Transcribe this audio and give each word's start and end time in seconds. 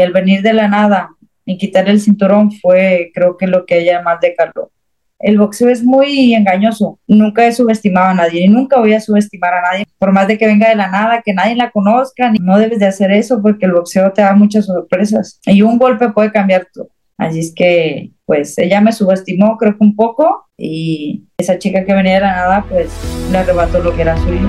Y 0.00 0.02
al 0.02 0.12
venir 0.12 0.40
de 0.40 0.54
la 0.54 0.66
nada 0.66 1.10
y 1.44 1.58
quitar 1.58 1.86
el 1.86 2.00
cinturón 2.00 2.52
fue, 2.52 3.10
creo 3.12 3.36
que 3.36 3.46
lo 3.46 3.66
que 3.66 3.80
ella 3.80 4.00
más 4.00 4.18
decaló. 4.18 4.72
El 5.18 5.36
boxeo 5.36 5.68
es 5.68 5.84
muy 5.84 6.34
engañoso. 6.34 6.98
Nunca 7.06 7.46
he 7.46 7.52
subestimado 7.52 8.06
a 8.06 8.14
nadie 8.14 8.46
y 8.46 8.48
nunca 8.48 8.78
voy 8.78 8.94
a 8.94 9.00
subestimar 9.02 9.52
a 9.52 9.60
nadie. 9.60 9.84
Por 9.98 10.10
más 10.10 10.26
de 10.26 10.38
que 10.38 10.46
venga 10.46 10.70
de 10.70 10.74
la 10.74 10.88
nada, 10.88 11.20
que 11.22 11.34
nadie 11.34 11.54
la 11.54 11.70
conozca, 11.70 12.32
no 12.40 12.58
debes 12.58 12.78
de 12.78 12.86
hacer 12.86 13.12
eso 13.12 13.42
porque 13.42 13.66
el 13.66 13.72
boxeo 13.72 14.10
te 14.12 14.22
da 14.22 14.34
muchas 14.34 14.64
sorpresas 14.64 15.38
y 15.44 15.60
un 15.60 15.76
golpe 15.76 16.08
puede 16.08 16.32
cambiar 16.32 16.66
todo. 16.72 16.88
Así 17.18 17.40
es 17.40 17.52
que, 17.54 18.12
pues, 18.24 18.56
ella 18.56 18.80
me 18.80 18.92
subestimó, 18.92 19.58
creo 19.58 19.76
que 19.76 19.84
un 19.84 19.94
poco, 19.94 20.46
y 20.56 21.26
esa 21.36 21.58
chica 21.58 21.84
que 21.84 21.92
venía 21.92 22.14
de 22.14 22.20
la 22.20 22.32
nada, 22.32 22.64
pues, 22.66 22.90
le 23.30 23.36
arrebató 23.36 23.82
lo 23.82 23.94
que 23.94 24.00
era 24.00 24.16
suyo. 24.16 24.48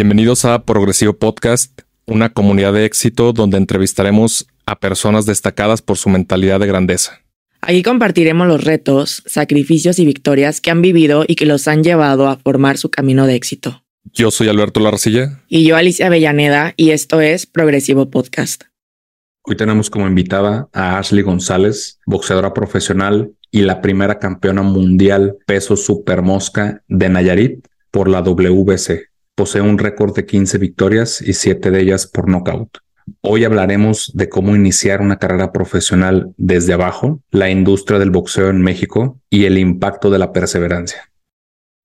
Bienvenidos 0.00 0.44
a 0.44 0.64
Progresivo 0.64 1.14
Podcast, 1.14 1.80
una 2.06 2.32
comunidad 2.32 2.72
de 2.72 2.84
éxito 2.84 3.32
donde 3.32 3.56
entrevistaremos 3.56 4.46
a 4.64 4.78
personas 4.78 5.26
destacadas 5.26 5.82
por 5.82 5.96
su 5.96 6.08
mentalidad 6.08 6.60
de 6.60 6.68
grandeza. 6.68 7.18
Aquí 7.62 7.82
compartiremos 7.82 8.46
los 8.46 8.62
retos, 8.62 9.24
sacrificios 9.26 9.98
y 9.98 10.06
victorias 10.06 10.60
que 10.60 10.70
han 10.70 10.82
vivido 10.82 11.24
y 11.26 11.34
que 11.34 11.46
los 11.46 11.66
han 11.66 11.82
llevado 11.82 12.28
a 12.28 12.36
formar 12.36 12.78
su 12.78 12.90
camino 12.90 13.26
de 13.26 13.34
éxito. 13.34 13.82
Yo 14.12 14.30
soy 14.30 14.48
Alberto 14.48 14.78
Larcilla. 14.78 15.42
Y 15.48 15.66
yo 15.66 15.74
Alicia 15.74 16.06
Avellaneda 16.06 16.74
y 16.76 16.90
esto 16.90 17.20
es 17.20 17.46
Progresivo 17.46 18.08
Podcast. 18.08 18.66
Hoy 19.42 19.56
tenemos 19.56 19.90
como 19.90 20.06
invitada 20.06 20.68
a 20.72 20.98
Ashley 21.00 21.24
González, 21.24 21.98
boxeadora 22.06 22.54
profesional 22.54 23.32
y 23.50 23.62
la 23.62 23.80
primera 23.80 24.20
campeona 24.20 24.62
mundial 24.62 25.38
peso 25.44 25.76
super 25.76 26.22
mosca 26.22 26.84
de 26.86 27.08
Nayarit 27.08 27.66
por 27.90 28.08
la 28.08 28.22
WBC. 28.22 29.07
Posee 29.38 29.60
un 29.60 29.78
récord 29.78 30.16
de 30.16 30.26
15 30.26 30.58
victorias 30.58 31.22
y 31.22 31.32
7 31.32 31.70
de 31.70 31.80
ellas 31.80 32.08
por 32.08 32.28
nocaut. 32.28 32.78
Hoy 33.20 33.44
hablaremos 33.44 34.10
de 34.12 34.28
cómo 34.28 34.56
iniciar 34.56 35.00
una 35.00 35.20
carrera 35.20 35.52
profesional 35.52 36.34
desde 36.36 36.72
abajo, 36.72 37.20
la 37.30 37.48
industria 37.48 38.00
del 38.00 38.10
boxeo 38.10 38.50
en 38.50 38.60
México 38.60 39.16
y 39.30 39.44
el 39.44 39.56
impacto 39.56 40.10
de 40.10 40.18
la 40.18 40.32
perseverancia. 40.32 41.08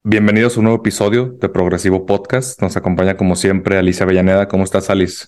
Bienvenidos 0.04 0.56
a 0.56 0.62
un 0.62 0.64
nuevo 0.64 0.80
episodio 0.80 1.38
de 1.40 1.48
Progresivo 1.48 2.08
Podcast. 2.08 2.60
Nos 2.60 2.76
acompaña 2.76 3.18
como 3.18 3.36
siempre 3.36 3.78
Alicia 3.78 4.06
Avellaneda. 4.06 4.48
¿Cómo 4.48 4.64
estás, 4.64 4.90
Alice? 4.90 5.28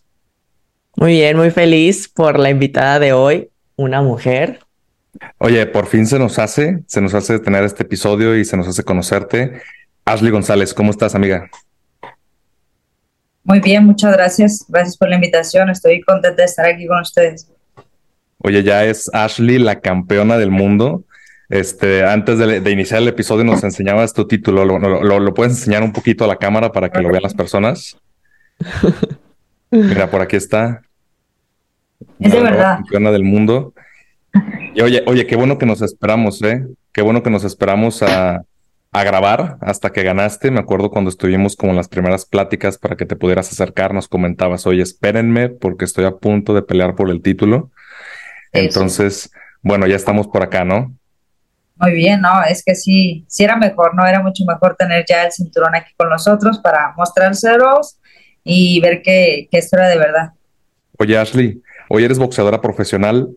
Muy 0.95 1.11
bien, 1.11 1.37
muy 1.37 1.51
feliz 1.51 2.09
por 2.09 2.39
la 2.39 2.49
invitada 2.49 2.97
de 2.97 3.13
hoy, 3.13 3.51
una 3.75 4.01
mujer. 4.01 4.61
Oye, 5.37 5.63
por 5.67 5.85
fin 5.85 6.07
se 6.07 6.17
nos 6.17 6.39
hace, 6.39 6.79
se 6.87 7.01
nos 7.01 7.13
hace 7.13 7.37
tener 7.37 7.63
este 7.65 7.83
episodio 7.83 8.35
y 8.35 8.45
se 8.45 8.57
nos 8.57 8.67
hace 8.67 8.81
conocerte. 8.81 9.61
Ashley 10.05 10.31
González, 10.31 10.73
¿cómo 10.73 10.89
estás, 10.89 11.13
amiga? 11.13 11.51
Muy 13.45 13.59
bien, 13.59 13.85
muchas 13.85 14.11
gracias. 14.11 14.65
Gracias 14.67 14.97
por 14.97 15.07
la 15.07 15.15
invitación. 15.15 15.69
Estoy 15.69 16.01
contenta 16.01 16.41
de 16.41 16.45
estar 16.45 16.65
aquí 16.65 16.87
con 16.87 16.99
ustedes. 16.99 17.47
Oye, 18.39 18.63
ya 18.63 18.83
es 18.83 19.07
Ashley 19.13 19.59
la 19.59 19.79
campeona 19.79 20.37
del 20.37 20.49
mundo. 20.49 21.03
Este, 21.49 22.03
antes 22.03 22.39
de, 22.39 22.71
iniciar 22.71 23.03
el 23.03 23.07
episodio 23.07 23.43
nos 23.43 23.63
enseñabas 23.63 24.13
tu 24.13 24.27
título. 24.27 24.65
¿Lo, 24.65 25.33
puedes 25.35 25.53
enseñar 25.53 25.83
un 25.83 25.93
poquito 25.93 26.25
a 26.25 26.27
la 26.27 26.37
cámara 26.37 26.71
para 26.71 26.89
que 26.89 26.99
lo 27.01 27.09
vean 27.09 27.21
las 27.21 27.35
personas? 27.35 27.97
Mira, 29.69 30.09
por 30.09 30.21
aquí 30.21 30.37
está. 30.37 30.81
Es 32.19 32.31
de 32.31 32.41
verdad. 32.41 32.77
Campeona 32.77 33.11
del 33.11 33.23
mundo. 33.23 33.75
Y 34.73 34.81
oye, 34.81 35.03
oye, 35.05 35.27
qué 35.27 35.35
bueno 35.35 35.59
que 35.59 35.67
nos 35.67 35.83
esperamos, 35.83 36.41
¿eh? 36.41 36.65
Qué 36.91 37.03
bueno 37.03 37.21
que 37.21 37.29
nos 37.29 37.43
esperamos 37.43 38.01
a, 38.01 38.41
a 38.95 39.03
grabar 39.03 39.57
hasta 39.59 39.91
que 39.91 40.03
ganaste. 40.03 40.51
Me 40.51 40.61
acuerdo 40.61 40.89
cuando 40.89 41.09
estuvimos 41.09 41.57
como 41.57 41.71
en 41.71 41.75
las 41.75 41.89
primeras 41.89 42.25
pláticas 42.25 42.77
para 42.77 42.95
que 42.95 43.05
te 43.05 43.17
pudieras 43.17 43.51
acercar, 43.51 43.93
nos 43.93 44.07
comentabas, 44.07 44.65
oye, 44.65 44.81
espérenme 44.81 45.49
porque 45.49 45.83
estoy 45.83 46.05
a 46.05 46.15
punto 46.15 46.53
de 46.53 46.61
pelear 46.61 46.95
por 46.95 47.09
el 47.09 47.21
título. 47.21 47.71
Entonces, 48.53 49.31
bueno, 49.61 49.85
ya 49.85 49.97
estamos 49.97 50.27
por 50.27 50.43
acá, 50.43 50.63
¿no? 50.63 50.95
Muy 51.75 51.91
bien, 51.91 52.21
no, 52.21 52.41
es 52.45 52.63
que 52.63 52.73
sí, 52.73 53.25
sí 53.27 53.43
era 53.43 53.57
mejor, 53.57 53.93
¿no? 53.95 54.07
Era 54.07 54.23
mucho 54.23 54.45
mejor 54.45 54.77
tener 54.77 55.03
ya 55.05 55.25
el 55.25 55.31
cinturón 55.33 55.75
aquí 55.75 55.91
con 55.97 56.07
nosotros 56.07 56.59
para 56.59 56.93
mostrárselos 56.95 57.97
y 58.45 58.79
ver 58.79 59.01
que, 59.01 59.49
que 59.51 59.57
esto 59.57 59.75
era 59.75 59.89
de 59.89 59.97
verdad. 59.97 60.29
Oye, 60.97 61.17
Ashley, 61.17 61.61
hoy 61.89 62.05
eres 62.05 62.17
boxeadora 62.17 62.61
profesional, 62.61 63.27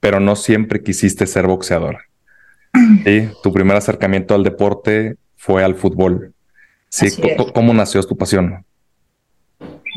pero 0.00 0.18
no 0.18 0.34
siempre 0.34 0.82
quisiste 0.82 1.26
ser 1.26 1.46
boxeadora. 1.46 2.06
Sí, 3.04 3.28
tu 3.42 3.52
primer 3.52 3.76
acercamiento 3.76 4.34
al 4.34 4.42
deporte 4.42 5.16
fue 5.36 5.62
al 5.62 5.74
fútbol. 5.74 6.34
Sí, 6.88 7.08
¿cómo 7.54 7.72
nació 7.72 8.02
tu 8.02 8.16
pasión? 8.16 8.64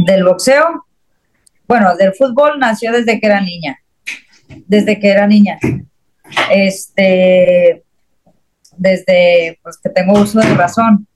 Del 0.05 0.23
boxeo. 0.23 0.85
Bueno, 1.67 1.95
del 1.95 2.13
fútbol 2.13 2.59
nació 2.59 2.91
desde 2.91 3.19
que 3.19 3.27
era 3.27 3.41
niña. 3.41 3.79
Desde 4.67 4.99
que 4.99 5.09
era 5.09 5.27
niña. 5.27 5.57
Este, 6.51 7.83
desde 8.77 9.59
pues, 9.63 9.77
que 9.77 9.89
tengo 9.89 10.19
uso 10.19 10.39
de 10.39 10.53
razón. 10.53 11.07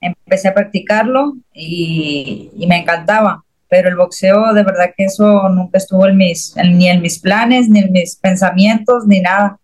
Empecé 0.00 0.48
a 0.48 0.54
practicarlo 0.54 1.34
y, 1.52 2.64
me 2.68 2.78
encantaba. 2.78 3.44
Pero 3.68 3.88
el 3.88 3.96
boxeo, 3.96 4.54
de 4.54 4.62
verdad 4.62 4.92
que 4.96 5.04
eso 5.04 5.48
nunca 5.48 5.78
estuvo 5.78 6.06
en 6.06 6.16
mis, 6.16 6.54
ni 6.56 6.88
en 6.88 7.02
mis 7.02 7.18
planes, 7.18 7.68
ni 7.68 7.80
en 7.80 7.90
mis 7.90 8.16
pensamientos, 8.16 9.06
ni 9.06 9.20
nada 9.20 9.58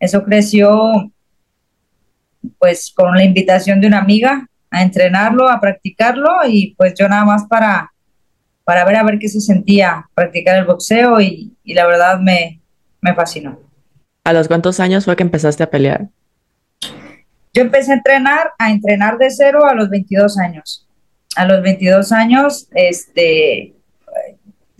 eso 0.00 0.24
creció 0.24 1.10
pues 2.58 2.92
con 2.94 3.14
la 3.16 3.24
invitación 3.24 3.80
de 3.80 3.86
una 3.86 3.98
amiga 3.98 4.48
a 4.70 4.82
entrenarlo, 4.82 5.48
a 5.48 5.60
practicarlo 5.60 6.46
y 6.46 6.74
pues 6.76 6.94
yo 6.98 7.08
nada 7.08 7.24
más 7.24 7.46
para, 7.46 7.92
para 8.64 8.84
ver 8.84 8.96
a 8.96 9.02
ver 9.02 9.18
qué 9.18 9.28
se 9.28 9.40
sentía 9.40 10.08
practicar 10.14 10.58
el 10.58 10.66
boxeo 10.66 11.20
y, 11.20 11.54
la 11.64 11.86
verdad 11.86 12.18
me, 12.20 12.60
me 13.00 13.14
fascinó. 13.14 13.60
¿A 14.24 14.32
los 14.32 14.48
cuántos 14.48 14.80
años 14.80 15.04
fue 15.04 15.16
que 15.16 15.22
empezaste 15.22 15.62
a 15.62 15.70
pelear? 15.70 16.08
Yo 17.52 17.62
empecé 17.62 17.92
a 17.92 17.96
entrenar, 17.96 18.52
a 18.58 18.70
entrenar 18.70 19.18
de 19.18 19.30
cero 19.30 19.66
a 19.66 19.74
los 19.74 19.88
22 19.90 20.38
años. 20.38 20.86
A 21.36 21.44
los 21.44 21.62
22 21.62 22.12
años, 22.12 22.68
este, 22.74 23.74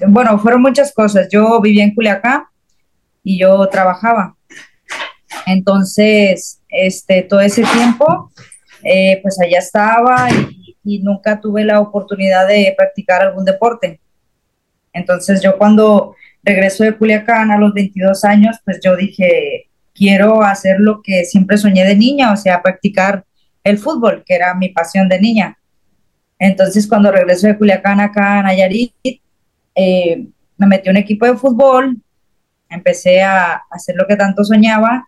bueno, 0.06 0.38
fueron 0.38 0.62
muchas 0.62 0.92
cosas. 0.92 1.28
Yo 1.30 1.60
vivía 1.60 1.84
en 1.84 1.94
Culiacán 1.94 2.44
y 3.22 3.40
yo 3.40 3.66
trabajaba. 3.68 4.36
Entonces, 5.48 6.60
este, 6.68 7.22
todo 7.22 7.40
ese 7.40 7.62
tiempo, 7.62 8.30
eh, 8.82 9.18
pues 9.22 9.40
allá 9.40 9.58
estaba 9.58 10.28
y, 10.30 11.00
nunca 11.02 11.38
tuve 11.38 11.64
la 11.64 11.80
oportunidad 11.80 12.48
de 12.48 12.74
practicar 12.74 13.20
algún 13.20 13.44
deporte. 13.44 14.00
Entonces, 14.94 15.42
yo 15.42 15.58
cuando 15.58 16.14
regreso 16.42 16.82
de 16.82 16.96
Culiacán 16.96 17.50
a 17.50 17.58
los 17.58 17.74
22 17.74 18.24
años, 18.24 18.56
pues 18.64 18.80
yo 18.82 18.96
dije, 18.96 19.68
quiero 19.94 20.42
hacer 20.42 20.80
lo 20.80 21.02
que 21.02 21.26
siempre 21.26 21.58
soñé 21.58 21.84
de 21.84 21.94
niña, 21.94 22.32
o 22.32 22.36
sea, 22.36 22.62
practicar 22.62 23.24
el 23.64 23.76
fútbol, 23.76 24.22
que 24.24 24.34
era 24.34 24.54
mi 24.54 24.70
pasión 24.70 25.10
de 25.10 25.20
niña. 25.20 25.58
Entonces, 26.38 26.86
cuando 26.86 27.10
regreso 27.12 27.48
de 27.48 27.58
Culiacán 27.58 28.00
acá 28.00 28.38
a 28.38 28.42
Nayarit, 28.44 28.94
eh, 29.74 30.26
me 30.56 30.66
metí 30.66 30.88
en 30.88 30.96
un 30.96 31.02
equipo 31.02 31.26
de 31.26 31.36
fútbol, 31.36 31.98
empecé 32.70 33.22
a 33.22 33.62
hacer 33.70 33.94
lo 33.94 34.06
que 34.06 34.16
tanto 34.16 34.42
soñaba 34.42 35.06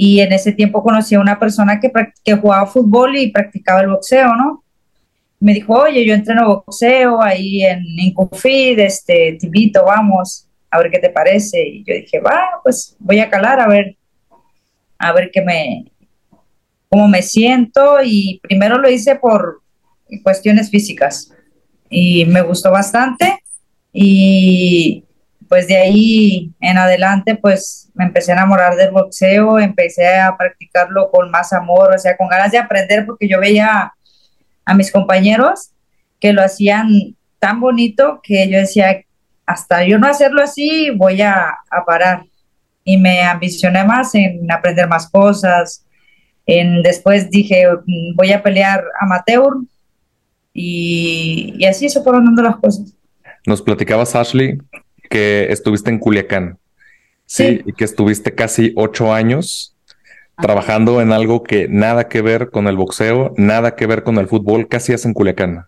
y 0.00 0.20
en 0.20 0.32
ese 0.32 0.52
tiempo 0.52 0.80
conocí 0.80 1.16
a 1.16 1.20
una 1.20 1.40
persona 1.40 1.80
que, 1.80 1.90
que 2.22 2.34
jugaba 2.36 2.66
fútbol 2.66 3.16
y 3.16 3.32
practicaba 3.32 3.80
el 3.80 3.88
boxeo, 3.88 4.36
¿no? 4.36 4.62
Me 5.40 5.52
dijo, 5.52 5.74
oye, 5.74 6.06
yo 6.06 6.14
entreno 6.14 6.62
boxeo 6.64 7.20
ahí 7.20 7.64
en 7.64 7.82
Incufid, 7.84 8.78
este, 8.78 9.36
te 9.40 9.46
invito, 9.46 9.84
vamos, 9.84 10.46
a 10.70 10.78
ver 10.78 10.92
qué 10.92 11.00
te 11.00 11.10
parece. 11.10 11.66
Y 11.66 11.84
yo 11.84 11.94
dije, 11.94 12.20
va, 12.20 12.38
pues 12.62 12.96
voy 13.00 13.18
a 13.18 13.28
calar 13.28 13.58
a 13.58 13.66
ver, 13.66 13.96
a 15.00 15.12
ver 15.12 15.32
qué 15.32 15.42
me, 15.42 15.90
cómo 16.88 17.08
me 17.08 17.22
siento. 17.22 17.96
Y 18.04 18.38
primero 18.40 18.78
lo 18.78 18.88
hice 18.88 19.16
por 19.16 19.62
cuestiones 20.22 20.70
físicas 20.70 21.32
y 21.90 22.24
me 22.26 22.42
gustó 22.42 22.70
bastante. 22.70 23.40
Y 23.92 25.02
pues 25.48 25.66
de 25.66 25.76
ahí 25.76 26.52
en 26.60 26.78
adelante, 26.78 27.34
pues 27.34 27.90
me 27.94 28.04
empecé 28.04 28.32
a 28.32 28.34
enamorar 28.34 28.76
del 28.76 28.90
boxeo, 28.90 29.58
empecé 29.58 30.16
a 30.16 30.36
practicarlo 30.36 31.10
con 31.10 31.30
más 31.30 31.52
amor, 31.52 31.94
o 31.94 31.98
sea, 31.98 32.16
con 32.16 32.28
ganas 32.28 32.52
de 32.52 32.58
aprender, 32.58 33.06
porque 33.06 33.28
yo 33.28 33.40
veía 33.40 33.92
a 34.64 34.74
mis 34.74 34.92
compañeros 34.92 35.70
que 36.20 36.32
lo 36.32 36.42
hacían 36.42 37.16
tan 37.38 37.60
bonito 37.60 38.20
que 38.22 38.48
yo 38.48 38.58
decía, 38.58 39.02
hasta 39.46 39.84
yo 39.84 39.98
no 39.98 40.06
hacerlo 40.06 40.42
así, 40.42 40.90
voy 40.90 41.22
a, 41.22 41.54
parar. 41.86 42.24
Y 42.84 42.96
me 42.96 43.22
ambicioné 43.22 43.84
más 43.84 44.14
en 44.14 44.50
aprender 44.50 44.88
más 44.88 45.08
cosas. 45.10 45.84
En, 46.46 46.82
después 46.82 47.30
dije, 47.30 47.66
voy 48.14 48.32
a 48.32 48.42
pelear 48.42 48.82
amateur. 49.00 49.54
Y, 50.52 51.54
y 51.58 51.66
así 51.66 51.88
se 51.88 52.02
fueron 52.02 52.24
dando 52.24 52.42
las 52.42 52.56
cosas. 52.56 52.94
Nos 53.46 53.62
platicabas, 53.62 54.14
Ashley, 54.14 54.58
que 55.08 55.50
estuviste 55.50 55.90
en 55.90 55.98
Culiacán. 55.98 56.58
Sí, 57.26 57.60
y 57.66 57.72
que 57.74 57.84
estuviste 57.84 58.34
casi 58.34 58.72
ocho 58.76 59.12
años. 59.12 59.74
trabajando 60.40 61.00
en 61.00 61.12
algo 61.12 61.42
que 61.42 61.68
nada 61.68 62.08
que 62.08 62.22
ver 62.22 62.50
con 62.50 62.68
el 62.68 62.76
boxeo, 62.76 63.34
nada 63.36 63.74
que 63.74 63.86
ver 63.86 64.02
con 64.02 64.18
el 64.18 64.28
fútbol. 64.28 64.68
¿Qué 64.68 64.76
hacías 64.76 65.04
en 65.04 65.12
Culiacán? 65.12 65.64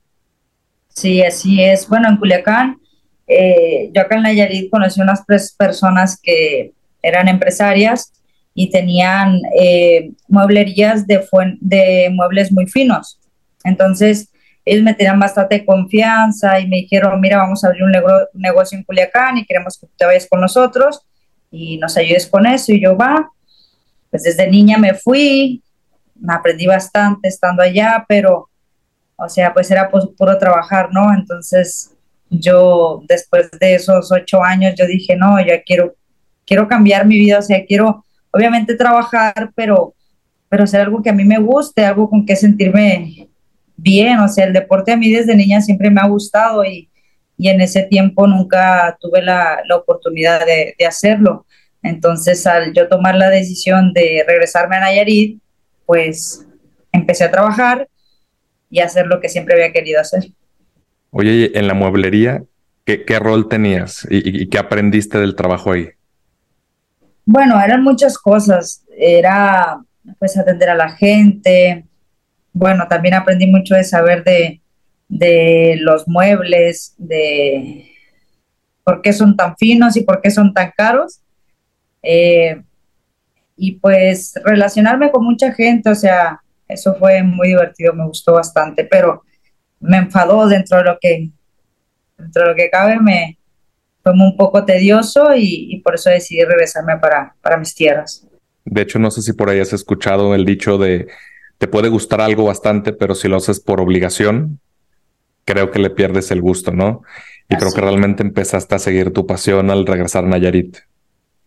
Sí, 0.89 1.23
así 1.23 1.63
es. 1.63 1.89
Bueno, 1.89 2.09
en 2.09 2.17
Culiacán, 2.17 2.79
eh, 3.27 3.91
yo 3.93 4.03
acá 4.03 4.17
en 4.17 4.23
Nayarit 4.23 4.71
conocí 4.71 5.01
unas 5.01 5.25
tres 5.27 5.55
personas 5.57 6.19
que 6.21 6.73
eran 7.03 7.29
empresarias 7.29 8.13
y 8.55 8.71
tenían 8.71 9.41
eh, 9.59 10.13
mueblerías 10.29 11.07
de, 11.07 11.25
de 11.61 12.11
muebles 12.13 12.53
muy 12.53 12.67
finos. 12.67 13.19
Entonces, 13.65 14.30
ellos 14.65 14.85
me 14.85 14.95
tenían 14.95 15.19
bastante 15.19 15.65
confianza 15.65 16.61
y 16.61 16.69
me 16.69 16.77
dijeron, 16.77 17.21
mira, 17.21 17.39
vamos 17.39 17.65
a 17.65 17.69
abrir 17.69 17.85
un, 17.85 17.93
negocio 18.35 18.77
en 18.77 18.85
Culiacán 18.85 19.39
y 19.39 19.47
queremos 19.47 19.79
que 19.79 19.87
te 19.97 20.05
vayas 20.05 20.27
con 20.29 20.41
nosotros 20.41 21.03
y 21.51 21.79
nos 21.79 21.97
ayudes 21.97 22.27
con 22.27 22.47
eso. 22.47 22.73
Y 22.73 22.83
yo, 22.83 22.97
va, 22.97 23.31
pues 24.11 24.25
desde 24.25 24.51
niña 24.51 24.79
me 24.79 24.95
fui, 24.95 25.63
me 26.15 26.35
aprendí 26.35 26.67
bastante 26.67 27.29
estando 27.29 27.63
allá, 27.63 28.05
pero, 28.09 28.49
o 29.17 29.29
sea, 29.29 29.53
pues 29.53 29.71
era 29.71 29.91
puro 29.91 30.39
trabajar, 30.39 30.91
¿no? 30.93 31.13
Entonces, 31.15 31.95
yo 32.29 33.03
después 33.09 33.51
de 33.59 33.75
esos 33.75 34.13
ocho 34.13 34.43
años, 34.43 34.75
yo 34.77 34.87
dije, 34.87 35.17
no, 35.17 35.45
ya 35.45 35.63
quiero, 35.63 35.95
quiero 36.47 36.69
cambiar 36.69 37.07
mi 37.07 37.19
vida, 37.19 37.39
o 37.39 37.43
sea, 37.43 37.65
quiero, 37.67 38.05
obviamente 38.31 38.77
trabajar, 38.77 39.51
pero, 39.57 39.95
pero 40.49 40.65
hacer 40.65 40.83
algo 40.83 41.03
que 41.03 41.11
a 41.11 41.15
mí 41.15 41.25
me 41.25 41.39
guste, 41.39 41.85
algo 41.85 42.09
con 42.09 42.25
que 42.25 42.37
sentirme 42.37 43.30
bien, 43.81 44.19
o 44.19 44.29
sea, 44.29 44.47
el 44.47 44.53
deporte 44.53 44.93
a 44.93 44.97
mí 44.97 45.11
desde 45.11 45.37
niña 45.37 45.61
siempre 45.61 45.91
me 45.91 46.01
ha 46.01 46.07
gustado 46.07 46.65
y, 46.65 46.89
en 47.43 47.63
ese 47.63 47.85
tiempo 47.85 48.27
nunca 48.27 48.99
tuve 49.01 49.23
la, 49.23 49.63
oportunidad 49.75 50.45
de, 50.45 50.75
hacerlo. 50.87 51.47
Entonces, 51.83 52.47
al 52.47 52.75
yo 52.75 52.87
tomar 52.87 53.15
la 53.15 53.31
decisión 53.31 53.95
de 53.95 54.23
regresarme 54.29 54.77
a 54.77 54.81
Nayarit, 54.81 55.41
pues 55.87 56.47
empecé 56.93 57.25
a 57.25 57.31
trabajar 57.31 57.89
y 58.69 58.81
hacer 58.81 59.07
lo 59.07 59.21
que 59.21 59.31
siempre 59.31 59.55
había 59.55 59.73
querido 59.73 60.03
hacer. 60.03 60.25
Oye, 61.13 61.59
en 61.59 61.67
la 61.67 61.73
mueblería, 61.73 62.43
¿qué, 62.85 63.19
rol 63.19 63.49
tenías 63.49 64.07
y, 64.11 64.43
y, 64.43 64.49
qué 64.51 64.59
aprendiste 64.59 65.19
del 65.19 65.35
trabajo 65.35 65.73
ahí? 65.73 65.89
Bueno, 67.25 67.59
eran 67.59 67.83
muchas 67.83 68.19
cosas. 68.19 68.85
Era 68.99 69.81
pues 70.19 70.37
atender 70.37 70.69
a 70.69 70.75
la 70.75 70.91
gente, 70.91 71.87
bueno, 72.53 72.87
también 72.89 73.15
aprendí 73.15 73.47
mucho 73.47 73.75
de 73.75 73.85
saber 73.85 74.25
de, 74.25 74.61
los 75.81 76.07
muebles, 76.07 76.95
de 76.99 77.93
por 78.85 79.03
qué 79.03 79.13
son 79.13 79.37
tan 79.37 79.57
finos 79.57 79.97
y 79.97 80.03
por 80.03 80.21
qué 80.21 80.31
son 80.31 80.53
tan 80.55 80.73
caros. 80.77 81.21
Eh, 82.03 82.63
y 83.57 83.73
pues 83.73 84.35
relacionarme 84.45 85.11
con 85.11 85.25
mucha 85.25 85.53
gente, 85.53 85.91
o 85.91 85.95
sea, 85.95 86.41
eso 86.67 86.95
fue 86.95 87.23
muy 87.23 87.49
divertido, 87.49 87.93
me 87.93 88.07
gustó 88.07 88.35
bastante, 88.35 88.85
pero 88.85 89.23
me 89.81 89.99
enfadó 89.99 90.47
dentro 90.49 90.79
de 90.79 90.85
lo 90.85 90.99
que, 90.99 91.31
dentro 92.17 92.43
de 92.43 92.49
lo 92.49 92.55
que 92.55 92.71
cabe, 92.71 92.99
me 92.99 93.39
fue 94.03 94.13
un 94.13 94.37
poco 94.37 94.65
tedioso 94.65 95.35
y, 95.35 95.75
y 95.75 95.81
por 95.81 95.95
eso 95.95 96.09
decidí 96.09 96.43
regresarme 96.43 96.97
para, 96.99 97.35
para 97.43 97.59
mis 97.59 97.75
tierras. 97.75 98.27
De 98.65 98.83
hecho, 98.83 98.99
no 98.99 99.11
sé 99.11 99.23
si 99.23 99.33
por 99.33 99.51
ahí 99.51 99.61
has 99.61 99.73
escuchado 99.73 100.35
el 100.35 100.45
dicho 100.45 100.79
de 100.79 101.09
te 101.61 101.69
puede 101.69 101.91
gustar 101.91 102.23
algo 102.23 102.45
bastante, 102.45 102.95
pero 102.95 103.15
si 103.15 103.29
lo 103.29 103.37
haces 103.37 103.61
por 103.61 103.83
obligación, 103.83 104.61
creo 105.45 105.71
que 105.71 105.79
le 105.79 105.91
pierdes 105.91 106.31
el 106.31 106.41
gusto, 106.41 106.73
¿no? 106.73 107.03
Y 107.51 107.57
creo 107.57 107.71
que 107.71 107.83
realmente 107.83 108.23
empezaste 108.23 108.77
a 108.77 108.79
seguir 108.79 109.13
tu 109.13 109.27
pasión 109.27 109.71
al 109.71 109.85
regresar 109.85 110.25
a 110.25 110.29
Nayarit. 110.29 110.79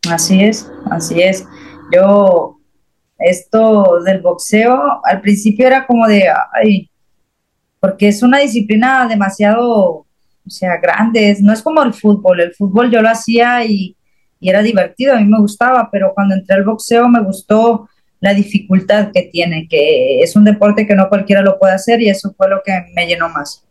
Así 0.07 0.43
es, 0.43 0.71
así 0.91 1.19
es. 1.19 1.47
Yo, 1.91 2.59
esto 3.17 4.03
del 4.05 4.21
boxeo, 4.21 5.01
al 5.03 5.19
principio 5.21 5.65
era 5.65 5.87
como 5.87 6.07
de, 6.07 6.25
ay, 6.63 6.91
porque 7.79 8.09
es 8.09 8.21
una 8.21 8.37
disciplina 8.37 9.07
demasiado, 9.07 9.65
o 9.65 10.07
sea, 10.45 10.77
grande, 10.77 11.35
no 11.41 11.53
es 11.53 11.63
como 11.63 11.81
el 11.81 11.93
fútbol, 11.95 12.39
el 12.39 12.53
fútbol 12.53 12.91
yo 12.91 13.01
lo 13.01 13.09
hacía 13.09 13.65
y, 13.65 13.97
y 14.39 14.47
era 14.47 14.61
divertido, 14.61 15.15
a 15.15 15.19
mí 15.19 15.25
me 15.25 15.39
gustaba, 15.39 15.89
pero 15.91 16.11
cuando 16.13 16.35
entré 16.35 16.55
al 16.55 16.65
boxeo 16.65 17.09
me 17.09 17.23
gustó 17.23 17.89
la 18.23 18.33
dificultad 18.33 19.11
que 19.13 19.23
tiene, 19.23 19.67
que 19.69 20.21
es 20.21 20.37
un 20.37 20.45
deporte 20.45 20.87
que 20.87 20.95
no 20.95 21.09
cualquiera 21.09 21.41
lo 21.41 21.59
puede 21.59 21.73
hacer 21.73 22.01
y 22.01 22.09
eso 22.09 22.33
fue 22.37 22.47
lo 22.47 22.61
que 22.63 22.71
me 22.95 23.05
llenó 23.05 23.27
más. 23.27 23.65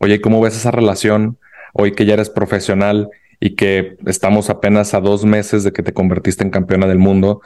Oye, 0.00 0.20
¿cómo 0.20 0.40
ves 0.40 0.56
esa 0.56 0.72
relación 0.72 1.38
hoy 1.72 1.92
que 1.92 2.04
ya 2.04 2.14
eres 2.14 2.28
profesional 2.28 3.10
y 3.38 3.54
que 3.54 3.96
estamos 4.04 4.50
apenas 4.50 4.94
a 4.94 5.00
dos 5.00 5.24
meses 5.24 5.62
de 5.62 5.72
que 5.72 5.84
te 5.84 5.92
convertiste 5.92 6.42
en 6.42 6.50
campeona 6.50 6.88
del 6.88 6.98
mundo? 6.98 7.42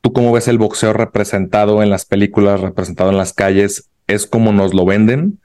¿Tú 0.00 0.12
cómo 0.12 0.32
ves 0.32 0.48
el 0.48 0.58
boxeo 0.58 0.92
representado 0.92 1.84
en 1.84 1.90
las 1.90 2.04
películas, 2.04 2.60
representado 2.60 3.10
en 3.10 3.16
las 3.16 3.32
calles? 3.32 3.88
¿Es 4.08 4.26
como 4.26 4.52
nos 4.52 4.74
lo 4.74 4.86
venden 4.86 5.38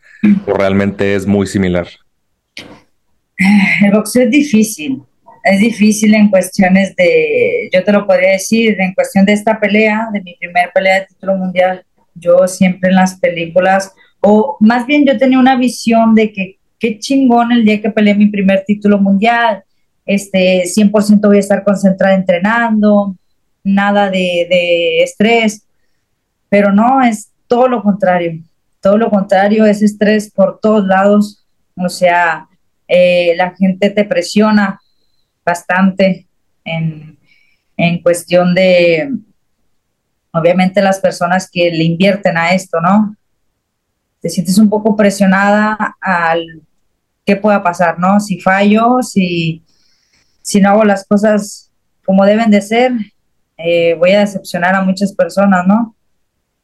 o 0.47 0.55
realmente 0.55 1.13
es 1.13 1.27
muy 1.27 1.45
similar? 1.45 1.87
El 3.37 3.91
boxeo 3.91 4.23
es 4.23 4.31
difícil 4.31 5.03
es 5.43 5.59
difícil 5.59 6.13
en 6.13 6.29
cuestiones 6.29 6.95
de, 6.95 7.69
yo 7.73 7.83
te 7.83 7.91
lo 7.91 8.05
podría 8.05 8.31
decir, 8.31 8.79
en 8.79 8.93
cuestión 8.93 9.25
de 9.25 9.33
esta 9.33 9.59
pelea, 9.59 10.09
de 10.13 10.21
mi 10.21 10.35
primer 10.35 10.71
pelea 10.73 10.99
de 10.99 11.05
título 11.07 11.35
mundial, 11.35 11.83
yo 12.13 12.47
siempre 12.47 12.89
en 12.89 12.95
las 12.95 13.19
películas, 13.19 13.91
o 14.19 14.57
más 14.59 14.85
bien 14.85 15.05
yo 15.05 15.17
tenía 15.17 15.39
una 15.39 15.55
visión 15.55 16.13
de 16.13 16.31
que 16.31 16.57
qué 16.79 16.99
chingón 16.99 17.51
el 17.51 17.63
día 17.63 17.81
que 17.81 17.89
peleé 17.89 18.15
mi 18.15 18.27
primer 18.27 18.63
título 18.65 18.99
mundial, 18.99 19.63
este, 20.05 20.63
100% 20.65 21.21
voy 21.21 21.37
a 21.37 21.39
estar 21.39 21.63
concentrada 21.63 22.15
entrenando, 22.15 23.15
nada 23.63 24.09
de, 24.09 24.47
de 24.49 25.03
estrés, 25.03 25.65
pero 26.49 26.73
no, 26.73 27.01
es 27.01 27.31
todo 27.47 27.67
lo 27.67 27.81
contrario, 27.81 28.41
todo 28.81 28.97
lo 28.97 29.09
contrario, 29.09 29.65
es 29.65 29.81
estrés 29.81 30.31
por 30.31 30.59
todos 30.59 30.85
lados, 30.85 31.45
o 31.75 31.89
sea, 31.89 32.47
eh, 32.93 33.33
la 33.37 33.55
gente 33.55 33.89
te 33.89 34.03
presiona, 34.03 34.80
bastante 35.45 36.27
en, 36.63 37.17
cuestión 38.03 38.53
de, 38.53 39.11
obviamente, 40.31 40.81
las 40.81 40.99
personas 40.99 41.49
que 41.51 41.71
le 41.71 41.83
invierten 41.83 42.37
a 42.37 42.53
esto, 42.53 42.79
¿no? 42.79 43.15
Te 44.19 44.29
sientes 44.29 44.57
un 44.59 44.69
poco 44.69 44.95
presionada 44.95 45.97
al 45.99 46.61
qué 47.25 47.35
pueda 47.35 47.63
pasar, 47.63 47.97
¿no? 47.97 48.19
Si 48.19 48.39
fallo, 48.39 49.01
si, 49.01 49.63
si 50.41 50.61
no 50.61 50.69
hago 50.69 50.83
las 50.83 51.05
cosas 51.05 51.71
como 52.05 52.25
deben 52.25 52.51
de 52.51 52.61
ser, 52.61 52.91
eh, 53.57 53.95
voy 53.95 54.11
a 54.11 54.19
decepcionar 54.19 54.75
a 54.75 54.81
muchas 54.81 55.13
personas, 55.13 55.65
¿no? 55.65 55.95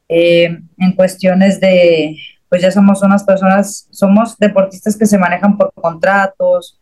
Eh, 0.09 0.57
en 0.77 0.91
cuestiones 0.95 1.59
de, 1.59 2.17
pues 2.49 2.61
ya 2.61 2.71
somos 2.71 3.01
unas 3.01 3.23
personas, 3.23 3.87
somos 3.91 4.37
deportistas 4.37 4.97
que 4.97 5.05
se 5.05 5.17
manejan 5.17 5.57
por 5.57 5.73
contratos, 5.73 6.79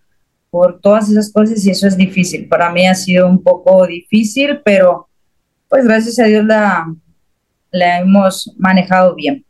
por 0.55 0.79
todas 0.79 1.09
esas 1.09 1.33
cosas 1.33 1.65
y 1.65 1.71
eso 1.71 1.85
es 1.85 1.97
difícil. 1.97 2.47
Para 2.47 2.71
mí 2.71 2.87
ha 2.87 2.95
sido 2.95 3.27
un 3.27 3.43
poco 3.43 3.85
difícil, 3.85 4.61
pero 4.63 5.09
pues 5.67 5.83
gracias 5.83 6.17
a 6.17 6.23
Dios 6.27 6.45
la, 6.45 6.95
la 7.71 7.99
hemos 7.99 8.55
manejado 8.57 9.15
bien, 9.15 9.43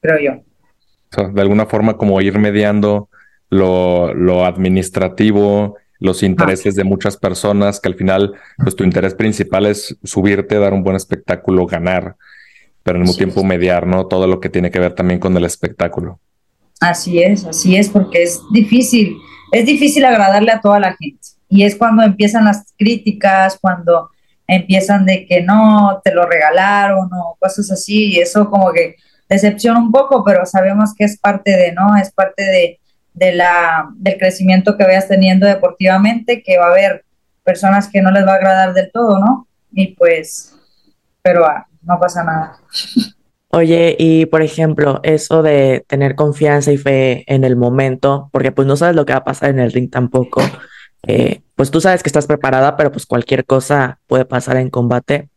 creo 0.00 0.20
yo. 0.20 1.32
de 1.32 1.40
alguna 1.40 1.66
forma 1.66 1.96
como 1.96 2.20
ir 2.20 2.38
mediando 2.38 3.08
lo, 3.50 4.14
lo 4.14 4.44
administrativo, 4.44 5.76
los 5.98 6.22
intereses 6.22 6.76
de 6.76 6.84
muchas 6.84 7.16
personas, 7.16 7.80
que 7.80 7.88
al 7.88 7.96
final, 7.96 8.34
pues 8.56 8.76
tu 8.76 8.84
interés 8.84 9.12
principal 9.12 9.66
es 9.66 9.98
subirte, 10.04 10.60
dar 10.60 10.72
un 10.72 10.84
buen 10.84 10.94
espectáculo, 10.94 11.66
ganar, 11.66 12.14
pero 12.84 12.98
al 12.98 13.02
mismo 13.02 13.16
tiempo 13.16 13.42
mediar, 13.42 13.88
¿no? 13.88 14.06
Todo 14.06 14.28
lo 14.28 14.38
que 14.38 14.50
tiene 14.50 14.70
que 14.70 14.78
ver 14.78 14.94
también 14.94 15.18
con 15.18 15.36
el 15.36 15.46
espectáculo. 15.46 16.20
Así 16.78 17.20
es, 17.20 17.44
así 17.44 17.74
es, 17.74 17.88
porque 17.88 18.22
es 18.22 18.40
difícil 18.52 19.16
es 19.54 19.66
difícil 19.66 20.04
agradarle 20.04 20.50
a 20.50 20.60
toda 20.60 20.80
la 20.80 20.96
gente. 20.96 21.20
Y 21.48 21.62
es 21.62 21.76
cuando 21.76 22.02
empiezan 22.02 22.44
las 22.44 22.74
críticas, 22.76 23.56
cuando 23.60 24.10
empiezan 24.48 25.06
de 25.06 25.26
que 25.26 25.42
no, 25.42 26.00
te 26.02 26.12
lo 26.12 26.26
regalaron 26.26 27.08
o 27.12 27.36
cosas 27.38 27.70
así, 27.70 28.12
y 28.12 28.18
eso 28.18 28.50
como 28.50 28.72
que 28.72 28.96
decepciona 29.28 29.78
un 29.78 29.92
poco, 29.92 30.24
pero 30.24 30.44
sabemos 30.44 30.92
que 30.94 31.04
es 31.04 31.18
parte 31.18 31.52
de, 31.52 31.72
¿no? 31.72 31.96
Es 31.96 32.10
parte 32.10 32.42
de, 32.42 32.80
de 33.14 33.32
la, 33.32 33.88
del 33.94 34.18
crecimiento 34.18 34.76
que 34.76 34.84
vayas 34.84 35.06
teniendo 35.06 35.46
deportivamente, 35.46 36.42
que 36.42 36.58
va 36.58 36.66
a 36.66 36.70
haber 36.70 37.04
personas 37.44 37.88
que 37.88 38.02
no 38.02 38.10
les 38.10 38.26
va 38.26 38.32
a 38.32 38.36
agradar 38.36 38.74
del 38.74 38.90
todo, 38.90 39.20
¿no? 39.20 39.46
Y 39.70 39.94
pues, 39.94 40.56
pero 41.22 41.46
ah, 41.46 41.66
no 41.82 42.00
pasa 42.00 42.24
nada. 42.24 42.58
Oye, 43.54 43.94
y 44.00 44.26
por 44.26 44.42
ejemplo, 44.42 44.98
eso 45.04 45.44
de 45.44 45.84
tener 45.86 46.16
confianza 46.16 46.72
y 46.72 46.76
fe 46.76 47.22
en 47.32 47.44
el 47.44 47.54
momento, 47.54 48.28
porque 48.32 48.50
pues 48.50 48.66
no 48.66 48.76
sabes 48.76 48.96
lo 48.96 49.06
que 49.06 49.12
va 49.12 49.20
a 49.20 49.24
pasar 49.24 49.50
en 49.50 49.60
el 49.60 49.70
ring 49.70 49.88
tampoco. 49.88 50.42
Eh, 51.06 51.42
pues 51.54 51.70
tú 51.70 51.80
sabes 51.80 52.02
que 52.02 52.08
estás 52.08 52.26
preparada, 52.26 52.76
pero 52.76 52.90
pues 52.90 53.06
cualquier 53.06 53.44
cosa 53.44 54.00
puede 54.08 54.24
pasar 54.24 54.56
en 54.56 54.70
combate. 54.70 55.28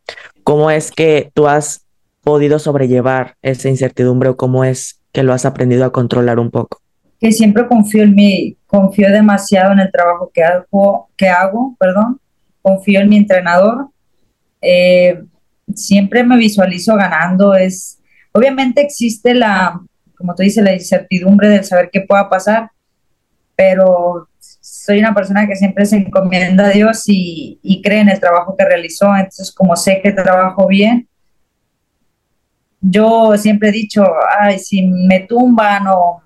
¿Cómo 0.43 0.71
es 0.71 0.91
que 0.91 1.29
tú 1.35 1.47
has 1.47 1.85
podido 2.23 2.57
sobrellevar 2.57 3.35
esa 3.43 3.69
incertidumbre 3.69 4.29
o 4.29 4.37
cómo 4.37 4.63
es 4.63 4.99
que 5.11 5.21
lo 5.21 5.31
has 5.31 5.45
aprendido 5.45 5.85
a 5.85 5.91
controlar 5.91 6.39
un 6.39 6.49
poco? 6.49 6.81
Que 7.19 7.31
siempre 7.31 7.67
confío 7.67 8.01
en 8.01 8.15
mí, 8.15 8.57
confío 8.65 9.11
demasiado 9.11 9.73
en 9.73 9.79
el 9.79 9.91
trabajo 9.91 10.31
que 10.33 10.43
hago, 10.43 11.09
que 11.15 11.27
hago 11.27 11.75
perdón, 11.79 12.19
confío 12.63 13.01
en 13.01 13.09
mi 13.09 13.17
entrenador. 13.17 13.89
Eh, 14.61 15.21
siempre 15.75 16.23
me 16.23 16.37
visualizo 16.37 16.95
ganando. 16.95 17.53
Es, 17.53 17.96
obviamente 18.37 18.81
existe 18.81 19.33
la, 19.33 19.79
como 20.15 20.35
tú 20.35 20.43
dices, 20.43 20.63
la 20.63 20.73
incertidumbre 20.73 21.49
del 21.49 21.63
saber 21.63 21.89
qué 21.91 22.01
pueda 22.01 22.29
pasar, 22.29 22.71
pero 23.55 24.27
soy 24.39 24.99
una 24.99 25.13
persona 25.13 25.47
que 25.47 25.55
siempre 25.55 25.85
se 25.85 25.97
encomienda 25.97 26.67
a 26.67 26.69
Dios 26.69 27.03
y, 27.07 27.81
cree 27.83 28.01
en 28.01 28.09
el 28.09 28.19
trabajo 28.19 28.55
que 28.55 28.65
realizó. 28.65 29.15
Entonces, 29.15 29.51
como 29.51 29.75
sé 29.75 29.99
que 30.01 30.11
trabajo 30.11 30.67
bien, 30.67 31.07
yo 32.79 33.35
siempre 33.37 33.69
he 33.69 33.71
dicho, 33.71 34.05
ay, 34.39 34.59
si 34.59 34.87
me 34.87 35.21
tumban 35.21 35.87
o, 35.87 36.21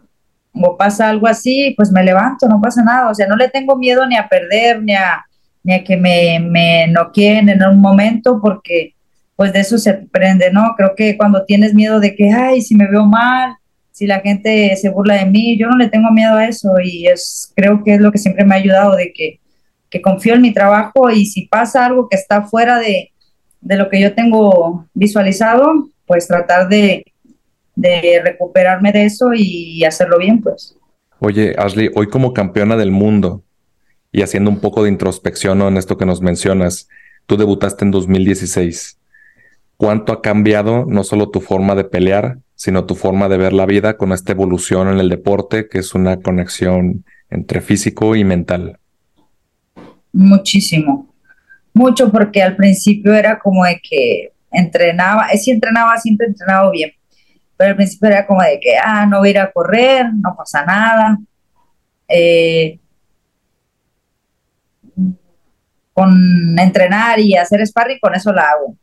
pasa 0.78 1.10
algo 1.10 1.28
así, 1.28 1.74
pues 1.78 1.92
me 1.92 2.04
levanto, 2.04 2.48
no 2.48 2.60
pasa 2.60 2.84
nada. 2.84 3.10
O 3.10 3.16
sea, 3.16 3.28
no 3.28 3.38
le 3.38 3.50
tengo 3.50 3.78
miedo 3.78 4.06
ni 4.06 4.18
a 4.18 4.28
perder, 4.28 4.84
ni 4.84 4.94
a, 4.94 5.26
ni 5.64 5.74
a 5.74 5.84
que 5.84 5.96
me, 5.96 6.40
me 6.40 6.88
noqueen 6.88 7.50
en 7.50 7.64
un 7.64 7.80
momento, 7.80 8.40
porque 8.42 8.96
pues 9.42 9.54
de 9.54 9.62
eso 9.62 9.80
se 9.80 9.90
aprende, 9.90 10.52
¿no? 10.52 10.76
Creo 10.78 10.94
que 10.96 11.18
cuando 11.18 11.46
tienes 11.46 11.74
miedo 11.74 12.00
de 12.00 12.14
que, 12.14 12.30
ay, 12.30 12.62
si 12.62 12.76
me 12.76 12.88
veo 12.88 13.08
mal, 13.08 13.56
si 13.90 14.06
la 14.06 14.20
gente 14.20 14.76
se 14.76 14.90
burla 14.90 15.16
de 15.16 15.26
mí, 15.26 15.58
yo 15.58 15.68
no 15.68 15.78
le 15.78 15.90
tengo 15.90 16.12
miedo 16.12 16.36
a 16.36 16.46
eso 16.46 16.74
y 16.80 17.08
es, 17.08 17.52
creo 17.56 17.84
que 17.84 17.96
es 17.96 18.02
lo 18.02 18.12
que 18.12 18.20
siempre 18.20 18.46
me 18.46 18.54
ha 18.54 18.60
ayudado, 18.60 18.96
de 18.96 19.12
que, 19.12 19.40
que 19.90 20.00
confío 20.00 20.36
en 20.36 20.44
mi 20.44 20.54
trabajo 20.54 21.10
y 21.10 21.26
si 21.26 21.48
pasa 21.48 21.88
algo 21.88 22.08
que 22.08 22.18
está 22.18 22.44
fuera 22.44 22.78
de, 22.78 23.14
de 23.62 23.78
lo 23.78 23.90
que 23.90 24.00
yo 24.00 24.14
tengo 24.14 24.86
visualizado, 24.94 25.90
pues 26.06 26.28
tratar 26.28 26.70
de, 26.70 27.04
de 27.76 28.22
recuperarme 28.24 28.92
de 28.92 29.06
eso 29.06 29.32
y 29.34 29.84
hacerlo 29.86 30.20
bien, 30.20 30.40
pues. 30.40 30.78
Oye, 31.18 31.56
Ashley, 31.58 31.90
hoy 31.96 32.06
como 32.06 32.34
campeona 32.34 32.78
del 32.78 32.92
mundo 32.92 33.42
y 34.12 34.22
haciendo 34.22 34.52
un 34.52 34.60
poco 34.60 34.84
de 34.84 34.90
introspección 34.90 35.64
en 35.64 35.78
esto 35.78 35.98
que 35.98 36.06
nos 36.06 36.22
mencionas, 36.22 36.88
tú 37.26 37.38
debutaste 37.38 37.86
en 37.86 37.90
2016. 37.90 39.00
¿Cuánto 39.82 40.14
ha 40.14 40.22
cambiado 40.22 40.86
no 40.88 41.04
solo 41.04 41.32
tu 41.32 41.42
forma 41.42 41.74
de 41.74 41.84
pelear, 41.84 42.38
sino 42.54 42.86
tu 42.86 42.94
forma 42.94 43.28
de 43.30 43.38
ver 43.38 43.52
la 43.52 43.66
vida 43.66 43.98
con 43.98 44.12
esta 44.12 44.32
evolución 44.32 44.88
en 44.90 45.00
el 45.00 45.10
deporte, 45.10 45.68
que 45.68 45.80
es 45.80 45.96
una 45.96 46.18
conexión 46.18 47.04
entre 47.32 47.62
físico 47.62 48.16
y 48.16 48.24
mental? 48.24 48.78
Muchísimo, 50.14 51.12
mucho 51.74 52.12
porque 52.12 52.44
al 52.44 52.56
principio 52.56 53.16
era 53.16 53.40
como 53.40 53.66
de 53.66 53.82
que 53.82 54.34
entrenaba, 54.52 55.30
es 55.30 55.46
si 55.46 55.50
entrenaba, 55.50 55.98
siempre 55.98 56.28
he 56.28 56.30
entrenado 56.30 56.70
bien, 56.70 56.92
pero 57.58 57.72
al 57.72 57.76
principio 57.76 58.10
era 58.10 58.28
como 58.28 58.44
de 58.44 58.60
que, 58.60 58.78
ah, 58.78 59.08
no 59.08 59.18
voy 59.18 59.30
a 59.30 59.32
ir 59.32 59.40
a 59.40 59.52
correr, 59.52 60.14
no 60.14 60.36
pasa 60.38 60.64
nada. 60.64 61.18
Eh, 62.08 62.78
con 65.92 66.60
entrenar 66.60 67.20
y 67.20 67.36
hacer 67.36 67.66
sparring, 67.66 67.98
con 68.00 68.14
eso 68.14 68.32
la 68.32 68.44
hago. 68.44 68.78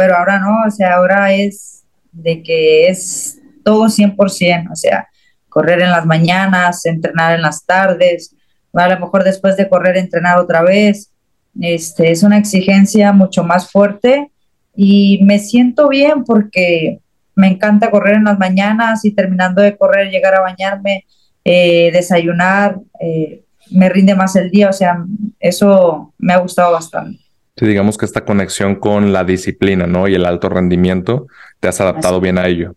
Pero 0.00 0.16
ahora 0.16 0.38
no, 0.38 0.62
o 0.66 0.70
sea, 0.70 0.94
ahora 0.94 1.30
es 1.30 1.84
de 2.10 2.42
que 2.42 2.88
es 2.88 3.38
todo 3.62 3.84
100%, 3.84 4.72
o 4.72 4.74
sea, 4.74 5.06
correr 5.50 5.82
en 5.82 5.90
las 5.90 6.06
mañanas, 6.06 6.86
entrenar 6.86 7.34
en 7.34 7.42
las 7.42 7.66
tardes, 7.66 8.34
a 8.72 8.88
lo 8.88 8.98
mejor 8.98 9.24
después 9.24 9.58
de 9.58 9.68
correr 9.68 9.98
entrenar 9.98 10.38
otra 10.38 10.62
vez. 10.62 11.12
Este, 11.60 12.12
es 12.12 12.22
una 12.22 12.38
exigencia 12.38 13.12
mucho 13.12 13.44
más 13.44 13.70
fuerte 13.70 14.30
y 14.74 15.20
me 15.22 15.38
siento 15.38 15.86
bien 15.90 16.24
porque 16.24 17.00
me 17.34 17.48
encanta 17.48 17.90
correr 17.90 18.14
en 18.14 18.24
las 18.24 18.38
mañanas 18.38 19.04
y 19.04 19.10
terminando 19.10 19.60
de 19.60 19.76
correr 19.76 20.10
llegar 20.10 20.34
a 20.34 20.40
bañarme, 20.40 21.04
eh, 21.44 21.90
desayunar, 21.92 22.78
eh, 23.02 23.42
me 23.70 23.90
rinde 23.90 24.14
más 24.14 24.34
el 24.34 24.50
día, 24.50 24.70
o 24.70 24.72
sea, 24.72 25.04
eso 25.38 26.14
me 26.16 26.32
ha 26.32 26.38
gustado 26.38 26.72
bastante. 26.72 27.20
Sí, 27.60 27.66
digamos 27.66 27.98
que 27.98 28.06
esta 28.06 28.24
conexión 28.24 28.76
con 28.76 29.12
la 29.12 29.22
disciplina, 29.22 29.86
¿no? 29.86 30.08
Y 30.08 30.14
el 30.14 30.24
alto 30.24 30.48
rendimiento, 30.48 31.26
te 31.60 31.68
has 31.68 31.78
adaptado 31.78 32.18
bien 32.18 32.38
a 32.38 32.46
ello. 32.46 32.74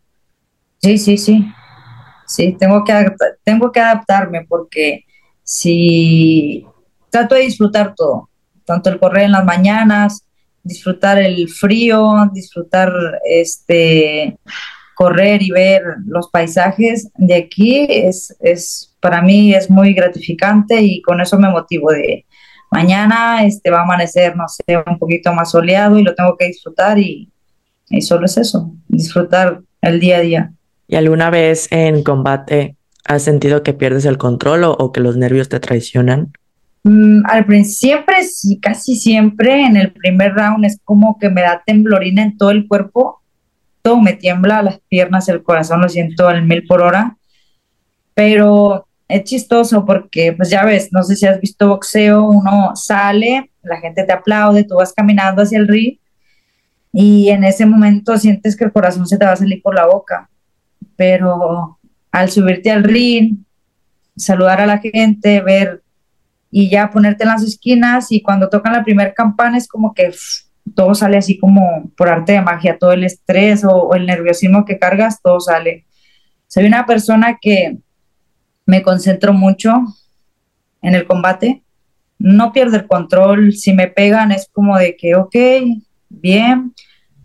Sí, 0.81 0.97
sí, 0.97 1.17
sí. 1.17 1.47
Sí, 2.27 2.57
tengo 2.59 2.83
que, 2.83 3.05
tengo 3.45 3.71
que 3.71 3.79
adaptarme 3.79 4.45
porque 4.45 5.05
si 5.41 6.65
trato 7.09 7.35
de 7.35 7.43
disfrutar 7.43 7.93
todo, 7.95 8.29
tanto 8.65 8.89
el 8.89 8.99
correr 8.99 9.23
en 9.23 9.31
las 9.31 9.45
mañanas, 9.45 10.25
disfrutar 10.63 11.17
el 11.17 11.47
frío, 11.47 12.29
disfrutar 12.33 12.91
este 13.23 14.37
correr 14.95 15.41
y 15.43 15.51
ver 15.51 15.81
los 16.05 16.29
paisajes 16.29 17.09
de 17.15 17.35
aquí 17.35 17.87
es, 17.89 18.35
es 18.41 18.93
para 18.99 19.21
mí 19.21 19.53
es 19.53 19.69
muy 19.69 19.93
gratificante 19.93 20.81
y 20.81 21.01
con 21.01 21.21
eso 21.21 21.39
me 21.39 21.49
motivo 21.49 21.89
de 21.89 22.25
mañana 22.73 23.45
este 23.45 23.69
va 23.69 23.79
a 23.79 23.83
amanecer 23.83 24.35
no 24.35 24.45
sé 24.47 24.77
un 24.85 24.97
poquito 24.97 25.33
más 25.33 25.51
soleado 25.51 25.97
y 25.97 26.03
lo 26.03 26.15
tengo 26.15 26.35
que 26.37 26.47
disfrutar 26.47 26.99
y, 26.99 27.31
y 27.89 28.01
solo 28.01 28.25
es 28.25 28.37
eso 28.37 28.71
disfrutar 28.87 29.61
el 29.81 29.99
día 29.99 30.17
a 30.17 30.21
día. 30.21 30.53
Y 30.87 30.95
alguna 30.95 31.29
vez 31.29 31.67
en 31.71 32.03
combate 32.03 32.75
has 33.05 33.23
sentido 33.23 33.63
que 33.63 33.73
pierdes 33.73 34.05
el 34.05 34.17
control 34.17 34.63
o, 34.63 34.71
o 34.71 34.91
que 34.91 35.01
los 35.01 35.17
nervios 35.17 35.49
te 35.49 35.59
traicionan 35.59 36.31
Mm, 36.83 37.25
al 37.25 37.45
principio, 37.45 37.95
siempre, 37.95 38.23
sí, 38.23 38.59
casi 38.59 38.95
siempre 38.95 39.65
en 39.65 39.77
el 39.77 39.93
primer 39.93 40.33
round 40.33 40.65
es 40.65 40.79
como 40.83 41.17
que 41.17 41.29
me 41.29 41.41
da 41.41 41.63
temblorina 41.65 42.23
en 42.23 42.37
todo 42.37 42.51
el 42.51 42.67
cuerpo, 42.67 43.21
todo 43.81 44.01
me 44.01 44.13
tiembla, 44.13 44.61
las 44.61 44.79
piernas, 44.89 45.29
el 45.29 45.43
corazón 45.43 45.81
lo 45.81 45.89
siento 45.89 46.27
al 46.27 46.43
mil 46.43 46.65
por 46.67 46.81
hora, 46.81 47.17
pero 48.13 48.87
es 49.07 49.23
chistoso 49.23 49.85
porque, 49.85 50.33
pues 50.33 50.49
ya 50.49 50.63
ves, 50.65 50.89
no 50.91 51.03
sé 51.03 51.15
si 51.15 51.25
has 51.25 51.39
visto 51.39 51.67
boxeo, 51.67 52.23
uno 52.23 52.75
sale, 52.75 53.51
la 53.61 53.77
gente 53.77 54.03
te 54.03 54.13
aplaude, 54.13 54.63
tú 54.63 54.75
vas 54.75 54.93
caminando 54.93 55.41
hacia 55.41 55.59
el 55.59 55.67
ring 55.67 55.97
y 56.91 57.29
en 57.29 57.43
ese 57.43 57.65
momento 57.65 58.17
sientes 58.17 58.55
que 58.55 58.65
el 58.65 58.71
corazón 58.71 59.07
se 59.07 59.17
te 59.17 59.25
va 59.25 59.31
a 59.31 59.35
salir 59.35 59.61
por 59.61 59.75
la 59.75 59.87
boca, 59.87 60.29
pero 60.95 61.79
al 62.11 62.29
subirte 62.29 62.71
al 62.71 62.83
ring, 62.83 63.37
saludar 64.15 64.61
a 64.61 64.67
la 64.67 64.77
gente, 64.77 65.41
ver 65.41 65.81
y 66.51 66.69
ya 66.69 66.91
ponerte 66.91 67.23
en 67.23 67.29
las 67.29 67.41
esquinas 67.41 68.11
y 68.11 68.21
cuando 68.21 68.47
tocan 68.47 68.73
la 68.73 68.83
primera 68.83 69.11
campana 69.13 69.57
es 69.57 69.67
como 69.67 69.93
que 69.95 70.13
todo 70.75 70.93
sale 70.93 71.17
así 71.17 71.39
como 71.39 71.91
por 71.97 72.09
arte 72.09 72.33
de 72.33 72.41
magia, 72.41 72.77
todo 72.77 72.93
el 72.93 73.03
estrés 73.03 73.63
o, 73.65 73.93
el 73.95 74.05
nerviosismo 74.05 74.63
que 74.63 74.77
cargas, 74.77 75.21
todo 75.21 75.39
sale. 75.39 75.85
Soy 76.47 76.65
una 76.65 76.85
persona 76.85 77.39
que 77.41 77.79
me 78.65 78.81
concentro 78.81 79.33
mucho 79.33 79.83
en 80.81 80.95
el 80.95 81.05
combate, 81.05 81.63
no 82.19 82.51
pierdo 82.53 82.77
el 82.77 82.87
control, 82.87 83.53
si 83.53 83.73
me 83.73 83.87
pegan 83.87 84.31
es 84.31 84.49
como 84.51 84.77
de 84.77 84.95
que, 84.95 85.15
ok, 85.15 85.35
bien, 86.09 86.73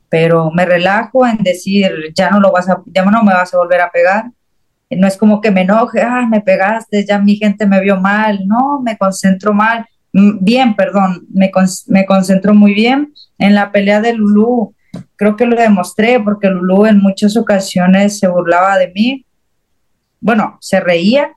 pero 0.08 0.50
me 0.50 0.64
relajo 0.64 1.26
en 1.26 1.38
decir, 1.38 1.90
ya 2.14 2.30
no 2.30 2.40
lo 2.40 2.50
vas 2.50 2.68
a, 2.68 2.82
ya 2.86 3.04
no 3.04 3.22
me 3.22 3.32
vas 3.32 3.52
a 3.52 3.58
volver 3.58 3.80
a 3.80 3.90
pegar, 3.90 4.30
no 4.90 5.06
es 5.06 5.16
como 5.16 5.40
que 5.40 5.50
me 5.50 5.62
enoje, 5.62 6.00
ah, 6.00 6.26
me 6.28 6.40
pegaste, 6.40 7.04
ya 7.04 7.18
mi 7.18 7.36
gente 7.36 7.66
me 7.66 7.80
vio 7.80 8.00
mal, 8.00 8.40
no, 8.46 8.80
me 8.80 8.96
concentro 8.96 9.52
mal, 9.52 9.84
mm, 10.12 10.38
bien, 10.40 10.74
perdón, 10.74 11.26
me, 11.32 11.50
me 11.88 12.06
concentro 12.06 12.54
muy 12.54 12.74
bien 12.74 13.12
en 13.38 13.54
la 13.54 13.70
pelea 13.70 14.00
de 14.00 14.14
Lulu. 14.14 14.74
Creo 15.16 15.36
que 15.36 15.46
lo 15.46 15.56
demostré 15.56 16.18
porque 16.20 16.48
Lulu 16.48 16.86
en 16.86 16.98
muchas 17.00 17.36
ocasiones 17.36 18.18
se 18.18 18.28
burlaba 18.28 18.78
de 18.78 18.90
mí. 18.94 19.26
Bueno, 20.20 20.58
se 20.60 20.80
reía, 20.80 21.32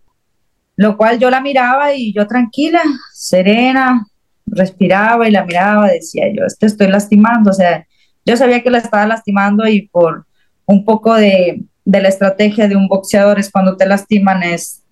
lo 0.76 0.98
cual 0.98 1.20
yo 1.20 1.30
la 1.30 1.42
miraba 1.42 1.94
y 1.94 2.14
yo 2.14 2.28
tranquila, 2.28 2.82
serena, 3.14 4.06
respiraba 4.46 5.28
y 5.28 5.32
la 5.32 5.46
miraba, 5.46 5.88
decía 5.88 6.26
yo, 6.34 6.44
te 6.60 6.66
estoy 6.66 6.88
lastimando, 6.88 7.52
o 7.52 7.54
sea, 7.54 7.86
yo 8.26 8.38
sabía 8.38 8.62
que 8.62 8.70
la 8.70 8.80
estaba 8.80 9.06
lastimando 9.08 9.68
y 9.68 9.88
por 9.88 10.26
un 10.66 10.86
poco 10.86 11.16
de, 11.16 11.64
de 11.86 12.02
la 12.02 12.10
estrategia 12.10 12.68
de 12.68 12.76
un 12.76 12.88
boxeador 12.88 13.40
es 13.40 13.52
cuando 13.52 13.78
te 13.78 13.86
lastiman 13.86 14.44
es 14.44 14.84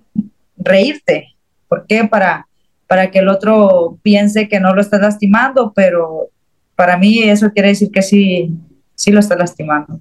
reírte. 0.58 1.36
¿Por 1.67 1.86
qué? 1.88 2.03
Para, 2.05 2.48
para 2.88 3.12
que 3.12 3.19
el 3.19 3.29
otro 3.29 4.00
piense 4.01 4.50
que 4.50 4.60
no 4.60 4.74
lo 4.74 4.81
está 4.81 4.98
lastimando, 4.98 5.72
pero 5.75 6.29
para 6.75 6.98
mí 6.98 7.24
eso 7.24 7.51
quiere 7.51 7.69
decir 7.69 7.91
que 7.91 8.01
sí, 8.01 8.58
sí 8.96 9.12
lo 9.12 9.19
está 9.19 9.36
lastimando. 9.36 10.00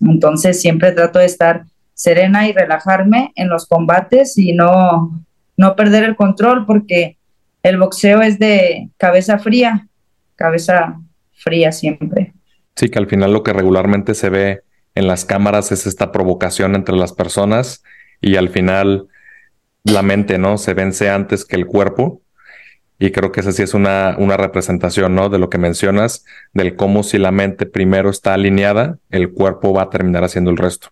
Entonces 0.00 0.60
siempre 0.60 0.92
trato 0.92 1.18
de 1.18 1.26
estar 1.26 1.64
serena 1.94 2.48
y 2.48 2.52
relajarme 2.52 3.32
en 3.36 3.48
los 3.48 3.66
combates 3.66 4.36
y 4.36 4.52
no, 4.52 5.24
no 5.56 5.76
perder 5.76 6.04
el 6.04 6.16
control 6.16 6.66
porque 6.66 7.16
el 7.62 7.78
boxeo 7.78 8.20
es 8.20 8.38
de 8.38 8.90
cabeza 8.98 9.38
fría, 9.38 9.88
cabeza 10.36 11.00
fría 11.32 11.72
siempre. 11.72 12.34
Sí, 12.76 12.88
que 12.88 12.98
al 12.98 13.06
final 13.06 13.32
lo 13.32 13.42
que 13.42 13.52
regularmente 13.52 14.14
se 14.14 14.28
ve 14.28 14.62
en 14.94 15.06
las 15.06 15.24
cámaras 15.24 15.72
es 15.72 15.86
esta 15.86 16.12
provocación 16.12 16.74
entre 16.74 16.96
las 16.96 17.12
personas 17.12 17.82
y 18.20 18.36
al 18.36 18.48
final 18.48 19.08
la 19.84 20.02
mente, 20.02 20.38
¿no? 20.38 20.58
Se 20.58 20.74
vence 20.74 21.10
antes 21.10 21.44
que 21.44 21.56
el 21.56 21.66
cuerpo. 21.66 22.20
Y 22.98 23.10
creo 23.10 23.32
que 23.32 23.40
esa 23.40 23.52
sí 23.52 23.62
es 23.62 23.74
una, 23.74 24.16
una 24.18 24.36
representación, 24.36 25.14
¿no? 25.14 25.28
De 25.28 25.38
lo 25.38 25.50
que 25.50 25.58
mencionas, 25.58 26.24
del 26.52 26.76
cómo 26.76 27.02
si 27.02 27.18
la 27.18 27.32
mente 27.32 27.66
primero 27.66 28.08
está 28.08 28.34
alineada, 28.34 28.98
el 29.10 29.32
cuerpo 29.32 29.72
va 29.72 29.82
a 29.82 29.90
terminar 29.90 30.24
haciendo 30.24 30.50
el 30.50 30.56
resto. 30.56 30.88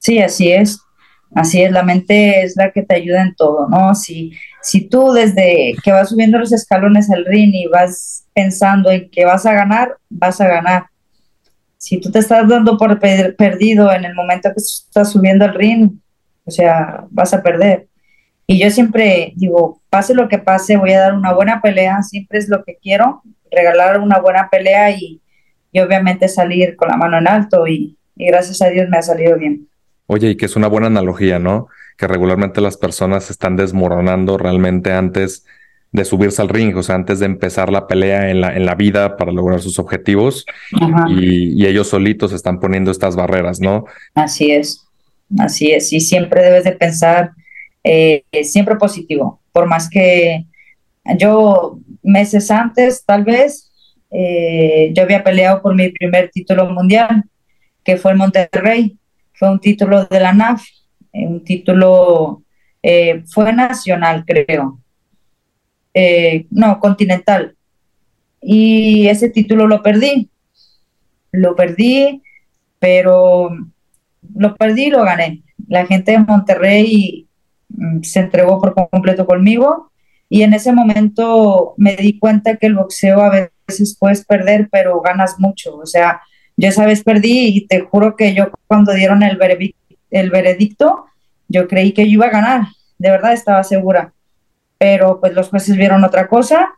Sí, 0.00 0.18
así 0.18 0.50
es. 0.50 0.80
Así 1.32 1.62
es, 1.62 1.70
la 1.70 1.84
mente 1.84 2.42
es 2.42 2.56
la 2.56 2.72
que 2.72 2.82
te 2.82 2.96
ayuda 2.96 3.22
en 3.22 3.36
todo, 3.36 3.68
¿no? 3.68 3.94
Si 3.94 4.32
si 4.62 4.88
tú 4.88 5.12
desde 5.12 5.74
que 5.82 5.92
vas 5.92 6.10
subiendo 6.10 6.38
los 6.38 6.52
escalones 6.52 7.10
al 7.10 7.24
ring 7.24 7.54
y 7.54 7.66
vas 7.66 8.26
pensando 8.34 8.90
en 8.90 9.10
que 9.10 9.24
vas 9.24 9.46
a 9.46 9.52
ganar, 9.52 9.96
vas 10.08 10.40
a 10.40 10.48
ganar. 10.48 10.86
Si 11.78 11.98
tú 11.98 12.10
te 12.10 12.18
estás 12.18 12.46
dando 12.48 12.76
por 12.76 12.98
perdido 12.98 13.90
en 13.92 14.04
el 14.04 14.14
momento 14.14 14.50
que 14.50 14.60
estás 14.60 15.12
subiendo 15.12 15.46
al 15.46 15.54
ring, 15.54 15.92
o 16.44 16.50
sea, 16.50 17.04
vas 17.10 17.32
a 17.32 17.42
perder. 17.42 17.88
Y 18.46 18.58
yo 18.58 18.70
siempre 18.70 19.32
digo, 19.36 19.80
pase 19.88 20.14
lo 20.14 20.28
que 20.28 20.38
pase, 20.38 20.76
voy 20.76 20.92
a 20.92 21.00
dar 21.00 21.14
una 21.14 21.32
buena 21.32 21.62
pelea, 21.62 22.02
siempre 22.02 22.38
es 22.38 22.48
lo 22.48 22.64
que 22.64 22.76
quiero, 22.76 23.22
regalar 23.50 24.00
una 24.00 24.18
buena 24.18 24.48
pelea 24.50 24.90
y, 24.90 25.22
obviamente 25.72 26.28
salir 26.28 26.76
con 26.76 26.88
la 26.88 26.96
mano 26.96 27.16
en 27.18 27.28
alto 27.28 27.66
y, 27.66 27.96
y 28.16 28.26
gracias 28.26 28.60
a 28.60 28.68
Dios 28.68 28.88
me 28.88 28.98
ha 28.98 29.02
salido 29.02 29.38
bien. 29.38 29.69
Oye, 30.12 30.30
y 30.30 30.36
que 30.36 30.46
es 30.46 30.56
una 30.56 30.66
buena 30.66 30.88
analogía, 30.88 31.38
¿no? 31.38 31.68
Que 31.96 32.08
regularmente 32.08 32.60
las 32.60 32.76
personas 32.76 33.26
se 33.26 33.32
están 33.32 33.54
desmoronando 33.54 34.38
realmente 34.38 34.90
antes 34.90 35.46
de 35.92 36.04
subirse 36.04 36.42
al 36.42 36.48
ring, 36.48 36.76
o 36.76 36.82
sea, 36.82 36.96
antes 36.96 37.20
de 37.20 37.26
empezar 37.26 37.70
la 37.70 37.86
pelea 37.86 38.28
en 38.28 38.40
la, 38.40 38.56
en 38.56 38.66
la 38.66 38.74
vida 38.74 39.16
para 39.16 39.30
lograr 39.30 39.60
sus 39.60 39.78
objetivos. 39.78 40.46
Y, 41.08 41.62
y, 41.62 41.64
ellos 41.64 41.86
solitos 41.86 42.32
están 42.32 42.58
poniendo 42.58 42.90
estas 42.90 43.14
barreras, 43.14 43.60
¿no? 43.60 43.84
Así 44.16 44.50
es, 44.50 44.84
así 45.38 45.70
es, 45.70 45.92
y 45.92 46.00
siempre 46.00 46.42
debes 46.42 46.64
de 46.64 46.72
pensar 46.72 47.30
eh, 47.84 48.24
siempre 48.42 48.74
positivo, 48.74 49.40
por 49.52 49.66
más 49.66 49.88
que 49.88 50.44
yo 51.18 51.78
meses 52.02 52.50
antes, 52.50 53.04
tal 53.04 53.22
vez, 53.22 53.70
eh, 54.10 54.90
yo 54.92 55.04
había 55.04 55.22
peleado 55.22 55.62
por 55.62 55.76
mi 55.76 55.90
primer 55.90 56.32
título 56.32 56.68
mundial, 56.68 57.22
que 57.84 57.96
fue 57.96 58.10
el 58.10 58.18
Monterrey, 58.18 58.96
fue 59.40 59.50
un 59.50 59.58
título 59.58 60.04
de 60.04 60.20
la 60.20 60.32
NAF, 60.32 60.62
eh, 61.12 61.26
un 61.26 61.42
título, 61.42 62.44
fue 63.26 63.52
nacional, 63.52 64.24
creo, 64.24 64.78
no, 66.50 66.78
continental, 66.78 67.56
y 68.40 69.08
ese 69.08 69.28
título 69.30 69.66
lo 69.66 69.82
perdí, 69.82 70.30
lo 71.32 71.56
perdí, 71.56 72.22
pero 72.78 73.50
lo 74.34 74.56
perdí 74.56 74.84
y 74.84 74.90
lo 74.90 75.02
gané. 75.02 75.42
La 75.68 75.84
gente 75.84 76.12
de 76.12 76.20
Monterrey 76.20 77.28
Mm, 77.70 78.02
se 78.02 78.20
entregó 78.20 78.60
por 78.60 78.74
completo 78.74 79.26
conmigo 79.26 79.90
y 80.28 80.42
en 80.42 80.54
ese 80.54 80.72
momento 80.72 81.74
me 81.76 81.96
di 81.96 82.18
cuenta 82.18 82.56
que 82.56 82.66
el 82.66 82.74
boxeo 82.74 83.20
a 83.20 83.50
veces 83.66 83.96
puedes 83.98 84.24
perder, 84.24 84.68
pero 84.70 85.00
ganas 85.00 85.36
mucho. 85.38 85.76
O 85.76 85.86
sea, 85.86 86.20
yo 86.60 86.68
esa 86.68 86.84
vez 86.84 87.02
perdí 87.02 87.56
y 87.56 87.66
te 87.66 87.80
juro 87.80 88.16
que 88.16 88.34
yo 88.34 88.50
cuando 88.66 88.92
dieron 88.92 89.22
el, 89.22 89.38
veredicto, 89.38 91.06
yo 91.48 91.66
creí 91.66 91.92
que 91.92 92.04
yo 92.04 92.10
iba 92.10 92.26
a 92.26 92.30
ganar, 92.30 92.66
de 92.98 93.10
verdad 93.10 93.32
estaba 93.32 93.64
segura. 93.64 94.12
Pero 94.76 95.20
pues 95.20 95.32
los 95.32 95.48
jueces 95.48 95.74
vieron 95.78 96.04
otra 96.04 96.28
cosa, 96.28 96.68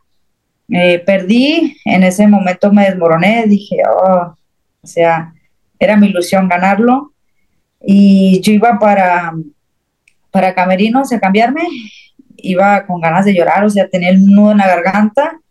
eh, 0.69 0.99
perdí, 0.99 1.75
en 1.83 2.03
ese 2.03 2.27
momento 2.27 2.71
me 2.71 2.85
desmoroné, 2.85 3.43
dije, 3.45 3.79
oh, 3.85 4.33
o 4.81 4.87
sea, 4.87 5.33
era 5.77 5.97
mi 5.97 6.07
ilusión 6.07 6.47
ganarlo. 6.47 7.11
Y 7.85 8.39
yo 8.39 8.53
iba 8.53 8.79
para, 8.79 9.33
para 10.31 10.55
camerinos 10.55 11.11
a 11.11 11.19
cambiarme, 11.19 11.67
iba 12.37 12.85
con 12.85 13.01
ganas 13.01 13.25
de 13.25 13.33
llorar, 13.33 13.65
o 13.65 13.69
sea, 13.69 13.89
tenía 13.89 14.11
el 14.11 14.25
nudo 14.25 14.53
en 14.53 14.59
la 14.59 14.67
garganta 14.67 15.41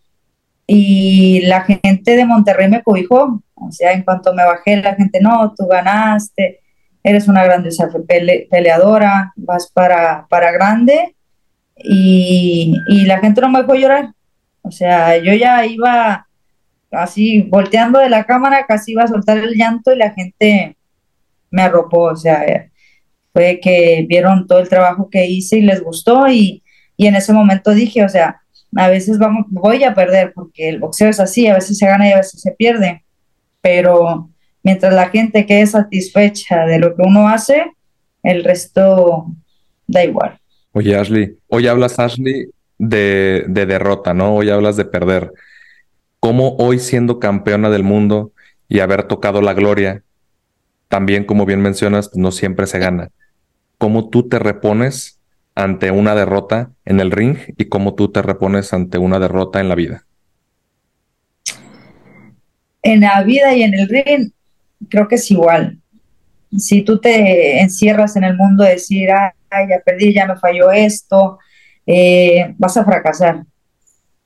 y 0.66 1.42
la 1.42 1.64
gente 1.64 2.16
de 2.16 2.24
Monterrey 2.24 2.70
me 2.70 2.82
cobijó, 2.82 3.42
o 3.68 3.72
sea, 3.72 3.92
en 3.92 4.02
cuanto 4.02 4.34
me 4.34 4.44
bajé, 4.44 4.76
la 4.76 4.94
gente, 4.94 5.20
no, 5.20 5.52
tú 5.56 5.66
ganaste, 5.66 6.60
eres 7.02 7.28
una 7.28 7.44
grandeza 7.44 7.88
peleadora, 8.50 9.32
vas 9.36 9.70
para, 9.72 10.26
para 10.28 10.52
grande 10.52 11.16
y, 11.76 12.76
y 12.88 13.04
la 13.04 13.18
gente 13.18 13.40
no 13.40 13.48
me 13.48 13.60
dejó 13.60 13.74
llorar, 13.74 14.12
o 14.62 14.70
sea, 14.70 15.16
yo 15.18 15.32
ya 15.32 15.66
iba 15.66 16.26
así 16.92 17.42
volteando 17.42 17.98
de 17.98 18.08
la 18.08 18.24
cámara, 18.24 18.66
casi 18.66 18.92
iba 18.92 19.04
a 19.04 19.08
soltar 19.08 19.38
el 19.38 19.54
llanto 19.54 19.92
y 19.92 19.96
la 19.96 20.12
gente 20.12 20.76
me 21.50 21.62
arropó, 21.62 22.04
o 22.04 22.16
sea, 22.16 22.44
fue 23.32 23.60
que 23.60 24.04
vieron 24.08 24.46
todo 24.46 24.60
el 24.60 24.68
trabajo 24.68 25.08
que 25.10 25.26
hice 25.26 25.58
y 25.58 25.62
les 25.62 25.82
gustó 25.82 26.28
y, 26.28 26.62
y 26.96 27.06
en 27.06 27.16
ese 27.16 27.32
momento 27.32 27.72
dije, 27.72 28.04
o 28.04 28.08
sea, 28.08 28.42
a 28.76 28.88
veces 28.88 29.18
vamos, 29.18 29.46
voy 29.48 29.84
a 29.84 29.94
perder 29.94 30.32
porque 30.34 30.68
el 30.68 30.78
boxeo 30.78 31.08
es 31.08 31.20
así, 31.20 31.46
a 31.46 31.54
veces 31.54 31.78
se 31.78 31.86
gana 31.86 32.08
y 32.08 32.12
a 32.12 32.18
veces 32.18 32.40
se 32.40 32.52
pierde, 32.52 33.04
pero 33.62 34.28
mientras 34.62 34.92
la 34.92 35.08
gente 35.08 35.46
quede 35.46 35.66
satisfecha 35.66 36.66
de 36.66 36.78
lo 36.78 36.94
que 36.94 37.02
uno 37.02 37.28
hace, 37.28 37.72
el 38.22 38.44
resto 38.44 39.26
da 39.86 40.04
igual. 40.04 40.38
Oye, 40.72 40.96
Ashley, 40.96 41.38
hoy 41.48 41.66
hablas, 41.66 41.98
Ashley, 41.98 42.50
de, 42.78 43.44
de 43.48 43.66
derrota, 43.66 44.12
¿no? 44.12 44.34
Hoy 44.34 44.50
hablas 44.50 44.76
de 44.76 44.84
perder. 44.84 45.32
¿Cómo 46.20 46.56
hoy 46.56 46.78
siendo 46.78 47.18
campeona 47.18 47.70
del 47.70 47.82
mundo 47.82 48.32
y 48.68 48.80
haber 48.80 49.04
tocado 49.04 49.40
la 49.40 49.54
gloria, 49.54 50.02
también 50.88 51.24
como 51.24 51.46
bien 51.46 51.62
mencionas, 51.62 52.10
no 52.14 52.30
siempre 52.30 52.66
se 52.66 52.78
gana 52.78 53.10
cómo 53.82 54.10
tú 54.10 54.28
te 54.28 54.38
repones 54.38 55.18
ante 55.56 55.90
una 55.90 56.14
derrota 56.14 56.70
en 56.84 57.00
el 57.00 57.10
ring 57.10 57.36
y 57.58 57.64
cómo 57.64 57.96
tú 57.96 58.12
te 58.12 58.22
repones 58.22 58.72
ante 58.72 58.96
una 58.96 59.18
derrota 59.18 59.58
en 59.58 59.68
la 59.68 59.74
vida. 59.74 60.06
En 62.82 63.00
la 63.00 63.22
vida 63.22 63.54
y 63.54 63.62
en 63.62 63.74
el 63.74 63.88
ring 63.88 64.32
creo 64.88 65.08
que 65.08 65.14
es 65.16 65.30
igual. 65.30 65.78
Si 66.56 66.82
tú 66.82 67.00
te 67.00 67.60
encierras 67.60 68.16
en 68.16 68.24
el 68.24 68.36
mundo 68.36 68.64
de 68.64 68.70
decir, 68.70 69.10
ay, 69.10 69.68
ya 69.68 69.80
perdí, 69.84 70.12
ya 70.12 70.26
me 70.26 70.36
falló 70.36 70.70
esto, 70.70 71.38
eh, 71.86 72.54
vas 72.58 72.76
a 72.76 72.84
fracasar. 72.84 73.44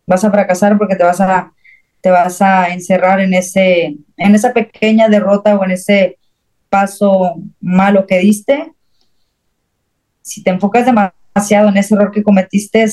Vas 0.07 0.25
a 0.25 0.31
fracasar 0.31 0.79
porque 0.79 0.97
te 0.97 1.05
vas 1.05 1.21
a, 1.21 1.53
te 2.01 2.11
vas 2.11 2.41
a 2.43 2.73
encerrar 2.73 3.21
en, 3.21 3.35
ese, 3.35 3.97
en 4.17 4.35
esa 4.35 4.53
pequeña 4.53 5.09
derrota 5.09 5.57
o 5.57 5.65
en 5.65 5.73
ese 5.73 6.19
paso 6.69 7.37
malo 7.61 8.07
que 8.07 8.19
diste 8.19 8.73
si 10.27 10.43
te 10.43 10.51
enfocas 10.51 10.85
demasiado 10.85 11.69
en 11.69 11.77
ese 11.77 11.95
error 11.95 12.11
que 12.11 12.25
cometiste, 12.25 12.85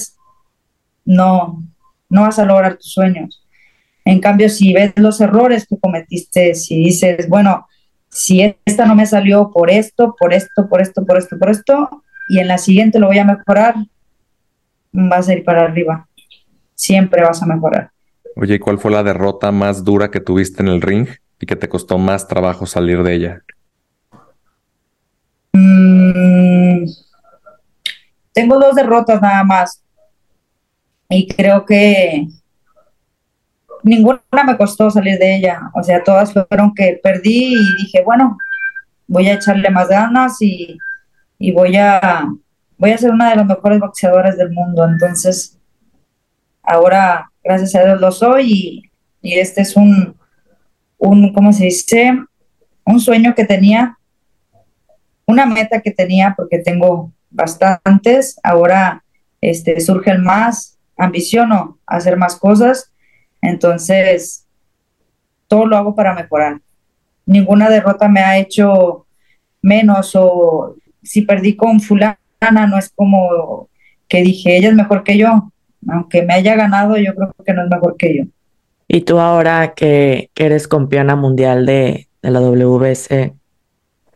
no, 1.03 1.63
no 2.07 2.21
vas 2.21 2.37
a 2.37 2.45
lograr 2.45 2.75
tus 2.77 2.93
sueños. 2.93 3.42
En 4.05 4.19
cambio, 4.19 4.49
si 4.49 4.73
ves 4.73 4.93
los 4.95 5.21
errores 5.21 5.65
que 5.67 5.79
cometiste, 5.79 6.55
si 6.55 6.77
dices, 6.77 7.29
bueno, 7.29 7.67
si 8.09 8.55
esta 8.65 8.85
no 8.85 8.95
me 8.95 9.05
salió 9.05 9.49
por 9.51 9.71
esto, 9.71 10.15
por 10.19 10.33
esto, 10.33 10.67
por 10.69 10.81
esto, 10.81 11.05
por 11.05 11.17
esto, 11.17 11.39
por 11.39 11.49
esto, 11.49 12.03
y 12.29 12.39
en 12.39 12.47
la 12.47 12.57
siguiente 12.57 12.99
lo 12.99 13.07
voy 13.07 13.19
a 13.19 13.25
mejorar, 13.25 13.75
vas 14.91 15.29
a 15.29 15.33
ir 15.33 15.43
para 15.43 15.63
arriba. 15.63 16.07
Siempre 16.75 17.23
vas 17.23 17.41
a 17.41 17.45
mejorar. 17.45 17.91
Oye, 18.35 18.55
¿y 18.55 18.59
cuál 18.59 18.77
fue 18.77 18.91
la 18.91 19.03
derrota 19.03 19.51
más 19.51 19.83
dura 19.83 20.11
que 20.11 20.19
tuviste 20.19 20.61
en 20.61 20.69
el 20.69 20.81
ring 20.81 21.07
y 21.39 21.45
que 21.45 21.55
te 21.55 21.69
costó 21.69 21.97
más 21.97 22.27
trabajo 22.27 22.65
salir 22.65 23.03
de 23.03 23.13
ella? 23.13 23.41
Mm, 25.53 26.85
tengo 28.33 28.59
dos 28.59 28.75
derrotas 28.75 29.21
nada 29.21 29.43
más. 29.43 29.81
Y 31.09 31.27
creo 31.27 31.65
que 31.65 32.27
ninguna 33.83 34.21
me 34.45 34.57
costó 34.57 34.89
salir 34.89 35.19
de 35.19 35.35
ella. 35.35 35.61
O 35.73 35.83
sea, 35.83 36.03
todas 36.03 36.33
fueron 36.33 36.73
que 36.73 36.99
perdí 37.01 37.53
y 37.55 37.75
dije, 37.83 38.01
bueno, 38.03 38.37
voy 39.07 39.27
a 39.27 39.35
echarle 39.35 39.69
más 39.69 39.89
ganas 39.89 40.37
y, 40.41 40.77
voy 41.53 41.75
a 41.75 42.25
voy 42.77 42.91
a 42.91 42.97
ser 42.97 43.11
una 43.11 43.29
de 43.29 43.35
las 43.35 43.45
mejores 43.45 43.79
boxeadoras 43.79 44.37
del 44.37 44.51
mundo. 44.51 44.85
Entonces, 44.87 45.59
ahora, 46.63 47.31
gracias 47.43 47.75
a 47.75 47.83
Dios 47.83 48.01
lo 48.01 48.11
soy 48.11 48.51
y, 48.51 48.83
y 49.21 49.39
este 49.39 49.61
es 49.61 49.75
un, 49.75 50.15
un, 50.97 51.33
¿cómo 51.33 51.53
se 51.53 51.65
dice? 51.65 52.13
Un 52.85 52.99
sueño 52.99 53.35
que 53.35 53.45
tenía, 53.45 53.97
una 55.25 55.45
meta 55.45 55.81
que 55.81 55.91
tenía 55.91 56.33
porque 56.35 56.59
tengo 56.59 57.11
bastantes, 57.29 58.39
ahora 58.43 59.03
este, 59.41 59.79
surge 59.81 60.11
el 60.11 60.19
más, 60.19 60.77
ambiciono 60.97 61.79
hacer 61.85 62.17
más 62.17 62.35
cosas, 62.35 62.92
entonces 63.43 64.45
todo 65.47 65.65
lo 65.65 65.77
hago 65.77 65.95
para 65.95 66.15
mejorar. 66.15 66.59
Ninguna 67.25 67.69
derrota 67.69 68.07
me 68.07 68.21
ha 68.21 68.37
hecho 68.37 69.05
menos 69.61 70.15
o 70.15 70.75
si 71.03 71.21
perdí 71.21 71.55
con 71.55 71.79
fulana 71.79 72.17
no 72.67 72.77
es 72.77 72.91
como 72.95 73.69
que 74.07 74.21
dije, 74.21 74.57
ella 74.57 74.69
es 74.69 74.75
mejor 74.75 75.03
que 75.03 75.17
yo, 75.17 75.51
aunque 75.87 76.23
me 76.23 76.33
haya 76.33 76.55
ganado, 76.55 76.97
yo 76.97 77.13
creo 77.15 77.33
que 77.45 77.53
no 77.53 77.63
es 77.63 77.69
mejor 77.69 77.95
que 77.97 78.17
yo. 78.17 78.23
Y 78.87 79.01
tú 79.01 79.19
ahora 79.19 79.73
que, 79.75 80.29
eres 80.35 80.67
campeona 80.67 81.15
mundial 81.15 81.65
de, 81.65 82.07
de 82.21 82.31
la 82.31 82.41
WBC, 82.41 83.33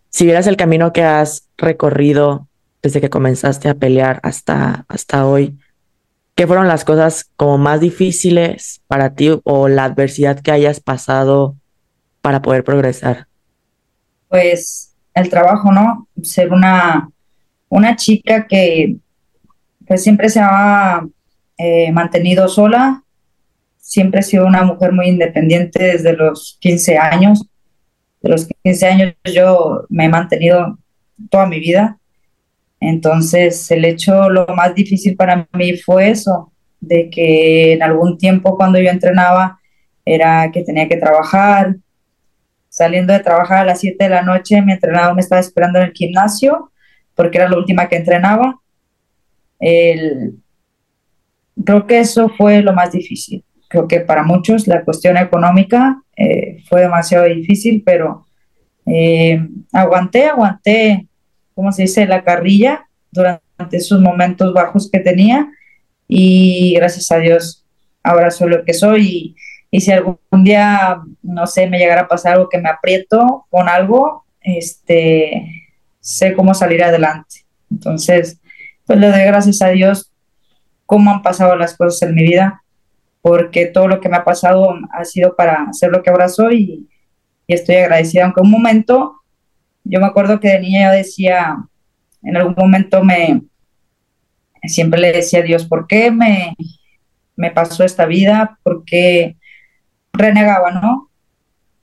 si 0.09 0.25
vieras 0.25 0.47
el 0.47 0.57
camino 0.57 0.93
que 0.93 1.03
has 1.03 1.47
recorrido 1.57 2.47
desde 2.81 3.01
que 3.01 3.09
comenzaste 3.09 3.69
a 3.69 3.75
pelear 3.75 4.19
hasta, 4.23 4.85
hasta 4.87 5.25
hoy, 5.25 5.57
¿qué 6.37 6.45
fueron 6.45 6.67
las 6.67 6.85
cosas 6.85 7.31
como 7.35 7.57
más 7.57 7.81
difíciles 7.81 8.79
para 8.87 9.15
ti 9.15 9.41
o 9.43 9.67
la 9.67 9.85
adversidad 9.85 10.39
que 10.39 10.51
hayas 10.51 10.79
pasado 10.79 11.57
para 12.21 12.43
poder 12.43 12.63
progresar? 12.63 13.27
Pues 14.29 14.95
el 15.15 15.29
trabajo, 15.29 15.71
¿no? 15.71 16.07
Ser 16.21 16.53
una, 16.53 17.09
una 17.69 17.95
chica 17.95 18.45
que, 18.45 18.97
pues 19.87 20.03
siempre 20.03 20.29
se 20.29 20.39
ha 20.39 21.03
eh, 21.57 21.91
mantenido 21.91 22.47
sola, 22.47 23.03
siempre 23.79 24.19
he 24.19 24.23
sido 24.23 24.45
una 24.45 24.61
mujer 24.61 24.91
muy 24.91 25.07
independiente 25.07 25.81
desde 25.81 26.13
los 26.13 26.59
15 26.61 26.99
años. 26.99 27.47
De 28.21 28.29
los 28.29 28.47
15 28.61 28.85
años 28.85 29.13
yo 29.23 29.85
me 29.89 30.05
he 30.05 30.09
mantenido 30.09 30.77
toda 31.31 31.47
mi 31.47 31.59
vida. 31.59 31.97
Entonces 32.79 33.69
el 33.71 33.85
hecho, 33.85 34.29
lo 34.29 34.45
más 34.47 34.75
difícil 34.75 35.15
para 35.15 35.47
mí 35.53 35.77
fue 35.77 36.09
eso, 36.09 36.51
de 36.79 37.09
que 37.09 37.73
en 37.73 37.83
algún 37.83 38.17
tiempo 38.17 38.55
cuando 38.55 38.79
yo 38.79 38.89
entrenaba 38.89 39.59
era 40.05 40.51
que 40.51 40.63
tenía 40.63 40.87
que 40.87 40.97
trabajar. 40.97 41.75
Saliendo 42.69 43.13
de 43.13 43.19
trabajar 43.19 43.59
a 43.59 43.65
las 43.65 43.79
7 43.79 44.03
de 44.03 44.09
la 44.09 44.21
noche, 44.21 44.61
mi 44.61 44.73
entrenador 44.73 45.15
me 45.15 45.21
estaba 45.21 45.41
esperando 45.41 45.79
en 45.79 45.85
el 45.85 45.93
gimnasio 45.93 46.71
porque 47.15 47.39
era 47.39 47.49
la 47.49 47.57
última 47.57 47.89
que 47.89 47.95
entrenaba. 47.95 48.59
El, 49.59 50.35
creo 51.65 51.87
que 51.87 51.99
eso 51.99 52.29
fue 52.29 52.61
lo 52.61 52.73
más 52.73 52.91
difícil 52.91 53.43
creo 53.67 53.87
que 53.87 53.99
para 54.01 54.23
muchos 54.23 54.67
la 54.67 54.83
cuestión 54.83 55.17
económica 55.17 56.01
eh, 56.15 56.63
fue 56.67 56.81
demasiado 56.81 57.25
difícil, 57.25 57.83
pero 57.85 58.25
eh, 58.85 59.45
aguanté, 59.73 60.25
aguanté, 60.25 61.07
¿cómo 61.57 61.71
se 61.71 61.81
dice?, 61.81 62.05
la 62.05 62.23
carrilla 62.23 62.87
durante 63.11 63.77
esos 63.77 63.99
momentos 63.99 64.53
bajos 64.53 64.91
que 64.91 64.99
tenía 64.99 65.51
y 66.07 66.75
gracias 66.75 67.11
a 67.11 67.17
Dios 67.17 67.65
ahora 68.03 68.29
soy 68.29 68.51
lo 68.51 68.63
que 68.63 68.75
soy 68.75 69.35
y, 69.71 69.81
si 69.81 69.91
algún 69.91 70.19
día, 70.43 71.01
no 71.23 71.47
sé, 71.47 71.67
me 71.67 71.79
llegara 71.79 72.01
a 72.01 72.07
pasar 72.07 72.33
algo 72.33 72.47
que 72.47 72.59
me 72.59 72.69
aprieto 72.69 73.47
con 73.49 73.67
algo, 73.67 74.23
este, 74.41 75.51
sé 75.99 76.35
cómo 76.35 76.53
salir 76.53 76.83
adelante. 76.83 77.43
Entonces, 77.71 78.39
pues 78.85 78.99
le 78.99 79.09
doy 79.09 79.23
gracias 79.23 79.61
a 79.63 79.69
Dios 79.69 80.11
cómo 80.85 81.09
han 81.11 81.23
pasado 81.23 81.55
las 81.55 81.75
cosas 81.75 82.03
en 82.03 82.13
mi 82.13 82.21
vida 82.21 82.63
porque 83.21 83.65
todo 83.65 83.87
lo 83.87 83.99
que 83.99 84.09
me 84.09 84.17
ha 84.17 84.23
pasado 84.23 84.73
ha 84.93 85.03
sido 85.05 85.35
para 85.35 85.73
ser 85.73 85.91
lo 85.91 86.03
que 86.03 86.11
ahora 86.11 86.29
soy 86.29 86.87
y, 87.47 87.53
estoy 87.53 87.75
agradecida. 87.75 88.25
Aunque 88.25 88.41
un 88.41 88.51
momento, 88.51 89.16
yo 89.89 89.99
me 89.99 90.05
acuerdo 90.05 90.39
que 90.39 90.49
de 90.49 90.59
niña 90.59 90.91
yo 90.91 90.97
decía, 90.97 91.57
en 92.23 92.37
algún 92.37 92.55
momento 92.57 93.03
me, 93.03 93.41
siempre 94.63 94.99
le 94.99 95.11
decía 95.11 95.39
a 95.39 95.43
Dios, 95.43 95.65
¿por 95.65 95.87
qué 95.87 96.11
me, 96.11 96.55
me 97.35 97.51
pasó 97.51 97.83
esta 97.83 98.05
vida? 98.05 98.59
¿Por 98.63 98.83
qué 98.85 99.37
renegaba, 100.13 100.71
no? 100.71 101.09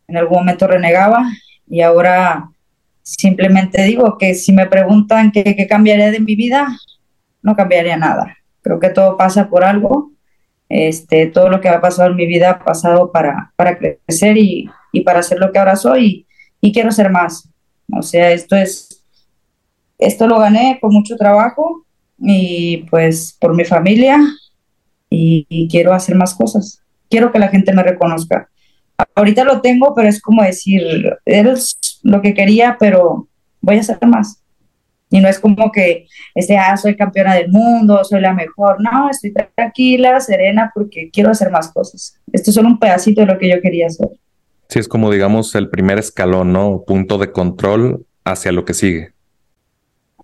En 0.06 0.16
algún 0.16 0.38
momento 0.38 0.66
renegaba 0.66 1.24
y 1.66 1.80
ahora 1.80 2.50
simplemente 3.02 3.82
digo 3.84 4.18
que 4.18 4.34
si 4.34 4.52
me 4.52 4.66
preguntan 4.66 5.32
qué, 5.32 5.42
qué 5.56 5.66
cambiaría 5.66 6.10
de 6.10 6.20
mi 6.20 6.36
vida, 6.36 6.68
no 7.42 7.56
cambiaría 7.56 7.96
nada. 7.96 8.36
Creo 8.62 8.80
que 8.80 8.90
todo 8.90 9.16
pasa 9.16 9.48
por 9.48 9.64
algo 9.64 10.14
este, 10.68 11.26
todo 11.26 11.48
lo 11.48 11.60
que 11.60 11.68
ha 11.68 11.80
pasado 11.80 12.10
en 12.10 12.16
mi 12.16 12.26
vida 12.26 12.50
ha 12.50 12.58
pasado 12.58 13.12
para, 13.12 13.52
para 13.56 13.78
crecer 13.78 14.36
y, 14.36 14.68
y 14.92 15.02
para 15.02 15.22
ser 15.22 15.38
lo 15.38 15.52
que 15.52 15.58
ahora 15.58 15.76
soy 15.76 16.26
y, 16.60 16.72
quiero 16.72 16.90
ser 16.90 17.10
más. 17.10 17.48
O 17.92 18.02
sea, 18.02 18.32
esto 18.32 18.56
es, 18.56 19.02
esto 19.98 20.26
lo 20.26 20.38
gané 20.38 20.78
con 20.80 20.92
mucho 20.92 21.16
trabajo 21.16 21.84
y 22.18 22.78
pues 22.90 23.36
por 23.40 23.54
mi 23.54 23.64
familia 23.64 24.18
y, 25.10 25.68
quiero 25.70 25.92
hacer 25.92 26.16
más 26.16 26.34
cosas. 26.34 26.80
Quiero 27.08 27.30
que 27.30 27.38
la 27.38 27.48
gente 27.48 27.72
me 27.72 27.82
reconozca. 27.82 28.48
Ahorita 29.14 29.44
lo 29.44 29.60
tengo, 29.60 29.94
pero 29.94 30.08
es 30.08 30.20
como 30.20 30.42
decir, 30.42 30.82
eres 31.24 32.00
lo 32.02 32.20
que 32.22 32.34
quería, 32.34 32.76
pero 32.78 33.28
voy 33.60 33.76
a 33.76 33.80
hacer 33.80 33.98
más. 34.06 34.40
Y 35.10 35.20
no 35.20 35.28
es 35.28 35.38
como 35.38 35.70
que, 35.70 36.06
este, 36.34 36.56
ah, 36.56 36.76
soy 36.76 36.96
campeona 36.96 37.34
del 37.34 37.48
mundo, 37.48 38.02
soy 38.04 38.20
la 38.20 38.32
mejor. 38.32 38.80
No, 38.80 39.08
estoy 39.10 39.32
tranquila, 39.54 40.18
serena, 40.18 40.72
porque 40.74 41.10
quiero 41.12 41.30
hacer 41.30 41.50
más 41.50 41.72
cosas. 41.72 42.18
Esto 42.32 42.50
es 42.50 42.54
solo 42.54 42.68
un 42.68 42.78
pedacito 42.78 43.20
de 43.20 43.28
lo 43.28 43.38
que 43.38 43.48
yo 43.48 43.60
quería 43.60 43.86
hacer. 43.86 44.08
Sí, 44.68 44.78
es 44.78 44.88
como, 44.88 45.10
digamos, 45.10 45.54
el 45.54 45.68
primer 45.68 45.98
escalón, 45.98 46.52
¿no? 46.52 46.82
Punto 46.86 47.18
de 47.18 47.30
control 47.32 48.06
hacia 48.24 48.52
lo 48.52 48.64
que 48.64 48.74
sigue. 48.74 49.12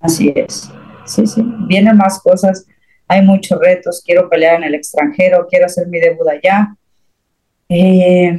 Así 0.00 0.32
es. 0.34 0.70
Sí, 1.04 1.26
sí. 1.26 1.42
Vienen 1.68 1.96
más 1.96 2.20
cosas. 2.20 2.66
Hay 3.06 3.22
muchos 3.22 3.58
retos. 3.60 4.02
Quiero 4.04 4.28
pelear 4.28 4.56
en 4.56 4.64
el 4.64 4.74
extranjero, 4.74 5.46
quiero 5.48 5.66
hacer 5.66 5.88
mi 5.88 6.00
debut 6.00 6.26
allá. 6.28 6.74
Eh, 7.68 8.38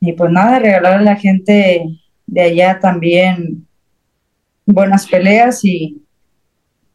y 0.00 0.12
pues 0.12 0.30
nada, 0.30 0.58
regalar 0.58 0.98
a 0.98 1.02
la 1.02 1.16
gente 1.16 1.82
de 2.26 2.42
allá 2.42 2.80
también 2.80 3.66
buenas 4.64 5.06
peleas 5.06 5.64
y, 5.64 6.02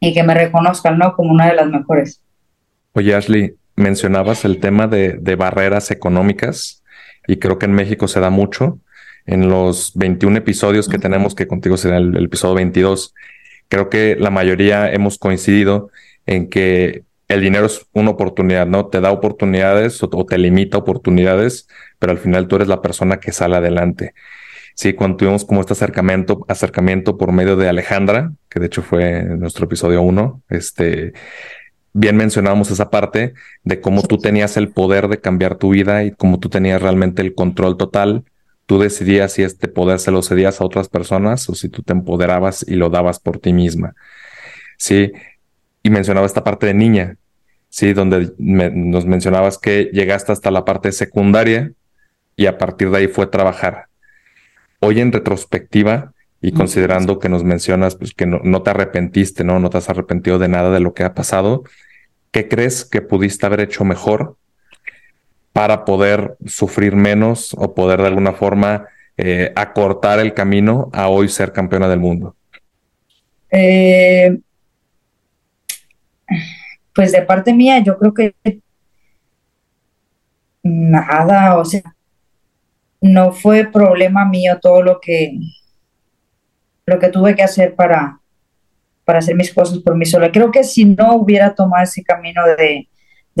y 0.00 0.12
que 0.12 0.22
me 0.22 0.34
reconozcan, 0.34 0.98
¿no? 0.98 1.14
Como 1.14 1.32
una 1.32 1.48
de 1.48 1.54
las 1.54 1.68
mejores. 1.68 2.22
Oye, 2.92 3.14
Ashley, 3.14 3.54
mencionabas 3.76 4.44
el 4.44 4.60
tema 4.60 4.86
de, 4.86 5.14
de 5.14 5.36
barreras 5.36 5.90
económicas 5.90 6.81
y 7.26 7.36
creo 7.36 7.58
que 7.58 7.66
en 7.66 7.72
México 7.72 8.08
se 8.08 8.20
da 8.20 8.30
mucho. 8.30 8.78
En 9.26 9.48
los 9.48 9.92
21 9.94 10.38
episodios 10.38 10.88
que 10.88 10.98
tenemos, 10.98 11.34
que 11.34 11.46
contigo 11.46 11.76
será 11.76 11.98
el, 11.98 12.24
episodio 12.24 12.56
22, 12.56 13.14
creo 13.68 13.88
que 13.88 14.16
la 14.16 14.30
mayoría 14.30 14.92
hemos 14.92 15.18
coincidido 15.18 15.90
en 16.26 16.48
que 16.50 17.04
el 17.28 17.40
dinero 17.40 17.66
es 17.66 17.86
una 17.92 18.10
oportunidad, 18.10 18.66
¿no? 18.66 18.86
Te 18.86 19.00
da 19.00 19.12
oportunidades 19.12 20.02
o, 20.02 20.08
te 20.08 20.38
limita 20.38 20.76
oportunidades, 20.78 21.68
pero 21.98 22.12
al 22.12 22.18
final 22.18 22.48
tú 22.48 22.56
eres 22.56 22.68
la 22.68 22.82
persona 22.82 23.20
que 23.20 23.32
sale 23.32 23.56
adelante. 23.56 24.14
Sí, 24.74 24.94
cuando 24.94 25.18
tuvimos 25.18 25.44
como 25.44 25.60
este 25.60 25.74
acercamiento, 25.74 26.44
acercamiento 26.48 27.16
por 27.18 27.32
medio 27.32 27.56
de 27.56 27.68
Alejandra, 27.68 28.32
que 28.48 28.58
de 28.58 28.66
hecho 28.66 28.82
fue 28.82 29.22
nuestro 29.22 29.66
episodio 29.66 30.02
uno, 30.02 30.42
este, 30.48 31.12
bien 31.92 32.16
mencionábamos 32.16 32.70
esa 32.70 32.90
parte 32.90 33.34
de 33.64 33.80
cómo 33.80 34.02
tú 34.02 34.18
tenías 34.18 34.56
el 34.56 34.70
poder 34.70 35.08
de 35.08 35.20
cambiar 35.20 35.56
tu 35.56 35.70
vida 35.70 36.04
y 36.04 36.12
cómo 36.12 36.40
tú 36.40 36.48
tenías 36.48 36.80
realmente 36.80 37.22
el 37.22 37.34
control 37.34 37.76
total. 37.76 38.24
Tú 38.66 38.78
decidías 38.78 39.32
si 39.32 39.42
este 39.42 39.68
poder 39.68 39.98
se 39.98 40.10
lo 40.10 40.22
cedías 40.22 40.60
a 40.60 40.64
otras 40.64 40.88
personas 40.88 41.48
o 41.48 41.54
si 41.54 41.68
tú 41.68 41.82
te 41.82 41.92
empoderabas 41.92 42.64
y 42.66 42.74
lo 42.74 42.90
dabas 42.90 43.18
por 43.20 43.38
ti 43.38 43.52
misma. 43.52 43.94
Sí, 44.78 45.12
y 45.82 45.90
mencionaba 45.90 46.26
esta 46.26 46.44
parte 46.44 46.66
de 46.66 46.74
niña, 46.74 47.16
sí, 47.68 47.92
donde 47.92 48.32
nos 48.38 49.06
mencionabas 49.06 49.58
que 49.58 49.90
llegaste 49.92 50.32
hasta 50.32 50.50
la 50.50 50.64
parte 50.64 50.92
secundaria 50.92 51.72
y 52.36 52.46
a 52.46 52.56
partir 52.58 52.90
de 52.90 52.98
ahí 52.98 53.08
fue 53.08 53.26
trabajar 53.26 53.86
hoy 54.80 55.00
en 55.00 55.12
retrospectiva 55.12 56.12
y 56.42 56.50
considerando 56.50 57.20
que 57.20 57.28
nos 57.28 57.44
mencionas 57.44 57.94
pues, 57.94 58.12
que 58.14 58.26
no, 58.26 58.62
te 58.62 58.70
arrepentiste, 58.70 59.44
¿no? 59.44 59.60
No 59.60 59.70
te 59.70 59.78
has 59.78 59.88
arrepentido 59.88 60.40
de 60.40 60.48
nada 60.48 60.70
de 60.70 60.80
lo 60.80 60.92
que 60.92 61.04
ha 61.04 61.14
pasado, 61.14 61.62
¿qué 62.32 62.48
crees 62.48 62.84
que 62.84 63.00
pudiste 63.00 63.46
haber 63.46 63.60
hecho 63.60 63.84
mejor 63.84 64.36
para 65.52 65.84
poder 65.84 66.36
sufrir 66.44 66.96
menos 66.96 67.54
o 67.56 67.74
poder 67.74 68.00
de 68.00 68.08
alguna 68.08 68.32
forma 68.32 68.86
eh, 69.16 69.52
acortar 69.54 70.18
el 70.18 70.34
camino 70.34 70.90
a 70.92 71.08
hoy 71.08 71.28
ser 71.28 71.52
campeona 71.52 71.88
del 71.88 72.00
mundo? 72.00 72.34
Eh, 73.48 74.36
pues 76.92 77.12
de 77.12 77.22
parte 77.22 77.54
mía, 77.54 77.78
yo 77.78 77.96
creo 77.98 78.14
que 78.14 78.34
nada, 80.64 81.56
o 81.56 81.64
sea, 81.64 81.82
no 83.00 83.32
fue 83.32 83.64
problema 83.70 84.24
mío 84.24 84.58
todo 84.60 84.82
lo 84.82 85.00
que, 85.00 85.38
lo 86.86 86.98
que 86.98 87.08
tuve 87.08 87.34
que 87.34 87.42
hacer 87.42 87.74
para, 87.74 88.20
para 89.04 89.18
hacer 89.18 89.34
mis 89.34 89.52
cosas 89.52 89.78
por 89.78 89.96
mí 89.96 90.04
sola. 90.04 90.32
Creo 90.32 90.50
que 90.50 90.64
si 90.64 90.84
no 90.84 91.16
hubiera 91.16 91.54
tomado 91.54 91.84
ese 91.84 92.02
camino 92.02 92.42
de, 92.56 92.88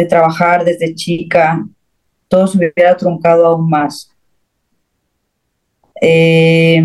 trabajar 0.08 0.64
desde 0.64 0.94
chica, 0.94 1.64
todo 2.28 2.46
se 2.46 2.58
hubiera 2.58 2.96
truncado 2.96 3.46
aún 3.46 3.68
más. 3.68 4.10
Eh, 6.00 6.82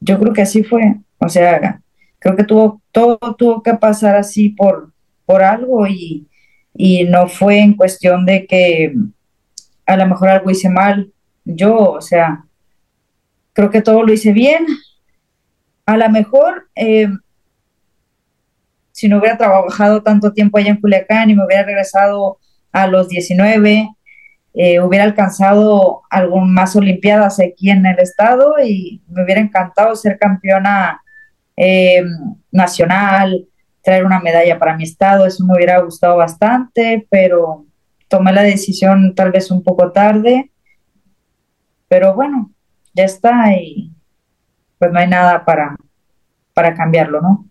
yo 0.00 0.18
creo 0.18 0.32
que 0.32 0.42
así 0.42 0.62
fue. 0.62 0.96
O 1.18 1.28
sea, 1.28 1.80
creo 2.18 2.36
que 2.36 2.44
tuvo, 2.44 2.80
todo 2.92 3.18
tuvo 3.36 3.62
que 3.62 3.74
pasar 3.74 4.16
así 4.16 4.50
por, 4.50 4.92
por 5.24 5.42
algo 5.42 5.86
y, 5.86 6.28
y 6.74 7.04
no 7.04 7.28
fue 7.28 7.60
en 7.60 7.74
cuestión 7.74 8.24
de 8.24 8.46
que 8.46 8.94
a 9.86 9.96
lo 9.96 10.06
mejor 10.06 10.28
algo 10.28 10.50
hice 10.50 10.68
mal. 10.68 11.12
Yo, 11.44 11.92
o 11.92 12.00
sea, 12.00 12.44
creo 13.58 13.70
que 13.70 13.82
todo 13.82 14.04
lo 14.04 14.12
hice 14.12 14.32
bien. 14.32 14.64
A 15.84 15.96
lo 15.96 16.08
mejor, 16.10 16.68
eh, 16.76 17.08
si 18.92 19.08
no 19.08 19.18
hubiera 19.18 19.36
trabajado 19.36 20.00
tanto 20.00 20.32
tiempo 20.32 20.58
allá 20.58 20.70
en 20.70 20.80
Culiacán 20.80 21.28
y 21.28 21.34
me 21.34 21.44
hubiera 21.44 21.64
regresado 21.64 22.38
a 22.70 22.86
los 22.86 23.08
19, 23.08 23.88
eh, 24.54 24.78
hubiera 24.78 25.02
alcanzado 25.02 26.02
algún 26.08 26.54
más 26.54 26.76
Olimpiadas 26.76 27.40
aquí 27.40 27.70
en 27.70 27.84
el 27.84 27.98
estado 27.98 28.54
y 28.64 29.02
me 29.08 29.24
hubiera 29.24 29.40
encantado 29.40 29.96
ser 29.96 30.20
campeona 30.20 31.02
eh, 31.56 32.04
nacional, 32.52 33.44
traer 33.82 34.04
una 34.04 34.20
medalla 34.20 34.56
para 34.60 34.76
mi 34.76 34.84
estado, 34.84 35.26
eso 35.26 35.44
me 35.44 35.56
hubiera 35.56 35.80
gustado 35.80 36.16
bastante, 36.16 37.08
pero 37.10 37.66
tomé 38.06 38.32
la 38.32 38.42
decisión 38.42 39.16
tal 39.16 39.32
vez 39.32 39.50
un 39.50 39.64
poco 39.64 39.90
tarde, 39.90 40.52
pero 41.88 42.14
bueno, 42.14 42.52
ya 42.94 43.04
está 43.04 43.52
y 43.52 43.92
pues 44.78 44.92
no 44.92 44.98
hay 44.98 45.08
nada 45.08 45.44
para, 45.44 45.76
para 46.54 46.74
cambiarlo, 46.74 47.20
¿no? 47.20 47.46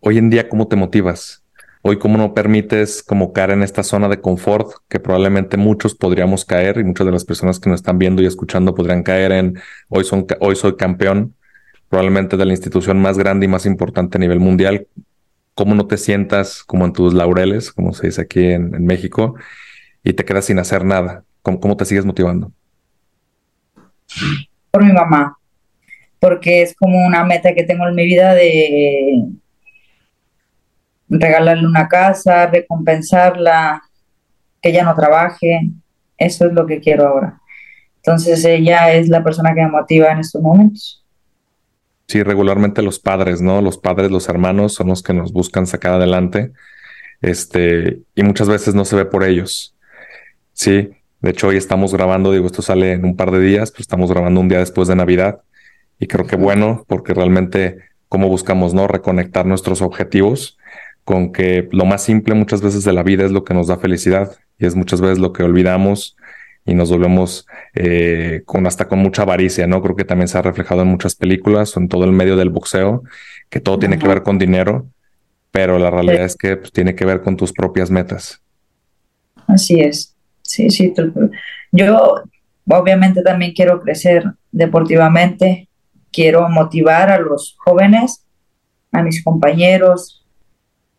Hoy 0.00 0.18
en 0.18 0.30
día, 0.30 0.48
¿cómo 0.48 0.66
te 0.68 0.76
motivas? 0.76 1.44
Hoy, 1.82 1.98
¿cómo 1.98 2.18
no 2.18 2.34
permites 2.34 3.02
como 3.02 3.32
caer 3.32 3.50
en 3.50 3.62
esta 3.62 3.82
zona 3.82 4.08
de 4.08 4.20
confort 4.20 4.72
que 4.88 5.00
probablemente 5.00 5.56
muchos 5.56 5.94
podríamos 5.94 6.44
caer 6.44 6.78
y 6.78 6.84
muchas 6.84 7.06
de 7.06 7.12
las 7.12 7.24
personas 7.24 7.58
que 7.58 7.70
nos 7.70 7.80
están 7.80 7.98
viendo 7.98 8.22
y 8.22 8.26
escuchando 8.26 8.74
podrían 8.74 9.02
caer 9.02 9.32
en 9.32 9.58
hoy, 9.88 10.04
son, 10.04 10.26
hoy 10.40 10.56
soy 10.56 10.76
campeón, 10.76 11.34
probablemente 11.88 12.36
de 12.36 12.44
la 12.44 12.52
institución 12.52 13.00
más 13.00 13.16
grande 13.16 13.46
y 13.46 13.48
más 13.48 13.64
importante 13.64 14.18
a 14.18 14.20
nivel 14.20 14.40
mundial? 14.40 14.88
¿Cómo 15.54 15.74
no 15.74 15.86
te 15.86 15.96
sientas 15.96 16.64
como 16.64 16.84
en 16.84 16.92
tus 16.92 17.14
laureles, 17.14 17.72
como 17.72 17.92
se 17.92 18.08
dice 18.08 18.22
aquí 18.22 18.44
en, 18.44 18.84
México, 18.84 19.34
y 20.04 20.12
te 20.12 20.24
quedas 20.24 20.46
sin 20.46 20.58
hacer 20.58 20.84
nada? 20.84 21.24
¿Cómo, 21.42 21.60
¿Cómo 21.60 21.76
te 21.76 21.86
sigues 21.86 22.04
motivando? 22.04 22.52
Por 24.70 24.84
mi 24.84 24.92
mamá, 24.92 25.36
porque 26.18 26.62
es 26.62 26.74
como 26.76 27.04
una 27.06 27.24
meta 27.24 27.54
que 27.54 27.64
tengo 27.64 27.88
en 27.88 27.94
mi 27.94 28.04
vida 28.04 28.34
de 28.34 29.24
regalarle 31.08 31.66
una 31.66 31.88
casa, 31.88 32.46
recompensarla, 32.46 33.82
que 34.62 34.70
ella 34.70 34.84
no 34.84 34.94
trabaje. 34.94 35.70
Eso 36.16 36.46
es 36.46 36.52
lo 36.52 36.66
que 36.66 36.80
quiero 36.80 37.08
ahora. 37.08 37.40
Entonces 37.96 38.44
ella 38.44 38.92
es 38.92 39.08
la 39.08 39.22
persona 39.22 39.54
que 39.54 39.62
me 39.62 39.68
motiva 39.68 40.12
en 40.12 40.20
estos 40.20 40.40
momentos. 40.40 41.04
Sí, 42.06 42.22
regularmente 42.22 42.82
los 42.82 42.98
padres, 42.98 43.40
¿no? 43.40 43.60
Los 43.60 43.78
padres, 43.78 44.10
los 44.10 44.28
hermanos 44.28 44.74
son 44.74 44.88
los 44.88 45.02
que 45.02 45.14
nos 45.14 45.32
buscan 45.32 45.66
sacar 45.66 45.92
adelante. 45.92 46.52
Este, 47.20 48.00
y 48.14 48.22
muchas 48.22 48.48
veces 48.48 48.74
no 48.74 48.84
se 48.84 48.96
ve 48.96 49.04
por 49.04 49.24
ellos. 49.24 49.76
Sí, 50.52 50.90
de 51.20 51.30
hecho 51.30 51.48
hoy 51.48 51.56
estamos 51.56 51.92
grabando, 51.92 52.32
digo, 52.32 52.46
esto 52.46 52.62
sale 52.62 52.92
en 52.92 53.04
un 53.04 53.16
par 53.16 53.30
de 53.30 53.40
días, 53.40 53.70
pero 53.70 53.82
estamos 53.82 54.10
grabando 54.10 54.40
un 54.40 54.48
día 54.48 54.58
después 54.58 54.88
de 54.88 54.96
Navidad. 54.96 55.40
Y 55.98 56.06
creo 56.06 56.26
que 56.26 56.36
bueno, 56.36 56.84
porque 56.88 57.12
realmente 57.12 57.78
cómo 58.08 58.28
buscamos, 58.28 58.74
¿no? 58.74 58.88
Reconectar 58.88 59.46
nuestros 59.46 59.82
objetivos 59.82 60.58
con 61.04 61.32
que 61.32 61.68
lo 61.72 61.84
más 61.84 62.02
simple 62.02 62.34
muchas 62.34 62.62
veces 62.62 62.84
de 62.84 62.92
la 62.92 63.02
vida 63.02 63.24
es 63.24 63.32
lo 63.32 63.44
que 63.44 63.54
nos 63.54 63.66
da 63.66 63.78
felicidad 63.78 64.36
y 64.58 64.66
es 64.66 64.76
muchas 64.76 65.00
veces 65.00 65.18
lo 65.18 65.32
que 65.32 65.42
olvidamos 65.42 66.16
y 66.64 66.74
nos 66.74 66.90
volvemos 66.90 67.46
eh, 67.74 68.42
con 68.44 68.66
hasta 68.66 68.86
con 68.86 68.98
mucha 69.00 69.22
avaricia, 69.22 69.66
¿no? 69.66 69.82
Creo 69.82 69.96
que 69.96 70.04
también 70.04 70.28
se 70.28 70.38
ha 70.38 70.42
reflejado 70.42 70.82
en 70.82 70.88
muchas 70.88 71.14
películas 71.14 71.76
o 71.76 71.80
en 71.80 71.88
todo 71.88 72.04
el 72.04 72.12
medio 72.12 72.36
del 72.36 72.50
boxeo, 72.50 73.02
que 73.48 73.60
todo 73.60 73.78
tiene 73.78 73.98
que 73.98 74.06
ver 74.06 74.22
con 74.22 74.38
dinero, 74.38 74.86
pero 75.50 75.78
la 75.78 75.90
realidad 75.90 76.24
es 76.24 76.36
que 76.36 76.56
pues, 76.56 76.72
tiene 76.72 76.94
que 76.94 77.04
ver 77.04 77.22
con 77.22 77.36
tus 77.36 77.52
propias 77.52 77.90
metas. 77.90 78.40
Así 79.46 79.80
es, 79.80 80.14
sí, 80.50 80.70
sí. 80.70 80.92
Yo 81.72 82.22
obviamente 82.68 83.22
también 83.22 83.52
quiero 83.52 83.80
crecer 83.80 84.24
deportivamente, 84.52 85.68
quiero 86.12 86.48
motivar 86.48 87.10
a 87.10 87.18
los 87.18 87.56
jóvenes, 87.58 88.24
a 88.92 89.02
mis 89.02 89.22
compañeros, 89.22 90.20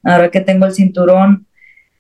Ahora 0.04 0.32
que 0.32 0.42
tengo 0.42 0.66
el 0.66 0.74
cinturón, 0.74 1.48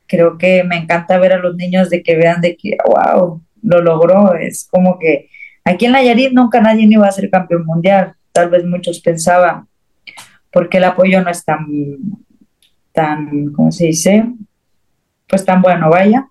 creo 0.08 0.38
que 0.38 0.64
me 0.64 0.78
encanta 0.78 1.20
ver 1.20 1.34
a 1.34 1.38
los 1.38 1.56
niños 1.56 1.90
de 1.90 2.02
que 2.02 2.16
vean 2.16 2.42
de 2.42 2.58
que, 2.58 2.78
wow, 2.86 3.42
lo 3.62 3.82
logró. 3.82 4.36
Es 4.36 4.68
como 4.70 4.98
que 5.00 5.30
aquí 5.64 5.86
en 5.86 5.94
Nayarit 5.94 6.34
nunca 6.34 6.62
nadie 6.62 6.88
iba 6.90 7.08
a 7.08 7.12
ser 7.12 7.30
campeón 7.30 7.66
mundial. 7.66 8.14
Tal 8.32 8.50
vez 8.50 8.66
muchos 8.66 9.02
pensaban, 9.02 9.68
porque 10.52 10.78
el 10.78 10.86
apoyo 10.86 11.22
no 11.22 11.30
es 11.30 11.44
tan, 11.44 11.68
tan, 12.92 13.52
¿cómo 13.54 13.72
se 13.72 13.88
dice? 13.88 14.26
Pues 15.28 15.46
tan 15.46 15.62
bueno, 15.62 15.90
vaya. 15.90 16.28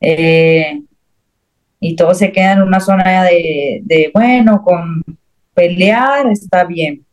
Eh, 0.00 0.82
y 1.80 1.96
todo 1.96 2.14
se 2.14 2.32
queda 2.32 2.52
en 2.52 2.62
una 2.62 2.80
zona 2.80 3.24
de, 3.24 3.80
de, 3.84 4.10
bueno, 4.12 4.62
con 4.62 5.02
pelear 5.54 6.26
está 6.30 6.64
bien. 6.64 7.04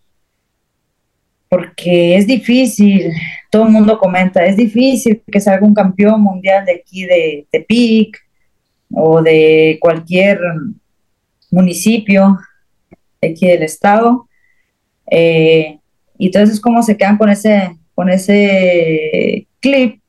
Porque 1.50 2.18
es 2.18 2.26
difícil, 2.26 3.12
todo 3.52 3.66
el 3.66 3.72
mundo 3.72 3.98
comenta, 3.98 4.46
es 4.46 4.58
difícil 4.58 5.22
que 5.32 5.40
salga 5.40 5.66
un 5.66 5.74
campeón 5.74 6.22
mundial 6.22 6.66
de 6.66 6.74
aquí 6.74 7.06
de 7.06 7.48
Tepic 7.52 8.18
o 8.92 9.22
de 9.22 9.78
cualquier 9.80 10.40
municipio 11.52 12.38
de 13.22 13.30
aquí 13.30 13.48
del 13.48 13.64
estado. 13.64 14.28
Eh, 15.10 15.80
y 16.18 16.28
entonces 16.28 16.60
cómo 16.60 16.82
se 16.82 16.98
quedan 16.98 17.18
con 17.18 17.30
ese, 17.30 17.78
con 17.94 18.10
ese 18.10 19.48
clip 19.60 20.03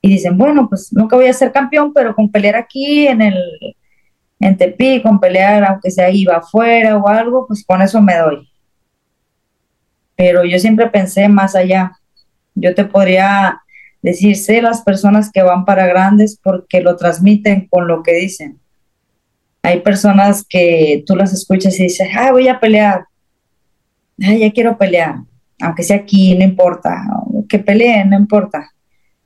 y 0.00 0.10
dicen, 0.10 0.38
bueno, 0.38 0.68
pues 0.68 0.92
nunca 0.92 1.16
voy 1.16 1.26
a 1.26 1.32
ser 1.32 1.52
campeón, 1.52 1.92
pero 1.92 2.14
con 2.14 2.30
pelear 2.30 2.56
aquí 2.56 3.06
en 3.06 3.22
el 3.22 3.36
en 4.40 4.56
Tepic, 4.56 5.02
con 5.02 5.18
pelear 5.18 5.64
aunque 5.64 5.90
sea 5.90 6.10
iba 6.10 6.36
afuera 6.36 6.96
o 6.96 7.08
algo, 7.08 7.46
pues 7.46 7.64
con 7.66 7.82
eso 7.82 8.00
me 8.00 8.16
doy 8.16 8.48
pero 10.18 10.44
yo 10.44 10.58
siempre 10.58 10.88
pensé 10.88 11.28
más 11.28 11.54
allá. 11.54 11.92
Yo 12.56 12.74
te 12.74 12.84
podría 12.84 13.62
decir, 14.02 14.34
sé 14.34 14.60
las 14.60 14.82
personas 14.82 15.30
que 15.30 15.42
van 15.42 15.64
para 15.64 15.86
grandes 15.86 16.40
porque 16.42 16.80
lo 16.80 16.96
transmiten 16.96 17.68
con 17.68 17.86
lo 17.86 18.02
que 18.02 18.14
dicen. 18.14 18.58
Hay 19.62 19.78
personas 19.78 20.44
que 20.44 21.04
tú 21.06 21.14
las 21.14 21.32
escuchas 21.32 21.78
y 21.78 21.84
dices, 21.84 22.08
ah, 22.16 22.32
voy 22.32 22.48
a 22.48 22.58
pelear, 22.58 23.04
ah, 24.24 24.34
ya 24.34 24.50
quiero 24.50 24.76
pelear, 24.76 25.20
aunque 25.60 25.84
sea 25.84 25.98
aquí, 25.98 26.36
no 26.36 26.42
importa, 26.42 27.00
que 27.48 27.60
peleen, 27.60 28.10
no 28.10 28.16
importa. 28.16 28.72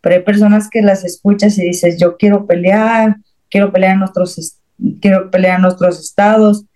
Pero 0.03 0.17
hay 0.17 0.23
personas 0.23 0.69
que 0.69 0.83
las 0.83 1.05
escuchas 1.05 1.57
y 1.57 1.63
dices, 1.63 1.99
yo 1.99 2.19
quiero 2.19 2.47
pelear, 2.47 3.17
quiero 3.49 3.73
pelear 3.73 3.95
en 3.95 4.01
nuestros, 4.01 4.59
quiero 5.01 5.31
pelear 5.31 5.57
en 5.57 5.63
nuestros 5.63 6.01
estados, 6.01 6.67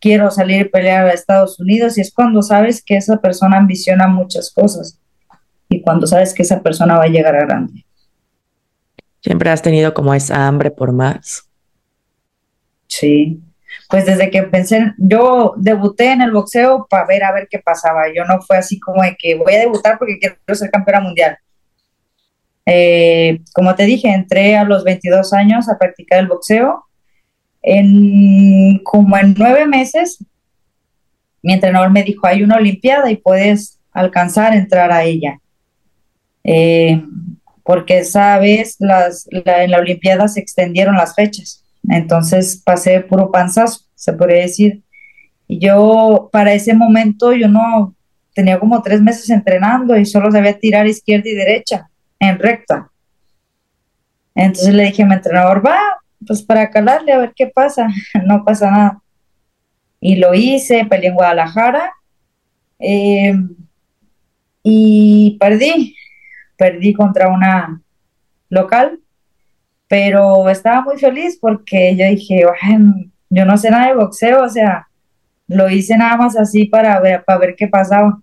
quiero 0.00 0.30
salir 0.30 0.62
y 0.62 0.68
pelear 0.68 1.06
a 1.06 1.12
Estados 1.12 1.58
Unidos 1.60 1.98
y 1.98 2.00
es 2.00 2.12
cuando 2.14 2.40
sabes 2.40 2.82
que 2.82 2.96
esa 2.96 3.20
persona 3.20 3.58
ambiciona 3.58 4.06
muchas 4.08 4.50
cosas 4.50 4.98
y 5.68 5.82
cuando 5.82 6.06
sabes 6.06 6.32
que 6.32 6.42
esa 6.42 6.62
persona 6.62 6.96
va 6.96 7.04
a 7.04 7.08
llegar 7.08 7.34
a 7.36 7.44
grande. 7.44 7.84
Siempre 9.20 9.50
has 9.50 9.60
tenido 9.60 9.92
como 9.92 10.14
esa 10.14 10.46
hambre 10.46 10.70
por 10.70 10.92
más. 10.92 11.48
Sí, 12.86 13.42
pues 13.90 14.06
desde 14.06 14.30
que 14.30 14.44
pensé, 14.44 14.94
yo 14.98 15.54
debuté 15.56 16.12
en 16.12 16.22
el 16.22 16.30
boxeo 16.30 16.86
para 16.88 17.06
ver 17.06 17.24
a 17.24 17.32
ver 17.32 17.48
qué 17.50 17.58
pasaba. 17.58 18.04
Yo 18.14 18.24
no 18.24 18.40
fue 18.40 18.56
así 18.56 18.78
como 18.78 19.02
de 19.02 19.16
que 19.16 19.34
voy 19.34 19.54
a 19.54 19.60
debutar 19.60 19.98
porque 19.98 20.18
quiero 20.18 20.36
ser 20.54 20.70
campeona 20.70 21.00
mundial. 21.00 21.38
Eh, 22.70 23.40
como 23.54 23.74
te 23.74 23.84
dije, 23.84 24.08
entré 24.08 24.54
a 24.54 24.64
los 24.64 24.84
22 24.84 25.32
años 25.32 25.70
a 25.70 25.78
practicar 25.78 26.18
el 26.18 26.28
boxeo 26.28 26.84
en 27.62 28.78
como 28.84 29.16
en 29.16 29.34
nueve 29.38 29.66
meses, 29.66 30.22
mi 31.42 31.54
entrenador 31.54 31.90
me 31.90 32.02
dijo, 32.02 32.26
hay 32.26 32.42
una 32.42 32.56
Olimpiada 32.56 33.10
y 33.10 33.16
puedes 33.16 33.78
alcanzar 33.90 34.52
a 34.52 34.56
entrar 34.56 34.92
a 34.92 35.04
ella. 35.04 35.40
Eh, 36.44 37.02
porque 37.62 37.98
esa 37.98 38.38
vez 38.38 38.76
las, 38.80 39.26
en 39.30 39.70
la 39.70 39.78
Olimpiada 39.78 40.28
se 40.28 40.40
extendieron 40.40 40.94
las 40.94 41.14
fechas. 41.14 41.64
Entonces 41.88 42.60
pasé 42.62 43.00
puro 43.00 43.30
panzazo, 43.30 43.80
se 43.94 44.12
podría 44.12 44.42
decir. 44.42 44.82
Y 45.46 45.58
yo 45.58 46.28
para 46.30 46.52
ese 46.52 46.74
momento 46.74 47.32
yo 47.32 47.48
no 47.48 47.94
tenía 48.34 48.60
como 48.60 48.82
tres 48.82 49.00
meses 49.00 49.30
entrenando 49.30 49.96
y 49.96 50.04
solo 50.04 50.30
sabía 50.30 50.58
tirar 50.58 50.86
izquierda 50.86 51.30
y 51.30 51.34
derecha 51.34 51.88
en 52.18 52.38
recta. 52.38 52.90
Entonces 54.34 54.72
le 54.74 54.84
dije 54.84 55.02
a 55.02 55.06
mi 55.06 55.14
entrenador, 55.14 55.64
va, 55.64 55.78
pues 56.26 56.42
para 56.42 56.70
calarle 56.70 57.12
a 57.12 57.18
ver 57.18 57.32
qué 57.34 57.46
pasa, 57.48 57.88
no 58.24 58.44
pasa 58.44 58.70
nada. 58.70 59.02
Y 60.00 60.16
lo 60.16 60.34
hice, 60.34 60.84
peleé 60.84 61.08
en 61.08 61.14
Guadalajara 61.14 61.92
eh, 62.78 63.34
y 64.62 65.36
perdí, 65.40 65.96
perdí 66.56 66.92
contra 66.92 67.28
una 67.28 67.80
local, 68.48 69.00
pero 69.88 70.48
estaba 70.48 70.82
muy 70.82 70.98
feliz 70.98 71.38
porque 71.40 71.96
yo 71.96 72.06
dije, 72.06 72.44
yo 73.30 73.44
no 73.44 73.56
sé 73.56 73.70
nada 73.70 73.88
de 73.88 73.94
boxeo, 73.94 74.44
o 74.44 74.48
sea, 74.48 74.86
lo 75.48 75.68
hice 75.68 75.96
nada 75.96 76.16
más 76.16 76.36
así 76.36 76.66
para 76.66 77.00
ver, 77.00 77.24
para 77.24 77.38
ver 77.38 77.56
qué 77.56 77.66
pasaba. 77.66 78.20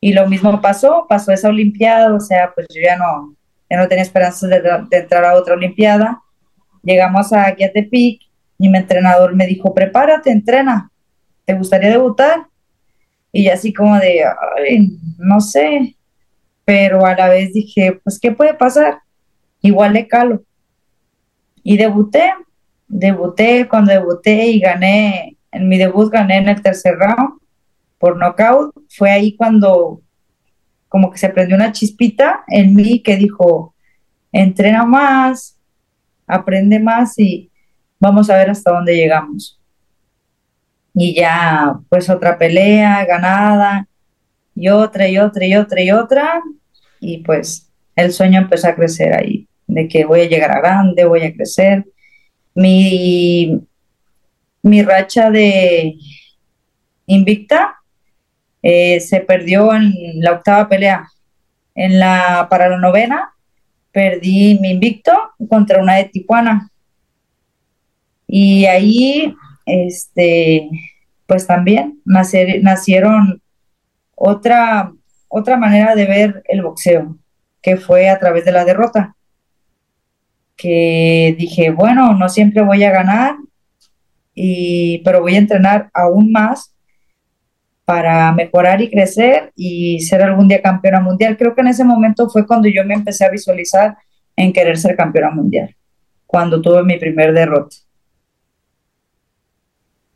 Y 0.00 0.12
lo 0.14 0.26
mismo 0.26 0.60
pasó, 0.60 1.06
pasó 1.08 1.32
esa 1.32 1.48
Olimpiada, 1.48 2.14
o 2.14 2.20
sea, 2.20 2.52
pues 2.54 2.66
yo 2.74 2.80
ya 2.82 2.96
no, 2.96 3.36
ya 3.68 3.76
no 3.76 3.86
tenía 3.86 4.02
esperanzas 4.02 4.48
de, 4.48 4.96
entrar 4.96 5.24
a 5.24 5.34
otra 5.34 5.54
Olimpiada 5.54 6.22
Llegamos 6.82 7.32
a 7.32 7.54
Tepic 7.54 8.22
y 8.58 8.68
mi 8.68 8.78
entrenador 8.78 9.34
me 9.34 9.46
dijo, 9.46 9.74
prepárate, 9.74 10.30
entrena, 10.30 10.90
¿te 11.44 11.54
gustaría 11.54 11.90
debutar? 11.90 12.46
Y 13.32 13.48
así 13.48 13.72
como 13.72 13.98
de, 13.98 14.24
no 15.18 15.40
sé, 15.40 15.94
pero 16.64 17.04
a 17.04 17.14
la 17.14 17.28
vez 17.28 17.52
dije, 17.52 18.00
pues, 18.02 18.18
¿qué 18.18 18.32
puede 18.32 18.54
pasar? 18.54 19.00
Igual 19.60 19.92
le 19.92 20.08
calo. 20.08 20.42
Y 21.62 21.76
debuté, 21.76 22.32
debuté, 22.88 23.68
cuando 23.68 23.92
debuté 23.92 24.46
y 24.46 24.60
gané, 24.60 25.36
en 25.52 25.68
mi 25.68 25.76
debut 25.76 26.10
gané 26.10 26.38
en 26.38 26.48
el 26.48 26.62
tercer 26.62 26.96
round 26.96 27.39
por 28.00 28.16
knockout, 28.16 28.74
fue 28.88 29.10
ahí 29.10 29.36
cuando 29.36 30.00
como 30.88 31.10
que 31.12 31.18
se 31.18 31.28
prendió 31.28 31.54
una 31.54 31.70
chispita 31.70 32.42
en 32.48 32.74
mí 32.74 33.00
que 33.00 33.16
dijo, 33.16 33.74
entrena 34.32 34.84
más, 34.84 35.56
aprende 36.26 36.80
más 36.80 37.16
y 37.18 37.50
vamos 38.00 38.30
a 38.30 38.36
ver 38.36 38.50
hasta 38.50 38.72
dónde 38.72 38.96
llegamos. 38.96 39.60
Y 40.94 41.14
ya, 41.14 41.78
pues 41.90 42.08
otra 42.08 42.38
pelea 42.38 43.04
ganada 43.04 43.86
y 44.54 44.68
otra 44.68 45.06
y 45.06 45.18
otra 45.18 45.44
y 45.46 45.54
otra 45.54 45.82
y 45.82 45.90
otra. 45.92 46.42
y 47.00 47.18
pues 47.18 47.70
el 47.94 48.12
sueño 48.12 48.40
empezó 48.40 48.68
a 48.68 48.74
crecer 48.74 49.12
ahí, 49.12 49.46
de 49.66 49.86
que 49.88 50.06
voy 50.06 50.22
a 50.22 50.28
llegar 50.28 50.50
a 50.52 50.60
grande, 50.60 51.04
voy 51.04 51.22
a 51.22 51.34
crecer. 51.34 51.84
Mi, 52.54 53.60
mi 54.62 54.82
racha 54.82 55.30
de 55.30 55.96
invicta 57.06 57.79
eh, 58.62 59.00
se 59.00 59.20
perdió 59.20 59.74
en 59.74 59.92
la 60.20 60.32
octava 60.32 60.68
pelea. 60.68 61.08
En 61.74 61.98
la, 61.98 62.46
para 62.50 62.68
la 62.68 62.78
novena 62.78 63.32
perdí 63.92 64.58
mi 64.60 64.70
invicto 64.70 65.12
contra 65.48 65.80
una 65.80 65.96
de 65.96 66.04
Tijuana. 66.04 66.70
Y 68.26 68.66
ahí, 68.66 69.34
este, 69.66 70.68
pues 71.26 71.46
también 71.46 72.00
nacieron 72.04 73.42
otra, 74.14 74.92
otra 75.28 75.56
manera 75.56 75.94
de 75.94 76.06
ver 76.06 76.42
el 76.48 76.62
boxeo, 76.62 77.16
que 77.60 77.76
fue 77.76 78.08
a 78.08 78.18
través 78.18 78.44
de 78.44 78.52
la 78.52 78.64
derrota. 78.64 79.16
Que 80.56 81.34
dije, 81.38 81.70
bueno, 81.70 82.14
no 82.14 82.28
siempre 82.28 82.62
voy 82.62 82.84
a 82.84 82.90
ganar, 82.90 83.34
y, 84.34 84.98
pero 84.98 85.20
voy 85.20 85.34
a 85.34 85.38
entrenar 85.38 85.90
aún 85.92 86.30
más 86.30 86.72
para 87.90 88.30
mejorar 88.30 88.80
y 88.80 88.88
crecer 88.88 89.52
y 89.56 89.98
ser 89.98 90.22
algún 90.22 90.46
día 90.46 90.62
campeona 90.62 91.00
mundial. 91.00 91.36
Creo 91.36 91.56
que 91.56 91.60
en 91.60 91.66
ese 91.66 91.82
momento 91.82 92.30
fue 92.30 92.46
cuando 92.46 92.68
yo 92.68 92.84
me 92.84 92.94
empecé 92.94 93.24
a 93.24 93.30
visualizar 93.30 93.96
en 94.36 94.52
querer 94.52 94.78
ser 94.78 94.94
campeona 94.94 95.32
mundial, 95.32 95.74
cuando 96.24 96.62
tuve 96.62 96.84
mi 96.84 96.98
primer 96.98 97.34
derrota. 97.34 97.74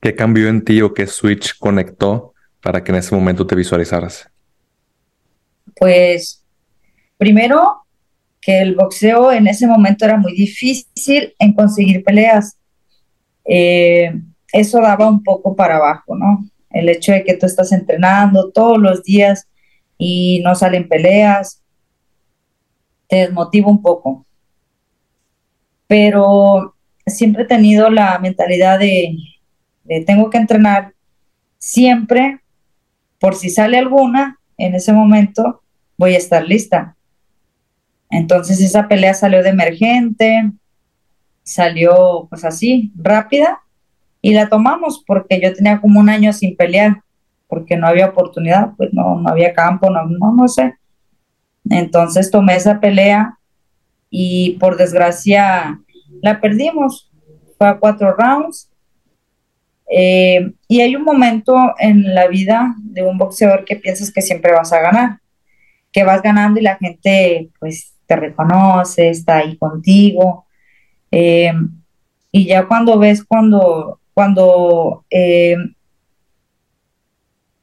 ¿Qué 0.00 0.14
cambió 0.14 0.48
en 0.48 0.62
ti 0.62 0.82
o 0.82 0.94
qué 0.94 1.08
switch 1.08 1.58
conectó 1.58 2.34
para 2.62 2.84
que 2.84 2.92
en 2.92 2.98
ese 2.98 3.12
momento 3.12 3.44
te 3.44 3.56
visualizaras? 3.56 4.30
Pues 5.74 6.44
primero 7.18 7.84
que 8.40 8.60
el 8.60 8.76
boxeo 8.76 9.32
en 9.32 9.48
ese 9.48 9.66
momento 9.66 10.04
era 10.04 10.16
muy 10.16 10.32
difícil 10.34 11.34
en 11.40 11.52
conseguir 11.52 12.04
peleas. 12.04 12.56
Eh, 13.44 14.14
eso 14.52 14.80
daba 14.80 15.08
un 15.08 15.24
poco 15.24 15.56
para 15.56 15.78
abajo, 15.78 16.14
¿no? 16.14 16.48
El 16.74 16.88
hecho 16.88 17.12
de 17.12 17.24
que 17.24 17.36
tú 17.36 17.46
estás 17.46 17.72
entrenando 17.72 18.50
todos 18.50 18.78
los 18.78 19.02
días 19.02 19.48
y 19.96 20.40
no 20.44 20.54
salen 20.54 20.88
peleas, 20.88 21.62
te 23.08 23.16
desmotiva 23.16 23.70
un 23.70 23.80
poco. 23.80 24.26
Pero 25.86 26.74
siempre 27.06 27.44
he 27.44 27.46
tenido 27.46 27.90
la 27.90 28.18
mentalidad 28.18 28.80
de, 28.80 29.16
tengo 30.04 30.30
que 30.30 30.38
entrenar 30.38 30.94
siempre, 31.58 32.40
por 33.20 33.36
si 33.36 33.50
sale 33.50 33.78
alguna, 33.78 34.40
en 34.58 34.74
ese 34.74 34.92
momento 34.92 35.62
voy 35.96 36.14
a 36.14 36.18
estar 36.18 36.44
lista. 36.44 36.96
Entonces 38.10 38.60
esa 38.60 38.88
pelea 38.88 39.14
salió 39.14 39.42
de 39.42 39.50
emergente, 39.50 40.50
salió 41.44 42.26
pues 42.28 42.44
así, 42.44 42.92
rápida, 42.96 43.63
y 44.24 44.32
la 44.32 44.48
tomamos 44.48 45.04
porque 45.06 45.38
yo 45.38 45.52
tenía 45.52 45.82
como 45.82 46.00
un 46.00 46.08
año 46.08 46.32
sin 46.32 46.56
pelear, 46.56 47.02
porque 47.46 47.76
no 47.76 47.86
había 47.86 48.06
oportunidad, 48.06 48.70
pues 48.74 48.88
no, 48.94 49.20
no 49.20 49.28
había 49.28 49.52
campo, 49.52 49.90
no, 49.90 50.06
no, 50.06 50.32
no 50.32 50.48
sé. 50.48 50.76
Entonces 51.68 52.30
tomé 52.30 52.56
esa 52.56 52.80
pelea 52.80 53.38
y 54.08 54.56
por 54.58 54.78
desgracia 54.78 55.78
la 56.22 56.40
perdimos. 56.40 57.12
Fue 57.58 57.68
a 57.68 57.76
cuatro 57.76 58.16
rounds. 58.16 58.70
Eh, 59.90 60.54
y 60.68 60.80
hay 60.80 60.96
un 60.96 61.04
momento 61.04 61.74
en 61.78 62.14
la 62.14 62.26
vida 62.26 62.74
de 62.78 63.02
un 63.02 63.18
boxeador 63.18 63.66
que 63.66 63.76
piensas 63.76 64.10
que 64.10 64.22
siempre 64.22 64.54
vas 64.54 64.72
a 64.72 64.80
ganar, 64.80 65.18
que 65.92 66.02
vas 66.02 66.22
ganando 66.22 66.58
y 66.58 66.62
la 66.62 66.76
gente 66.76 67.50
pues 67.60 67.92
te 68.06 68.16
reconoce, 68.16 69.10
está 69.10 69.36
ahí 69.36 69.58
contigo. 69.58 70.46
Eh, 71.10 71.52
y 72.32 72.46
ya 72.46 72.66
cuando 72.66 72.98
ves 72.98 73.22
cuando 73.22 74.00
cuando 74.14 75.04
eh, 75.10 75.56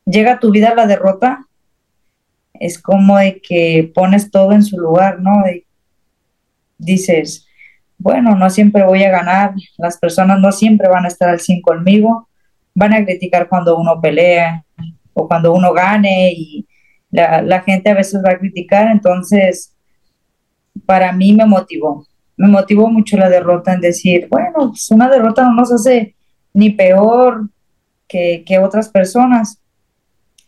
llega 0.05 0.33
a 0.33 0.39
tu 0.39 0.51
vida 0.51 0.75
la 0.75 0.85
derrota, 0.85 1.45
es 2.53 2.79
como 2.79 3.17
de 3.17 3.41
que 3.41 3.91
pones 3.95 4.29
todo 4.29 4.51
en 4.51 4.63
su 4.63 4.77
lugar, 4.77 5.19
¿no? 5.19 5.43
dices, 6.77 7.47
bueno, 7.97 8.35
no 8.35 8.49
siempre 8.49 8.83
voy 8.83 9.03
a 9.03 9.11
ganar, 9.11 9.53
las 9.77 9.97
personas 9.97 10.39
no 10.39 10.51
siempre 10.51 10.89
van 10.89 11.05
a 11.05 11.07
estar 11.07 11.29
al 11.29 11.39
100 11.39 11.61
conmigo, 11.61 12.27
van 12.75 12.93
a 12.93 13.03
criticar 13.03 13.47
cuando 13.47 13.77
uno 13.77 14.01
pelea 14.01 14.63
o 15.13 15.27
cuando 15.27 15.53
uno 15.53 15.73
gane 15.73 16.33
y 16.35 16.67
la, 17.11 17.41
la 17.41 17.61
gente 17.61 17.89
a 17.89 17.95
veces 17.95 18.21
va 18.25 18.31
a 18.31 18.39
criticar, 18.39 18.91
entonces 18.91 19.75
para 20.85 21.11
mí 21.11 21.33
me 21.33 21.45
motivó, 21.45 22.05
me 22.37 22.47
motivó 22.47 22.89
mucho 22.89 23.17
la 23.17 23.29
derrota 23.29 23.73
en 23.73 23.81
decir, 23.81 24.27
bueno, 24.29 24.69
pues 24.69 24.89
una 24.91 25.09
derrota 25.09 25.43
no 25.43 25.53
nos 25.53 25.71
hace 25.71 26.15
ni 26.53 26.71
peor 26.71 27.49
que, 28.07 28.59
otras 28.61 28.89
personas. 28.89 29.59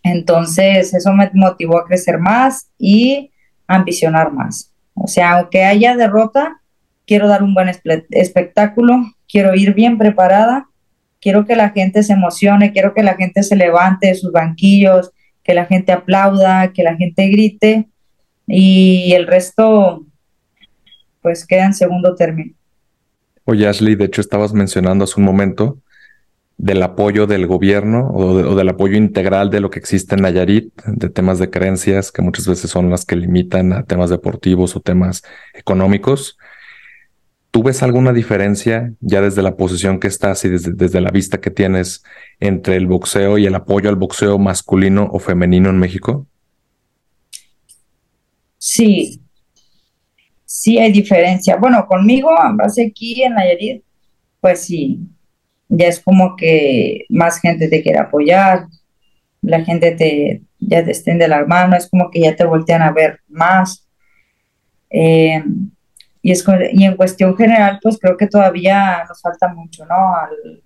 Entonces, 0.03 0.93
eso 0.93 1.13
me 1.13 1.29
motivó 1.33 1.77
a 1.79 1.85
crecer 1.85 2.19
más 2.19 2.69
y 2.77 3.31
ambicionar 3.67 4.31
más. 4.33 4.71
O 4.95 5.07
sea, 5.07 5.33
aunque 5.33 5.63
haya 5.63 5.95
derrota, 5.95 6.61
quiero 7.07 7.27
dar 7.27 7.41
un 7.41 7.53
buen 7.53 7.69
espectáculo, 8.09 9.01
quiero 9.27 9.55
ir 9.55 9.73
bien 9.73 9.97
preparada, 9.97 10.67
quiero 11.21 11.45
que 11.45 11.55
la 11.55 11.69
gente 11.69 12.03
se 12.03 12.13
emocione, 12.13 12.73
quiero 12.73 12.93
que 12.93 13.01
la 13.01 13.15
gente 13.15 13.43
se 13.43 13.55
levante 13.55 14.07
de 14.07 14.15
sus 14.15 14.31
banquillos, 14.31 15.11
que 15.43 15.53
la 15.53 15.65
gente 15.65 15.91
aplauda, 15.91 16.73
que 16.73 16.83
la 16.83 16.95
gente 16.95 17.27
grite 17.29 17.87
y 18.45 19.13
el 19.13 19.27
resto 19.27 20.05
pues 21.21 21.47
queda 21.47 21.65
en 21.65 21.73
segundo 21.73 22.15
término. 22.15 22.53
Oye, 23.45 23.67
Ashley, 23.67 23.95
de 23.95 24.05
hecho 24.05 24.21
estabas 24.21 24.53
mencionando 24.53 25.05
hace 25.05 25.19
un 25.19 25.25
momento 25.25 25.79
del 26.57 26.83
apoyo 26.83 27.27
del 27.27 27.47
gobierno 27.47 28.09
o, 28.13 28.55
del 28.55 28.69
apoyo 28.69 28.95
integral 28.95 29.49
de 29.49 29.59
lo 29.59 29.69
que 29.69 29.79
existe 29.79 30.15
en 30.15 30.21
Nayarit, 30.21 30.71
de 30.85 31.09
temas 31.09 31.39
de 31.39 31.49
creencias 31.49 32.11
que 32.11 32.21
muchas 32.21 32.47
veces 32.47 32.69
son 32.69 32.89
las 32.89 33.05
que 33.05 33.15
limitan 33.15 33.73
a 33.73 33.83
temas 33.83 34.09
deportivos 34.09 34.75
o 34.75 34.79
temas 34.79 35.23
económicos. 35.53 36.37
¿Tú 37.51 37.63
ves 37.63 37.83
alguna 37.83 38.13
diferencia 38.13 38.93
ya 38.99 39.21
desde 39.21 39.43
la 39.43 39.55
posición 39.55 39.99
que 39.99 40.07
estás 40.07 40.43
y 40.45 40.49
desde, 40.49 40.73
desde 40.73 41.01
la 41.01 41.11
vista 41.11 41.39
que 41.39 41.51
tienes 41.51 42.03
entre 42.39 42.75
el 42.77 42.87
boxeo 42.87 43.37
y 43.37 43.45
el 43.45 43.55
apoyo 43.55 43.89
al 43.89 43.95
boxeo 43.95 44.39
masculino 44.39 45.07
o 45.11 45.19
femenino 45.19 45.69
en 45.69 45.77
México? 45.77 46.27
Sí, 48.57 49.21
sí 50.45 50.79
hay 50.79 50.91
diferencia. 50.91 51.57
Bueno, 51.57 51.85
conmigo, 51.85 52.29
base 52.53 52.87
aquí 52.87 53.21
en 53.21 53.33
Nayarit, 53.33 53.83
pues 54.39 54.61
sí, 54.61 54.99
ya 55.69 55.87
es 55.87 55.99
como 55.99 56.35
que 56.35 57.05
más 57.09 57.39
gente 57.39 57.67
te 57.67 57.81
quiere 57.81 57.99
apoyar, 57.99 58.67
la 59.41 59.63
gente 59.63 59.91
te 59.91 60.41
ya 60.59 60.83
te 60.83 60.91
extiende 60.91 61.27
la 61.27 61.45
mano, 61.45 61.75
es 61.75 61.89
como 61.89 62.09
que 62.09 62.21
ya 62.21 62.35
te 62.35 62.45
voltean 62.45 62.81
a 62.81 62.91
ver 62.91 63.19
más. 63.27 63.87
Eh, 64.89 65.43
y, 66.21 66.31
es, 66.31 66.45
y 66.71 66.85
en 66.85 66.95
cuestión 66.95 67.35
general, 67.35 67.79
pues 67.81 67.97
creo 67.99 68.15
que 68.15 68.27
todavía 68.27 69.03
nos 69.07 69.21
falta 69.21 69.49
mucho, 69.49 69.85
¿no? 69.85 70.15
Al, 70.15 70.63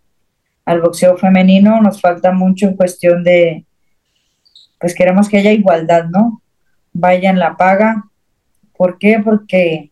al 0.66 0.82
boxeo 0.82 1.18
femenino 1.18 1.82
nos 1.82 2.02
falta 2.02 2.32
mucho 2.32 2.68
en 2.68 2.76
cuestión 2.76 3.24
de, 3.24 3.66
pues 4.80 4.94
queremos 4.94 5.30
que 5.30 5.38
haya 5.38 5.52
igualdad, 5.52 6.06
¿no? 6.06 6.42
Vayan 6.94 7.40
la 7.40 7.56
paga. 7.56 8.04
¿Por 8.76 9.00
qué? 9.00 9.20
Porque 9.24 9.92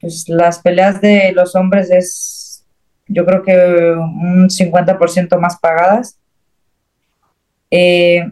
pues, 0.00 0.28
las 0.28 0.60
peleas 0.60 1.00
de 1.00 1.32
los 1.32 1.56
hombres 1.56 1.90
es 1.90 2.45
yo 3.08 3.24
creo 3.24 3.42
que 3.42 3.52
un 3.52 4.48
50% 4.48 5.38
más 5.38 5.58
pagadas. 5.58 6.18
Eh, 7.70 8.30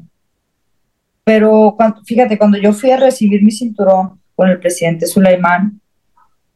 pero 1.24 1.76
fíjate, 2.04 2.37
cuando 2.37 2.58
yo 2.58 2.72
fui 2.72 2.90
a 2.90 2.98
recibir 2.98 3.42
mi 3.42 3.50
cinturón 3.50 4.20
con 4.34 4.48
el 4.48 4.60
presidente 4.60 5.06
Sulaimán, 5.06 5.80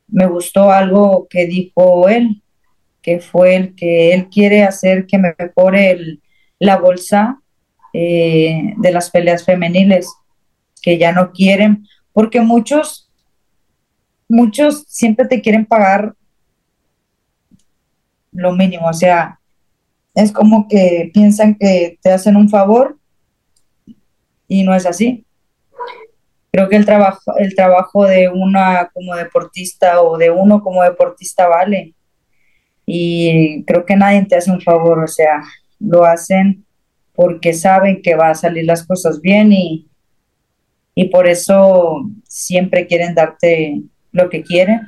me 0.08 0.26
gustó 0.26 0.70
algo 0.70 1.26
que 1.28 1.46
dijo 1.46 2.08
él, 2.08 2.42
que 3.02 3.20
fue 3.20 3.56
el 3.56 3.74
que 3.74 4.12
él 4.12 4.28
quiere 4.28 4.64
hacer 4.64 5.06
que 5.06 5.18
mejore 5.18 6.18
la 6.58 6.76
bolsa 6.76 7.40
eh, 7.92 8.74
de 8.76 8.92
las 8.92 9.10
peleas 9.10 9.44
femeniles, 9.44 10.12
que 10.82 10.98
ya 10.98 11.12
no 11.12 11.32
quieren, 11.32 11.86
porque 12.12 12.40
muchos, 12.40 13.10
muchos 14.28 14.84
siempre 14.88 15.26
te 15.26 15.40
quieren 15.40 15.64
pagar 15.64 16.14
lo 18.38 18.52
mínimo, 18.52 18.88
o 18.88 18.92
sea, 18.92 19.40
es 20.14 20.32
como 20.32 20.68
que 20.68 21.10
piensan 21.12 21.56
que 21.56 21.98
te 22.00 22.12
hacen 22.12 22.36
un 22.36 22.48
favor 22.48 22.96
y 24.46 24.62
no 24.62 24.74
es 24.74 24.86
así. 24.86 25.24
Creo 26.52 26.68
que 26.68 26.76
el 26.76 26.86
trabajo, 26.86 27.36
el 27.38 27.54
trabajo 27.54 28.06
de 28.06 28.28
una 28.28 28.90
como 28.94 29.14
deportista 29.16 30.02
o 30.02 30.16
de 30.16 30.30
uno 30.30 30.62
como 30.62 30.82
deportista 30.82 31.48
vale. 31.48 31.94
Y 32.86 33.64
creo 33.64 33.84
que 33.84 33.96
nadie 33.96 34.24
te 34.24 34.36
hace 34.36 34.50
un 34.50 34.60
favor, 34.60 35.00
o 35.00 35.08
sea, 35.08 35.42
lo 35.78 36.04
hacen 36.04 36.64
porque 37.14 37.52
saben 37.52 38.00
que 38.02 38.14
va 38.14 38.30
a 38.30 38.34
salir 38.34 38.64
las 38.64 38.86
cosas 38.86 39.20
bien 39.20 39.52
y, 39.52 39.88
y 40.94 41.06
por 41.06 41.26
eso 41.26 42.02
siempre 42.24 42.86
quieren 42.86 43.14
darte 43.14 43.82
lo 44.12 44.30
que 44.30 44.42
quieren. 44.42 44.80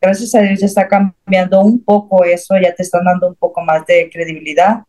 Gracias 0.00 0.34
a 0.34 0.42
Dios 0.42 0.60
ya 0.60 0.66
está 0.66 0.86
cambiando 0.86 1.60
un 1.60 1.82
poco 1.82 2.24
eso, 2.24 2.54
ya 2.62 2.74
te 2.74 2.82
están 2.82 3.04
dando 3.04 3.28
un 3.28 3.34
poco 3.34 3.60
más 3.62 3.84
de 3.86 4.08
credibilidad 4.12 4.82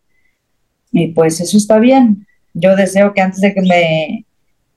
y 0.91 1.07
pues 1.07 1.39
eso 1.39 1.57
está 1.57 1.79
bien. 1.79 2.27
Yo 2.53 2.75
deseo 2.75 3.13
que 3.13 3.21
antes 3.21 3.41
de 3.41 3.53
que 3.53 3.61
me 3.61 4.25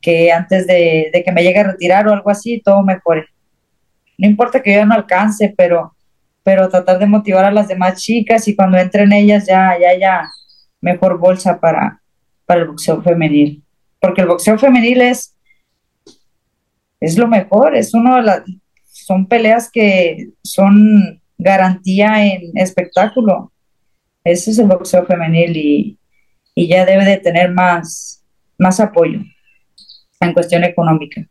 que 0.01 0.33
antes 0.33 0.67
de, 0.67 1.23
que 1.25 1.33
me 1.33 1.45
llegue 1.45 1.61
a 1.61 1.65
retirar 1.65 2.09
o 2.09 2.13
algo 2.13 2.29
así, 2.29 2.61
todo 2.61 2.83
mejore. 2.83 3.27
No 4.19 4.27
importa 4.27 4.61
que 4.61 4.75
yo 4.75 4.85
no 4.85 4.95
alcance, 4.95 5.55
pero 5.57 5.95
pero 6.45 6.69
tratar 6.69 6.99
de 6.99 7.07
motivar 7.07 7.45
a 7.45 7.53
las 7.53 7.69
demás 7.69 8.03
chicas 8.03 8.49
y 8.49 8.57
cuando 8.57 8.77
entren 8.77 9.13
ellas 9.13 9.47
ya 9.47 9.79
ya 9.79 9.97
ya 9.99 10.29
mejor 10.81 11.19
bolsa 11.19 11.61
para 11.61 12.01
para 12.47 12.63
el 12.63 12.69
boxeo 12.69 13.03
femenil, 13.03 13.63
porque 14.01 14.23
el 14.23 14.29
boxeo 14.29 14.59
femenil 14.59 15.03
es 15.03 15.37
es 17.01 17.19
lo 17.19 17.29
mejor, 17.29 17.77
es 17.77 17.95
uno 17.95 18.17
de 18.17 18.23
las 18.23 18.43
son 19.05 19.27
peleas 19.27 19.71
que 19.71 20.31
son 20.43 21.21
garantía 21.39 22.27
en 22.27 22.57
espectáculo. 22.57 23.53
Ese 24.25 24.53
es 24.53 24.59
el 24.59 24.67
boxeo 24.67 25.05
femenil 25.05 25.57
y, 25.57 25.99
y 26.55 26.69
ya 26.69 26.85
debe 26.85 27.05
de 27.05 27.19
tener 27.19 27.51
más, 27.53 28.25
más 28.59 28.81
apoyo 28.81 29.21
en 30.21 30.33
cuestión 30.33 30.65
económica. 30.65 31.27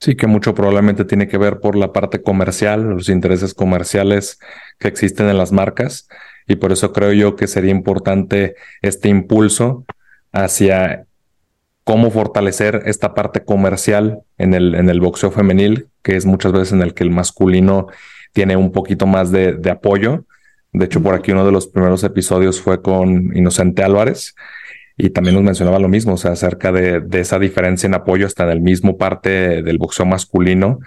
Sí, 0.00 0.16
que 0.16 0.26
mucho 0.26 0.54
probablemente 0.54 1.04
tiene 1.04 1.28
que 1.28 1.36
ver 1.36 1.60
por 1.60 1.76
la 1.76 1.92
parte 1.92 2.22
comercial, 2.22 2.82
los 2.84 3.10
intereses 3.10 3.52
comerciales 3.52 4.38
que 4.78 4.88
existen 4.88 5.28
en 5.28 5.36
las 5.36 5.52
marcas. 5.52 6.08
Y 6.48 6.56
por 6.56 6.72
eso 6.72 6.94
creo 6.94 7.12
yo 7.12 7.36
que 7.36 7.46
sería 7.46 7.70
importante 7.70 8.54
este 8.80 9.10
impulso 9.10 9.84
hacia 10.32 11.04
cómo 11.84 12.10
fortalecer 12.10 12.82
esta 12.86 13.12
parte 13.12 13.44
comercial 13.44 14.22
en 14.38 14.54
el, 14.54 14.74
en 14.74 14.88
el 14.88 15.00
boxeo 15.00 15.30
femenil, 15.30 15.89
que 16.02 16.16
es 16.16 16.26
muchas 16.26 16.52
veces 16.52 16.72
en 16.72 16.82
el 16.82 16.94
que 16.94 17.04
el 17.04 17.10
masculino 17.10 17.88
tiene 18.32 18.56
un 18.56 18.72
poquito 18.72 19.06
más 19.06 19.30
de, 19.30 19.52
de 19.52 19.70
apoyo. 19.70 20.24
De 20.72 20.84
hecho, 20.84 21.02
por 21.02 21.14
aquí 21.14 21.32
uno 21.32 21.44
de 21.44 21.52
los 21.52 21.66
primeros 21.66 22.04
episodios 22.04 22.60
fue 22.60 22.80
con 22.80 23.36
Inocente 23.36 23.82
Álvarez, 23.82 24.34
y 24.96 25.10
también 25.10 25.34
nos 25.34 25.44
mencionaba 25.44 25.78
lo 25.78 25.88
mismo, 25.88 26.14
o 26.14 26.16
sea, 26.16 26.32
acerca 26.32 26.72
de, 26.72 27.00
de, 27.00 27.20
esa 27.20 27.38
diferencia 27.38 27.86
en 27.86 27.94
apoyo 27.94 28.26
hasta 28.26 28.44
en 28.44 28.50
el 28.50 28.60
mismo 28.60 28.98
parte 28.98 29.62
del 29.62 29.78
boxeo 29.78 30.04
masculino, 30.04 30.80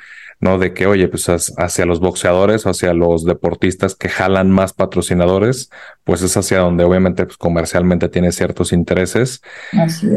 ¿no? 0.44 0.60
De 0.60 0.74
que, 0.74 0.86
oye, 0.86 1.08
pues 1.08 1.28
hacia 1.30 1.86
los 1.86 2.02
boxeadores 2.02 2.68
hacia 2.68 2.94
los 2.94 3.24
deportistas 3.24 3.96
que 3.96 4.10
jalan 4.10 4.52
más 4.52 4.74
patrocinadores, 4.74 5.70
pues 6.04 6.22
es 6.22 6.36
hacia 6.36 6.60
donde 6.60 6.84
obviamente 6.84 7.26
pues, 7.26 7.38
comercialmente 7.38 8.10
tiene 8.10 8.32
ciertos 8.34 8.74
intereses. 8.74 9.42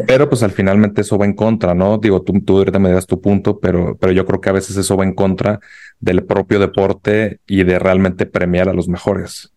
Pero 0.07 0.29
pues 0.29 0.43
al 0.43 0.51
finalmente 0.51 1.03
eso 1.03 1.17
va 1.17 1.27
en 1.27 1.35
contra, 1.35 1.75
¿no? 1.75 1.99
Digo, 1.99 2.23
tú, 2.23 2.41
tú 2.45 2.59
ahorita 2.59 2.81
me 2.81 2.91
das 2.91 3.07
tu 3.07 3.21
punto, 3.21 3.61
pero, 3.61 3.97
pero 3.99 4.13
yo 4.13 4.27
creo 4.27 4.41
que 4.41 4.51
a 4.51 4.53
veces 4.53 4.77
eso 4.77 4.97
va 4.97 5.05
en 5.05 5.15
contra 5.15 5.61
del 6.01 6.25
propio 6.25 6.59
deporte 6.59 7.39
y 7.47 7.63
de 7.63 7.79
realmente 7.79 8.27
premiar 8.27 8.69
a 8.69 8.75
los 8.75 8.89
mejores. 8.89 9.53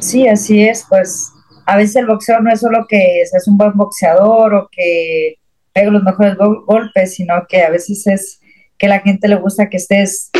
Sí, 0.00 0.26
así 0.26 0.64
es, 0.64 0.84
pues 0.88 1.30
a 1.66 1.76
veces 1.76 1.96
el 1.96 2.06
boxeo 2.06 2.40
no 2.40 2.52
es 2.52 2.60
solo 2.60 2.86
que 2.88 3.22
seas 3.30 3.46
un 3.46 3.56
buen 3.56 3.72
boxeador 3.74 4.54
o 4.54 4.68
que 4.72 5.36
pegue 5.72 5.92
los 5.92 6.02
mejores 6.02 6.36
golpes, 6.66 7.14
sino 7.14 7.34
que 7.48 7.62
a 7.62 7.70
veces 7.70 8.04
es 8.08 8.39
que 8.80 8.88
la 8.88 9.00
gente 9.00 9.28
le 9.28 9.36
gusta 9.36 9.68
que 9.68 9.76
estés 9.76 10.30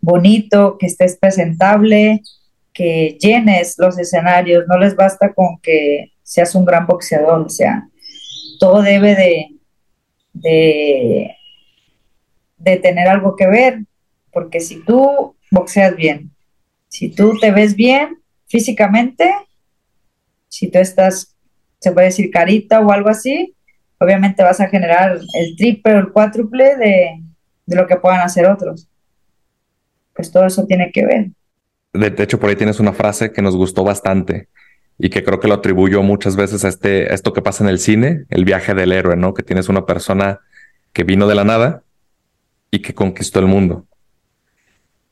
bonito, 0.00 0.78
que 0.78 0.86
estés 0.86 1.18
presentable, 1.18 2.22
que 2.72 3.18
llenes 3.20 3.74
los 3.76 3.98
escenarios, 3.98 4.64
no 4.66 4.78
les 4.78 4.96
basta 4.96 5.34
con 5.34 5.60
que 5.60 6.12
seas 6.22 6.54
un 6.54 6.64
gran 6.64 6.86
boxeador, 6.86 7.42
o 7.42 7.48
sea, 7.50 7.86
todo 8.58 8.80
debe 8.80 9.14
de, 9.14 9.46
de, 10.32 11.36
de 12.56 12.76
tener 12.78 13.08
algo 13.08 13.36
que 13.36 13.46
ver, 13.46 13.80
porque 14.32 14.60
si 14.60 14.82
tú 14.82 15.36
boxeas 15.50 15.94
bien, 15.94 16.30
si 16.88 17.10
tú 17.10 17.38
te 17.38 17.50
ves 17.50 17.76
bien 17.76 18.16
físicamente, 18.46 19.30
si 20.48 20.70
tú 20.70 20.78
estás, 20.78 21.36
se 21.78 21.92
puede 21.92 22.06
decir 22.06 22.30
carita 22.30 22.80
o 22.80 22.90
algo 22.90 23.10
así, 23.10 23.54
obviamente 23.98 24.42
vas 24.42 24.60
a 24.60 24.68
generar 24.68 25.18
el 25.34 25.56
triple 25.56 25.94
o 25.94 25.98
el 25.98 26.10
cuádruple 26.10 26.76
de, 26.76 27.21
de 27.66 27.76
lo 27.76 27.86
que 27.86 27.96
puedan 27.96 28.20
hacer 28.20 28.46
otros. 28.46 28.88
Pues 30.14 30.30
todo 30.30 30.46
eso 30.46 30.66
tiene 30.66 30.90
que 30.92 31.06
ver. 31.06 31.30
De 31.92 32.22
hecho, 32.22 32.38
por 32.40 32.50
ahí 32.50 32.56
tienes 32.56 32.80
una 32.80 32.92
frase 32.92 33.32
que 33.32 33.42
nos 33.42 33.56
gustó 33.56 33.84
bastante 33.84 34.48
y 34.98 35.10
que 35.10 35.24
creo 35.24 35.40
que 35.40 35.48
lo 35.48 35.54
atribuyo 35.54 36.02
muchas 36.02 36.36
veces 36.36 36.64
a, 36.64 36.68
este, 36.68 37.10
a 37.10 37.14
esto 37.14 37.32
que 37.32 37.42
pasa 37.42 37.64
en 37.64 37.70
el 37.70 37.78
cine, 37.78 38.24
el 38.30 38.44
viaje 38.44 38.74
del 38.74 38.92
héroe, 38.92 39.16
¿no? 39.16 39.34
Que 39.34 39.42
tienes 39.42 39.68
una 39.68 39.84
persona 39.84 40.40
que 40.92 41.04
vino 41.04 41.26
de 41.26 41.34
la 41.34 41.44
nada 41.44 41.82
y 42.70 42.80
que 42.80 42.94
conquistó 42.94 43.40
el 43.40 43.46
mundo. 43.46 43.86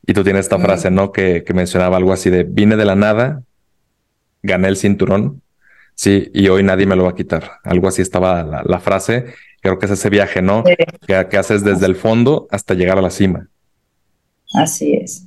Y 0.07 0.15
tú 0.15 0.25
tienes 0.25 0.47
esta 0.47 0.59
frase, 0.59 0.91
¿no? 0.91 1.13
Que, 1.13 1.45
que 1.45 1.55
mencionaba 1.55 1.97
algo 1.97 2.13
así 2.13 2.31
de, 2.31 2.45
vine 2.45 2.77
de 2.77 2.85
la 2.85 2.97
nada, 2.97 3.43
gané 4.43 4.69
el 4.69 4.77
cinturón, 4.77 5.43
sí, 5.95 6.31
y 6.33 6.49
hoy 6.49 6.63
nadie 6.63 6.87
me 6.87 6.97
lo 6.97 7.05
va 7.05 7.11
a 7.11 7.15
quitar. 7.15 7.59
Algo 7.65 7.89
así 7.89 8.03
estaba 8.03 8.43
la, 8.43 8.81
frase. 8.81 9.27
Creo 9.61 9.79
que 9.79 9.87
es 9.87 9.93
ese 9.93 10.09
viaje, 10.11 10.43
¿no? 10.43 10.65
Que, 11.07 11.37
haces 11.37 11.63
desde 11.65 11.87
el 11.87 11.97
fondo 11.97 12.49
hasta 12.51 12.75
llegar 12.75 12.99
a 12.99 13.03
la 13.03 13.11
cima. 13.11 13.49
Así 14.55 14.95
es. 14.95 15.27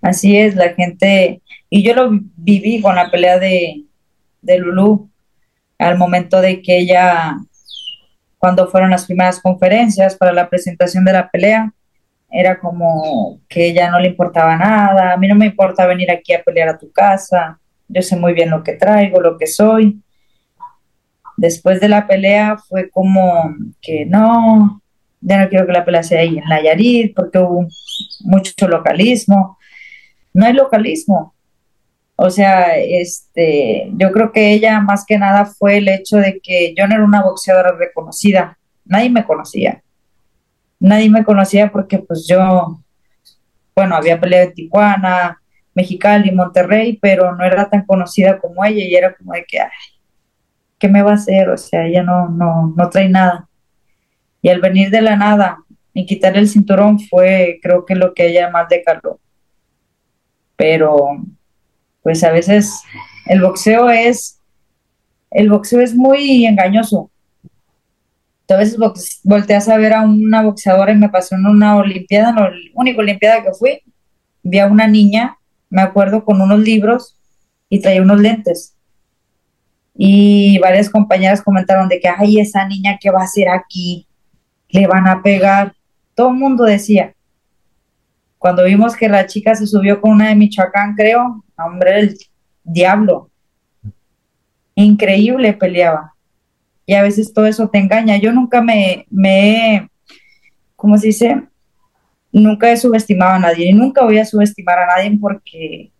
Así 0.00 0.36
es, 0.36 0.56
la 0.56 0.70
gente, 0.74 1.42
y 1.70 1.84
yo 1.84 1.94
lo 1.94 2.10
viví 2.36 2.80
con 2.80 2.96
la 2.96 3.10
pelea 3.10 3.38
de, 3.38 3.84
de 4.42 4.58
Lulu, 4.58 5.08
al 5.78 5.96
momento 5.96 6.40
de 6.40 6.60
que 6.60 6.78
ella, 6.78 7.36
cuando 8.36 8.68
fueron 8.68 8.90
las 8.90 9.06
primeras 9.06 9.40
conferencias 9.40 10.16
para 10.16 10.32
la 10.32 10.50
presentación 10.50 11.04
de 11.04 11.12
la 11.12 11.30
pelea, 11.30 11.72
era 12.32 12.58
como 12.58 13.40
que 13.48 13.68
ella 13.68 13.90
no 13.90 14.00
le 14.00 14.08
importaba 14.08 14.56
nada, 14.56 15.12
a 15.12 15.16
mí 15.16 15.28
no 15.28 15.34
me 15.36 15.46
importa 15.46 15.86
venir 15.86 16.10
aquí 16.10 16.32
a 16.32 16.42
pelear 16.42 16.70
a 16.70 16.78
tu 16.78 16.90
casa, 16.90 17.60
yo 17.88 18.02
sé 18.02 18.16
muy 18.16 18.32
bien 18.32 18.50
lo 18.50 18.64
que 18.64 18.72
traigo, 18.72 19.20
lo 19.20 19.36
que 19.36 19.46
soy. 19.46 20.01
Después 21.42 21.80
de 21.80 21.88
la 21.88 22.06
pelea 22.06 22.56
fue 22.56 22.88
como 22.88 23.52
que 23.80 24.06
no, 24.06 24.80
ya 25.20 25.42
no 25.42 25.48
quiero 25.48 25.66
que 25.66 25.72
la 25.72 25.84
pelea 25.84 26.04
sea 26.04 26.20
ahí 26.20 26.38
en 26.38 26.44
Nayarit 26.44 27.16
porque 27.16 27.40
hubo 27.40 27.66
mucho 28.20 28.68
localismo. 28.68 29.58
No 30.32 30.46
hay 30.46 30.52
localismo. 30.52 31.34
O 32.14 32.30
sea, 32.30 32.78
este, 32.78 33.90
yo 33.94 34.12
creo 34.12 34.30
que 34.30 34.52
ella 34.52 34.78
más 34.78 35.04
que 35.04 35.18
nada 35.18 35.46
fue 35.46 35.78
el 35.78 35.88
hecho 35.88 36.18
de 36.18 36.38
que 36.40 36.76
yo 36.78 36.86
no 36.86 36.94
era 36.94 37.04
una 37.04 37.24
boxeadora 37.24 37.72
reconocida. 37.72 38.56
Nadie 38.84 39.10
me 39.10 39.24
conocía. 39.24 39.82
Nadie 40.78 41.10
me 41.10 41.24
conocía 41.24 41.72
porque 41.72 41.98
pues 41.98 42.24
yo, 42.28 42.78
bueno, 43.74 43.96
había 43.96 44.20
peleado 44.20 44.46
en 44.46 44.54
Tijuana, 44.54 45.42
Mexicali, 45.74 46.30
Monterrey, 46.30 47.00
pero 47.02 47.34
no 47.34 47.44
era 47.44 47.68
tan 47.68 47.84
conocida 47.84 48.38
como 48.38 48.64
ella 48.64 48.84
y 48.84 48.94
era 48.94 49.12
como 49.16 49.32
de 49.32 49.44
que, 49.44 49.58
¿qué 50.82 50.88
me 50.88 51.02
va 51.02 51.12
a 51.12 51.14
hacer? 51.14 51.48
O 51.48 51.56
sea, 51.56 51.86
ella 51.86 52.02
no, 52.02 52.28
no, 52.28 52.74
no 52.76 52.90
trae 52.90 53.08
nada. 53.08 53.48
Y 54.42 54.48
al 54.48 54.60
venir 54.60 54.90
de 54.90 55.00
la 55.00 55.14
nada 55.14 55.58
y 55.94 56.06
quitar 56.06 56.36
el 56.36 56.48
cinturón 56.48 56.98
fue, 56.98 57.60
creo 57.62 57.86
que 57.86 57.94
lo 57.94 58.12
que 58.12 58.26
ella 58.26 58.50
más 58.50 58.68
decaló. 58.68 59.20
Pero, 60.56 61.24
pues 62.02 62.24
a 62.24 62.32
veces 62.32 62.82
el 63.26 63.40
boxeo 63.40 63.90
es, 63.90 64.40
el 65.30 65.48
boxeo 65.48 65.80
es 65.80 65.94
muy 65.94 66.46
engañoso. 66.46 67.12
a 68.48 68.56
veces 68.56 68.76
volteas 69.22 69.68
a 69.68 69.76
ver 69.76 69.92
a 69.92 70.02
una 70.02 70.42
boxeadora 70.42 70.90
y 70.90 70.96
me 70.96 71.08
pasó 71.08 71.36
en 71.36 71.46
una 71.46 71.76
olimpiada, 71.76 72.32
la 72.32 72.50
única 72.74 72.98
olimpiada 72.98 73.44
que 73.44 73.52
fui, 73.54 73.80
vi 74.42 74.58
a 74.58 74.66
una 74.66 74.88
niña 74.88 75.38
me 75.70 75.80
acuerdo, 75.80 76.24
con 76.26 76.40
unos 76.42 76.60
libros 76.60 77.16
y 77.70 77.80
traía 77.80 78.02
unos 78.02 78.20
lentes. 78.20 78.74
Y 79.94 80.58
varias 80.58 80.88
compañeras 80.88 81.42
comentaron 81.42 81.88
de 81.88 82.00
que, 82.00 82.08
ay, 82.08 82.40
esa 82.40 82.66
niña 82.66 82.98
que 83.00 83.10
va 83.10 83.20
a 83.20 83.24
hacer 83.24 83.48
aquí, 83.48 84.06
le 84.68 84.86
van 84.86 85.06
a 85.06 85.22
pegar. 85.22 85.74
Todo 86.14 86.30
el 86.30 86.36
mundo 86.36 86.64
decía. 86.64 87.14
Cuando 88.38 88.64
vimos 88.64 88.96
que 88.96 89.08
la 89.08 89.26
chica 89.26 89.54
se 89.54 89.66
subió 89.66 90.00
con 90.00 90.12
una 90.12 90.28
de 90.28 90.34
Michoacán, 90.34 90.94
creo, 90.94 91.44
hombre, 91.56 92.00
el 92.00 92.18
diablo. 92.64 93.30
Increíble 94.74 95.52
peleaba. 95.52 96.14
Y 96.86 96.94
a 96.94 97.02
veces 97.02 97.32
todo 97.32 97.46
eso 97.46 97.68
te 97.68 97.78
engaña. 97.78 98.16
Yo 98.16 98.32
nunca 98.32 98.60
me, 98.60 99.06
me 99.10 99.88
¿cómo 100.74 100.98
se 100.98 101.08
dice? 101.08 101.42
nunca 102.32 102.72
he 102.72 102.76
subestimado 102.76 103.34
a 103.34 103.38
nadie 103.38 103.68
y 103.68 103.72
nunca 103.72 104.02
voy 104.02 104.18
a 104.18 104.24
subestimar 104.24 104.78
a 104.78 104.86
nadie 104.86 105.16
porque 105.20 105.92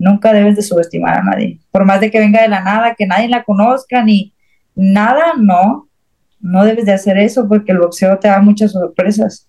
nunca 0.00 0.32
debes 0.32 0.56
de 0.56 0.62
subestimar 0.62 1.18
a 1.18 1.22
nadie. 1.22 1.60
Por 1.70 1.84
más 1.84 2.00
de 2.00 2.10
que 2.10 2.18
venga 2.18 2.40
de 2.42 2.48
la 2.48 2.62
nada, 2.62 2.94
que 2.96 3.06
nadie 3.06 3.28
la 3.28 3.44
conozca 3.44 4.02
ni 4.02 4.34
nada, 4.74 5.34
no, 5.38 5.88
no 6.40 6.64
debes 6.64 6.86
de 6.86 6.92
hacer 6.92 7.18
eso 7.18 7.46
porque 7.46 7.72
el 7.72 7.78
boxeo 7.78 8.18
te 8.18 8.28
da 8.28 8.40
muchas 8.40 8.72
sorpresas 8.72 9.46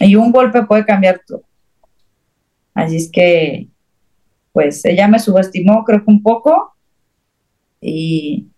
y 0.00 0.16
un 0.16 0.32
golpe 0.32 0.64
puede 0.64 0.84
cambiar 0.84 1.22
todo. 1.24 1.44
Así 2.74 2.96
es 2.96 3.10
que, 3.10 3.68
pues 4.52 4.84
ella 4.84 5.06
me 5.06 5.20
subestimó 5.20 5.84
creo 5.84 6.04
que 6.04 6.10
un 6.10 6.22
poco 6.22 6.74
y 7.80 8.48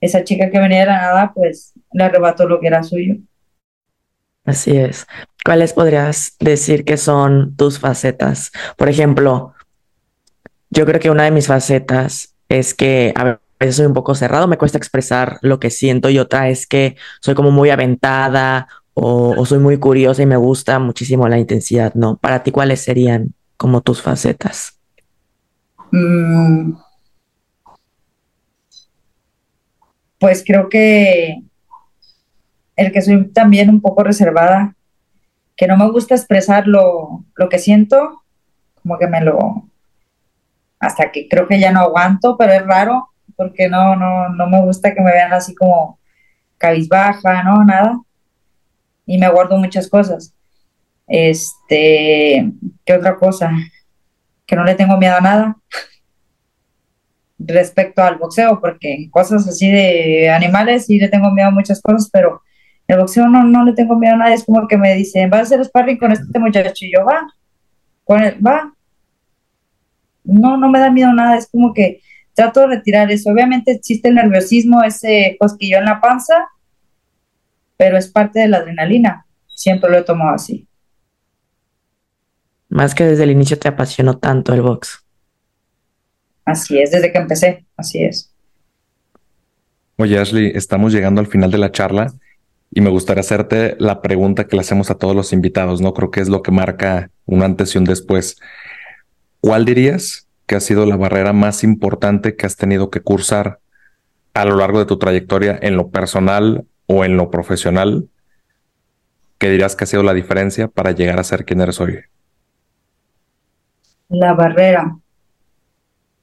esa 0.00 0.24
chica 0.24 0.50
que 0.50 0.58
venía 0.58 0.80
de 0.80 0.86
la 0.86 1.02
nada, 1.02 1.32
pues 1.34 1.74
le 1.92 2.04
arrebató 2.04 2.48
lo 2.48 2.58
que 2.58 2.68
era 2.68 2.82
suyo. 2.82 3.16
Así 4.46 4.76
es. 4.78 5.06
¿Cuáles 5.44 5.74
podrías 5.74 6.36
decir 6.40 6.84
que 6.84 6.96
son 6.96 7.54
tus 7.56 7.80
facetas? 7.80 8.50
Por 8.78 8.88
ejemplo, 8.88 9.55
yo 10.70 10.84
creo 10.84 11.00
que 11.00 11.10
una 11.10 11.24
de 11.24 11.30
mis 11.30 11.46
facetas 11.46 12.34
es 12.48 12.74
que 12.74 13.12
a 13.16 13.38
veces 13.58 13.76
soy 13.76 13.86
un 13.86 13.94
poco 13.94 14.14
cerrado, 14.14 14.46
me 14.46 14.58
cuesta 14.58 14.78
expresar 14.78 15.38
lo 15.42 15.60
que 15.60 15.70
siento 15.70 16.10
y 16.10 16.18
otra 16.18 16.48
es 16.48 16.66
que 16.66 16.96
soy 17.20 17.34
como 17.34 17.50
muy 17.50 17.70
aventada 17.70 18.68
o, 18.94 19.44
soy 19.44 19.58
muy 19.58 19.78
curiosa 19.78 20.22
y 20.22 20.26
me 20.26 20.36
gusta 20.36 20.78
muchísimo 20.78 21.28
la 21.28 21.38
intensidad, 21.38 21.92
¿no? 21.94 22.16
Para 22.16 22.42
ti, 22.42 22.50
¿cuáles 22.50 22.80
serían 22.80 23.34
como 23.56 23.82
tus 23.82 24.00
facetas? 24.00 24.78
Mm. 25.90 26.72
Pues 30.18 30.42
creo 30.46 30.70
que 30.70 31.42
el 32.74 32.90
que 32.90 33.02
soy 33.02 33.28
también 33.28 33.68
un 33.68 33.82
poco 33.82 34.02
reservada, 34.02 34.74
que 35.56 35.66
no 35.66 35.76
me 35.76 35.90
gusta 35.90 36.14
expresar 36.14 36.66
lo, 36.66 37.24
lo 37.34 37.48
que 37.50 37.58
siento, 37.58 38.22
como 38.82 38.98
que 38.98 39.06
me 39.08 39.20
lo, 39.20 39.68
hasta 40.78 41.10
que 41.12 41.28
creo 41.28 41.48
que 41.48 41.60
ya 41.60 41.72
no 41.72 41.80
aguanto, 41.80 42.36
pero 42.36 42.52
es 42.52 42.64
raro, 42.66 43.08
porque 43.36 43.68
no, 43.68 43.96
no, 43.96 44.28
no 44.30 44.46
me 44.46 44.60
gusta 44.62 44.94
que 44.94 45.00
me 45.00 45.12
vean 45.12 45.32
así 45.32 45.54
como 45.54 45.98
cabizbaja, 46.58 47.42
no, 47.42 47.64
nada 47.64 48.00
y 49.06 49.16
me 49.18 49.30
guardo 49.30 49.56
muchas 49.56 49.88
cosas. 49.88 50.34
Este, 51.06 52.52
¿qué 52.84 52.92
otra 52.92 53.16
cosa? 53.16 53.52
Que 54.44 54.56
no 54.56 54.64
le 54.64 54.74
tengo 54.74 54.96
miedo 54.98 55.16
a 55.16 55.20
nada 55.20 55.56
respecto 57.38 58.02
al 58.02 58.16
boxeo, 58.18 58.60
porque 58.60 59.08
cosas 59.10 59.46
así 59.48 59.70
de 59.70 60.28
animales 60.28 60.86
sí 60.86 60.98
le 60.98 61.08
tengo 61.08 61.30
miedo 61.30 61.48
a 61.48 61.52
muchas 61.52 61.80
cosas, 61.80 62.10
pero 62.12 62.42
el 62.88 62.98
boxeo 62.98 63.28
no, 63.28 63.44
no 63.44 63.64
le 63.64 63.72
tengo 63.72 63.96
miedo 63.96 64.14
a 64.14 64.18
nada, 64.18 64.34
es 64.34 64.44
como 64.44 64.66
que 64.66 64.76
me 64.76 64.94
dicen, 64.94 65.30
¿vas 65.30 65.40
a 65.40 65.42
hacer 65.42 65.64
sparring 65.64 65.98
con 65.98 66.12
este 66.12 66.38
muchacho? 66.38 66.84
Y 66.84 66.92
yo, 66.92 67.04
va, 67.04 67.26
con 68.04 68.22
él, 68.22 68.44
va. 68.44 68.72
No, 70.26 70.56
no 70.56 70.68
me 70.68 70.78
da 70.78 70.90
miedo 70.90 71.12
nada, 71.12 71.36
es 71.36 71.48
como 71.48 71.72
que 71.72 72.00
trato 72.34 72.60
de 72.60 72.66
retirar 72.68 73.10
eso. 73.10 73.30
Obviamente 73.30 73.72
existe 73.72 74.08
el 74.08 74.16
nerviosismo, 74.16 74.82
ese 74.82 75.36
cosquillo 75.40 75.78
en 75.78 75.86
la 75.86 76.00
panza, 76.00 76.34
pero 77.76 77.96
es 77.96 78.08
parte 78.08 78.40
de 78.40 78.48
la 78.48 78.58
adrenalina. 78.58 79.26
Siempre 79.46 79.90
lo 79.90 79.98
he 79.98 80.02
tomado 80.02 80.34
así. 80.34 80.66
Más 82.68 82.94
que 82.94 83.04
desde 83.04 83.24
el 83.24 83.30
inicio 83.30 83.58
te 83.58 83.68
apasionó 83.68 84.18
tanto 84.18 84.52
el 84.52 84.62
box. 84.62 85.04
Así 86.44 86.78
es, 86.78 86.90
desde 86.90 87.10
que 87.10 87.18
empecé, 87.18 87.64
así 87.76 88.04
es. 88.04 88.32
Oye, 89.96 90.18
Ashley, 90.18 90.52
estamos 90.54 90.92
llegando 90.92 91.20
al 91.20 91.26
final 91.26 91.50
de 91.50 91.58
la 91.58 91.72
charla 91.72 92.12
y 92.70 92.82
me 92.82 92.90
gustaría 92.90 93.22
hacerte 93.22 93.76
la 93.78 94.02
pregunta 94.02 94.46
que 94.46 94.56
le 94.56 94.60
hacemos 94.60 94.90
a 94.90 94.96
todos 94.96 95.16
los 95.16 95.32
invitados, 95.32 95.80
¿no? 95.80 95.94
Creo 95.94 96.10
que 96.10 96.20
es 96.20 96.28
lo 96.28 96.42
que 96.42 96.50
marca 96.50 97.10
un 97.24 97.42
antes 97.42 97.74
y 97.74 97.78
un 97.78 97.84
después. 97.84 98.36
¿Cuál 99.46 99.64
dirías 99.64 100.26
que 100.48 100.56
ha 100.56 100.60
sido 100.60 100.86
la 100.86 100.96
barrera 100.96 101.32
más 101.32 101.62
importante 101.62 102.34
que 102.34 102.46
has 102.46 102.56
tenido 102.56 102.90
que 102.90 102.98
cursar 103.00 103.60
a 104.34 104.44
lo 104.44 104.56
largo 104.56 104.80
de 104.80 104.86
tu 104.86 104.98
trayectoria 104.98 105.56
en 105.62 105.76
lo 105.76 105.90
personal 105.90 106.66
o 106.86 107.04
en 107.04 107.16
lo 107.16 107.30
profesional, 107.30 108.08
¿qué 109.38 109.48
dirías 109.48 109.76
que 109.76 109.84
ha 109.84 109.86
sido 109.86 110.02
la 110.02 110.14
diferencia 110.14 110.66
para 110.66 110.90
llegar 110.90 111.20
a 111.20 111.22
ser 111.22 111.44
quien 111.44 111.60
eres 111.60 111.80
hoy? 111.80 111.96
La 114.08 114.34
barrera. 114.34 114.96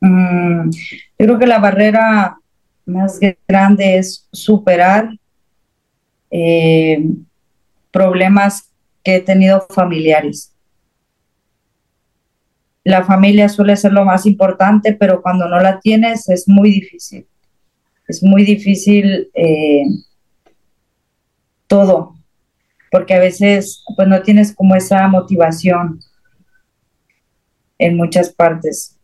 Mm, 0.02 0.70
yo 0.72 1.26
creo 1.26 1.40
que 1.40 1.48
la 1.48 1.60
barrera 1.60 2.38
más 2.86 3.22
grande 3.48 4.00
es 4.00 4.28
superar 4.34 5.08
eh, 6.30 7.06
problemas 7.90 8.70
que 9.02 9.16
he 9.16 9.22
tenido 9.22 9.66
familiares. 9.70 10.53
La 12.84 13.04
familia 13.04 13.48
suele 13.48 13.76
ser 13.76 13.94
lo 13.94 14.04
más 14.04 14.26
importante, 14.26 14.94
pero 14.94 15.22
cuando 15.22 15.48
no 15.48 15.60
la 15.60 15.80
tienes 15.80 16.28
es 16.30 16.48
muy 16.48 16.72
difícil. 16.72 17.26
Es 18.08 18.22
muy 18.22 18.44
difícil 18.44 19.30
eh, 19.34 19.84
todo, 21.68 22.16
porque 22.92 23.14
a 23.14 23.20
veces 23.20 23.84
pues 23.96 24.08
no 24.08 24.22
tienes 24.22 24.54
como 24.54 24.76
esa 24.76 25.08
motivación 25.08 26.00
en 27.78 27.96
muchas 27.96 28.30
partes. 28.30 28.98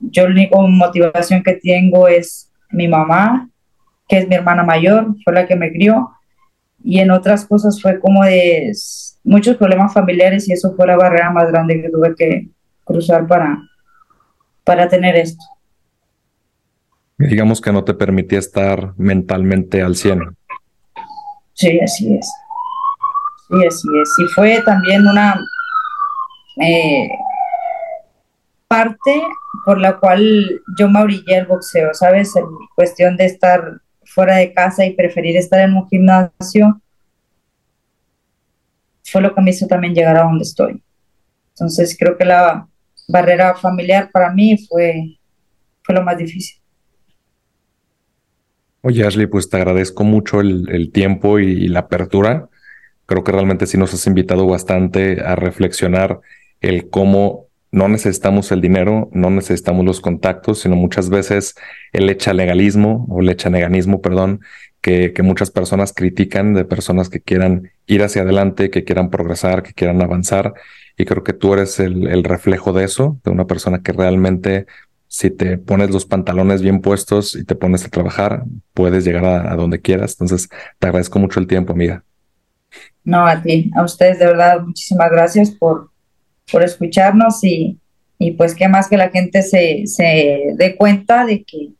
Yo 0.00 0.24
la 0.24 0.32
única 0.32 0.58
motivación 0.58 1.42
que 1.42 1.54
tengo 1.54 2.08
es 2.08 2.50
mi 2.70 2.88
mamá, 2.88 3.48
que 4.08 4.18
es 4.18 4.28
mi 4.28 4.34
hermana 4.34 4.64
mayor, 4.64 5.14
fue 5.24 5.32
la 5.32 5.46
que 5.46 5.56
me 5.56 5.70
crió, 5.70 6.10
y 6.82 6.98
en 6.98 7.10
otras 7.10 7.44
cosas 7.44 7.80
fue 7.80 8.00
como 8.00 8.24
de 8.24 8.72
muchos 9.22 9.56
problemas 9.56 9.92
familiares 9.92 10.48
y 10.48 10.52
eso 10.52 10.74
fue 10.74 10.86
la 10.86 10.96
barrera 10.96 11.30
más 11.30 11.50
grande 11.50 11.80
que 11.80 11.90
tuve 11.90 12.14
que 12.16 12.48
cruzar 12.84 13.26
para, 13.26 13.58
para 14.64 14.88
tener 14.88 15.16
esto. 15.16 15.44
Digamos 17.18 17.60
que 17.60 17.72
no 17.72 17.84
te 17.84 17.94
permitía 17.94 18.38
estar 18.38 18.94
mentalmente 18.96 19.82
al 19.82 19.94
100. 19.94 20.36
Sí, 21.52 21.78
así 21.80 22.16
es. 22.16 22.32
Sí, 23.48 23.66
así 23.66 23.88
es. 24.02 24.10
Y 24.18 24.26
fue 24.28 24.62
también 24.62 25.06
una 25.06 25.38
eh, 26.62 27.10
parte 28.66 29.22
por 29.64 29.78
la 29.78 29.98
cual 29.98 30.62
yo 30.78 30.88
me 30.88 31.02
orillé 31.02 31.36
al 31.36 31.46
boxeo, 31.46 31.92
¿sabes? 31.92 32.34
En 32.36 32.46
cuestión 32.74 33.16
de 33.16 33.26
estar 33.26 33.80
fuera 34.04 34.36
de 34.36 34.54
casa 34.54 34.86
y 34.86 34.94
preferir 34.94 35.36
estar 35.36 35.60
en 35.60 35.74
un 35.74 35.88
gimnasio, 35.88 36.80
fue 39.04 39.20
lo 39.20 39.34
que 39.34 39.40
me 39.40 39.50
hizo 39.50 39.66
también 39.66 39.94
llegar 39.94 40.16
a 40.16 40.22
donde 40.22 40.44
estoy. 40.44 40.82
Entonces 41.50 41.96
creo 41.98 42.16
que 42.16 42.24
la 42.24 42.66
barrera 43.10 43.54
familiar 43.54 44.10
para 44.12 44.32
mí 44.32 44.56
fue, 44.68 45.18
fue 45.82 45.94
lo 45.94 46.02
más 46.02 46.16
difícil. 46.16 46.60
Oye, 48.82 49.06
Ashley, 49.06 49.26
pues 49.26 49.50
te 49.50 49.58
agradezco 49.58 50.04
mucho 50.04 50.40
el, 50.40 50.90
tiempo 50.92 51.38
y, 51.38 51.68
la 51.68 51.80
apertura. 51.80 52.48
Creo 53.04 53.24
que 53.24 53.32
realmente 53.32 53.66
sí 53.66 53.76
nos 53.76 53.92
has 53.92 54.06
invitado 54.06 54.46
bastante 54.46 55.20
a 55.20 55.36
reflexionar 55.36 56.20
el 56.60 56.88
cómo 56.88 57.48
no 57.72 57.88
necesitamos 57.88 58.50
el 58.52 58.60
dinero, 58.60 59.10
no 59.12 59.30
necesitamos 59.30 59.84
los 59.84 60.00
contactos, 60.00 60.60
sino 60.60 60.76
muchas 60.76 61.10
veces 61.10 61.54
el 61.92 62.06
legalismo 62.06 63.06
o 63.10 63.20
el 63.20 63.26
neganismo, 63.50 64.00
perdón, 64.00 64.40
que, 64.80 65.12
que, 65.12 65.22
muchas 65.22 65.50
personas 65.50 65.92
critican 65.92 66.54
de 66.54 66.64
personas 66.64 67.10
que 67.10 67.20
quieran 67.20 67.70
ir 67.86 68.02
hacia 68.02 68.22
adelante, 68.22 68.70
que 68.70 68.84
quieran 68.84 69.10
progresar, 69.10 69.62
que 69.62 69.74
quieran 69.74 70.00
avanzar. 70.00 70.54
Y 71.00 71.06
creo 71.06 71.24
que 71.24 71.32
tú 71.32 71.54
eres 71.54 71.80
el, 71.80 72.06
el 72.08 72.24
reflejo 72.24 72.74
de 72.74 72.84
eso, 72.84 73.18
de 73.24 73.30
una 73.30 73.46
persona 73.46 73.82
que 73.82 73.92
realmente 73.92 74.66
si 75.08 75.30
te 75.30 75.56
pones 75.56 75.90
los 75.90 76.04
pantalones 76.04 76.60
bien 76.60 76.82
puestos 76.82 77.34
y 77.34 77.44
te 77.44 77.54
pones 77.54 77.86
a 77.86 77.88
trabajar, 77.88 78.44
puedes 78.74 79.06
llegar 79.06 79.24
a, 79.24 79.56
donde 79.56 79.80
quieras. 79.80 80.12
Entonces, 80.12 80.50
te 80.78 80.86
agradezco 80.86 81.18
mucho 81.18 81.40
el 81.40 81.46
tiempo, 81.46 81.72
amiga. 81.72 82.04
No, 83.02 83.26
a 83.26 83.42
ti, 83.42 83.70
a 83.74 83.82
ustedes 83.82 84.18
de 84.18 84.26
verdad, 84.26 84.60
muchísimas 84.60 85.10
gracias 85.10 85.50
por, 85.50 85.90
por 86.52 86.62
escucharnos 86.62 87.42
y, 87.44 87.78
y 88.18 88.32
pues 88.32 88.54
qué 88.54 88.68
más 88.68 88.86
que 88.86 88.98
la 88.98 89.08
gente 89.08 89.40
se, 89.40 89.86
se 89.86 90.52
dé 90.54 90.76
cuenta 90.76 91.24
de 91.24 91.42
que 91.44 91.70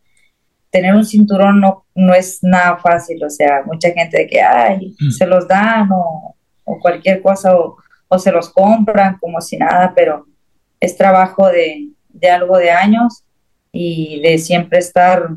tener 0.70 0.94
un 0.94 1.04
cinturón 1.04 1.60
no, 1.60 1.84
no 1.94 2.14
es 2.14 2.38
nada 2.42 2.78
fácil, 2.78 3.22
o 3.22 3.28
sea, 3.28 3.64
mucha 3.66 3.90
gente 3.90 4.16
de 4.16 4.26
que, 4.26 4.40
ay, 4.40 4.96
mm. 4.98 5.10
se 5.10 5.26
los 5.26 5.46
dan 5.46 5.90
o, 5.92 6.34
o 6.64 6.80
cualquier 6.80 7.20
cosa 7.20 7.54
o, 7.54 7.76
o, 8.10 8.18
se 8.18 8.32
los 8.32 8.50
compran 8.50 9.18
como 9.18 9.40
si 9.40 9.56
nada, 9.56 9.92
pero 9.94 10.26
es 10.80 10.96
trabajo 10.96 11.48
de, 11.48 11.90
de 12.08 12.30
algo 12.30 12.58
de 12.58 12.70
años 12.70 13.24
y 13.72 14.20
de 14.20 14.38
siempre 14.38 14.78
estar, 14.78 15.28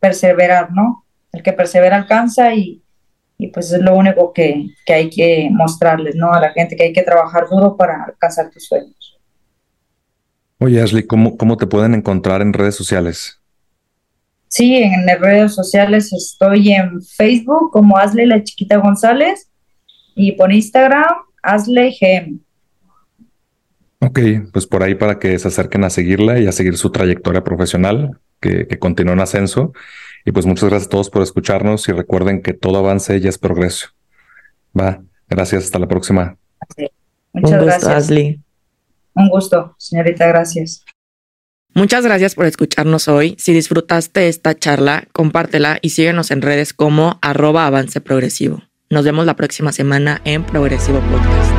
perseverar, 0.00 0.72
¿no? 0.72 1.04
El 1.32 1.42
que 1.42 1.52
persevera 1.52 1.96
alcanza 1.96 2.54
y, 2.54 2.82
pues 3.52 3.72
es 3.72 3.80
lo 3.80 3.94
único 3.94 4.32
que, 4.32 4.66
hay 4.88 5.10
que 5.10 5.48
mostrarles, 5.52 6.16
¿no? 6.16 6.32
A 6.32 6.40
la 6.40 6.52
gente 6.52 6.76
que 6.76 6.84
hay 6.84 6.92
que 6.92 7.02
trabajar 7.02 7.46
duro 7.48 7.76
para 7.76 8.04
alcanzar 8.04 8.50
tus 8.50 8.66
sueños. 8.66 9.18
Oye, 10.58 10.80
Ashley, 10.80 11.06
¿cómo, 11.06 11.36
cómo 11.36 11.56
te 11.56 11.66
pueden 11.66 11.94
encontrar 11.94 12.40
en 12.40 12.52
redes 12.52 12.74
sociales? 12.74 13.40
Sí, 14.48 14.76
en 14.76 15.04
las 15.04 15.20
redes 15.20 15.54
sociales 15.54 16.12
estoy 16.12 16.72
en 16.72 17.02
Facebook 17.02 17.70
como 17.72 17.98
Ashley 17.98 18.26
la 18.26 18.42
Chiquita 18.42 18.78
González 18.78 19.50
y 20.14 20.32
por 20.32 20.52
Instagram 20.52 21.25
Ashley 21.46 21.96
GM. 22.00 22.40
Ok, 24.00 24.20
pues 24.52 24.66
por 24.66 24.82
ahí 24.82 24.94
para 24.94 25.18
que 25.18 25.38
se 25.38 25.48
acerquen 25.48 25.84
a 25.84 25.90
seguirla 25.90 26.38
y 26.38 26.46
a 26.46 26.52
seguir 26.52 26.76
su 26.76 26.90
trayectoria 26.90 27.42
profesional, 27.42 28.18
que, 28.40 28.66
que 28.66 28.78
continúe 28.78 29.12
en 29.12 29.20
ascenso. 29.20 29.72
Y 30.24 30.32
pues 30.32 30.44
muchas 30.44 30.68
gracias 30.68 30.88
a 30.88 30.90
todos 30.90 31.08
por 31.08 31.22
escucharnos 31.22 31.88
y 31.88 31.92
recuerden 31.92 32.42
que 32.42 32.52
todo 32.52 32.78
avance 32.78 33.20
ya 33.20 33.28
es 33.28 33.38
progreso. 33.38 33.88
Va, 34.78 35.02
gracias, 35.28 35.64
hasta 35.64 35.78
la 35.78 35.88
próxima. 35.88 36.36
Muchas 37.32 37.52
Un 37.52 37.66
gusto, 37.66 37.86
gracias. 37.86 38.10
Un 39.14 39.28
gusto, 39.30 39.74
señorita, 39.78 40.26
gracias. 40.26 40.84
Muchas 41.74 42.04
gracias 42.04 42.34
por 42.34 42.46
escucharnos 42.46 43.06
hoy. 43.06 43.36
Si 43.38 43.52
disfrutaste 43.52 44.28
esta 44.28 44.58
charla, 44.58 45.08
compártela 45.12 45.78
y 45.80 45.90
síguenos 45.90 46.30
en 46.30 46.42
redes 46.42 46.72
como 46.72 47.18
arroba 47.22 47.66
avance 47.66 48.00
progresivo. 48.00 48.62
Nos 48.88 49.04
vemos 49.04 49.26
la 49.26 49.34
próxima 49.34 49.72
semana 49.72 50.20
en 50.24 50.44
Progresivo 50.44 51.00
Podcast. 51.00 51.55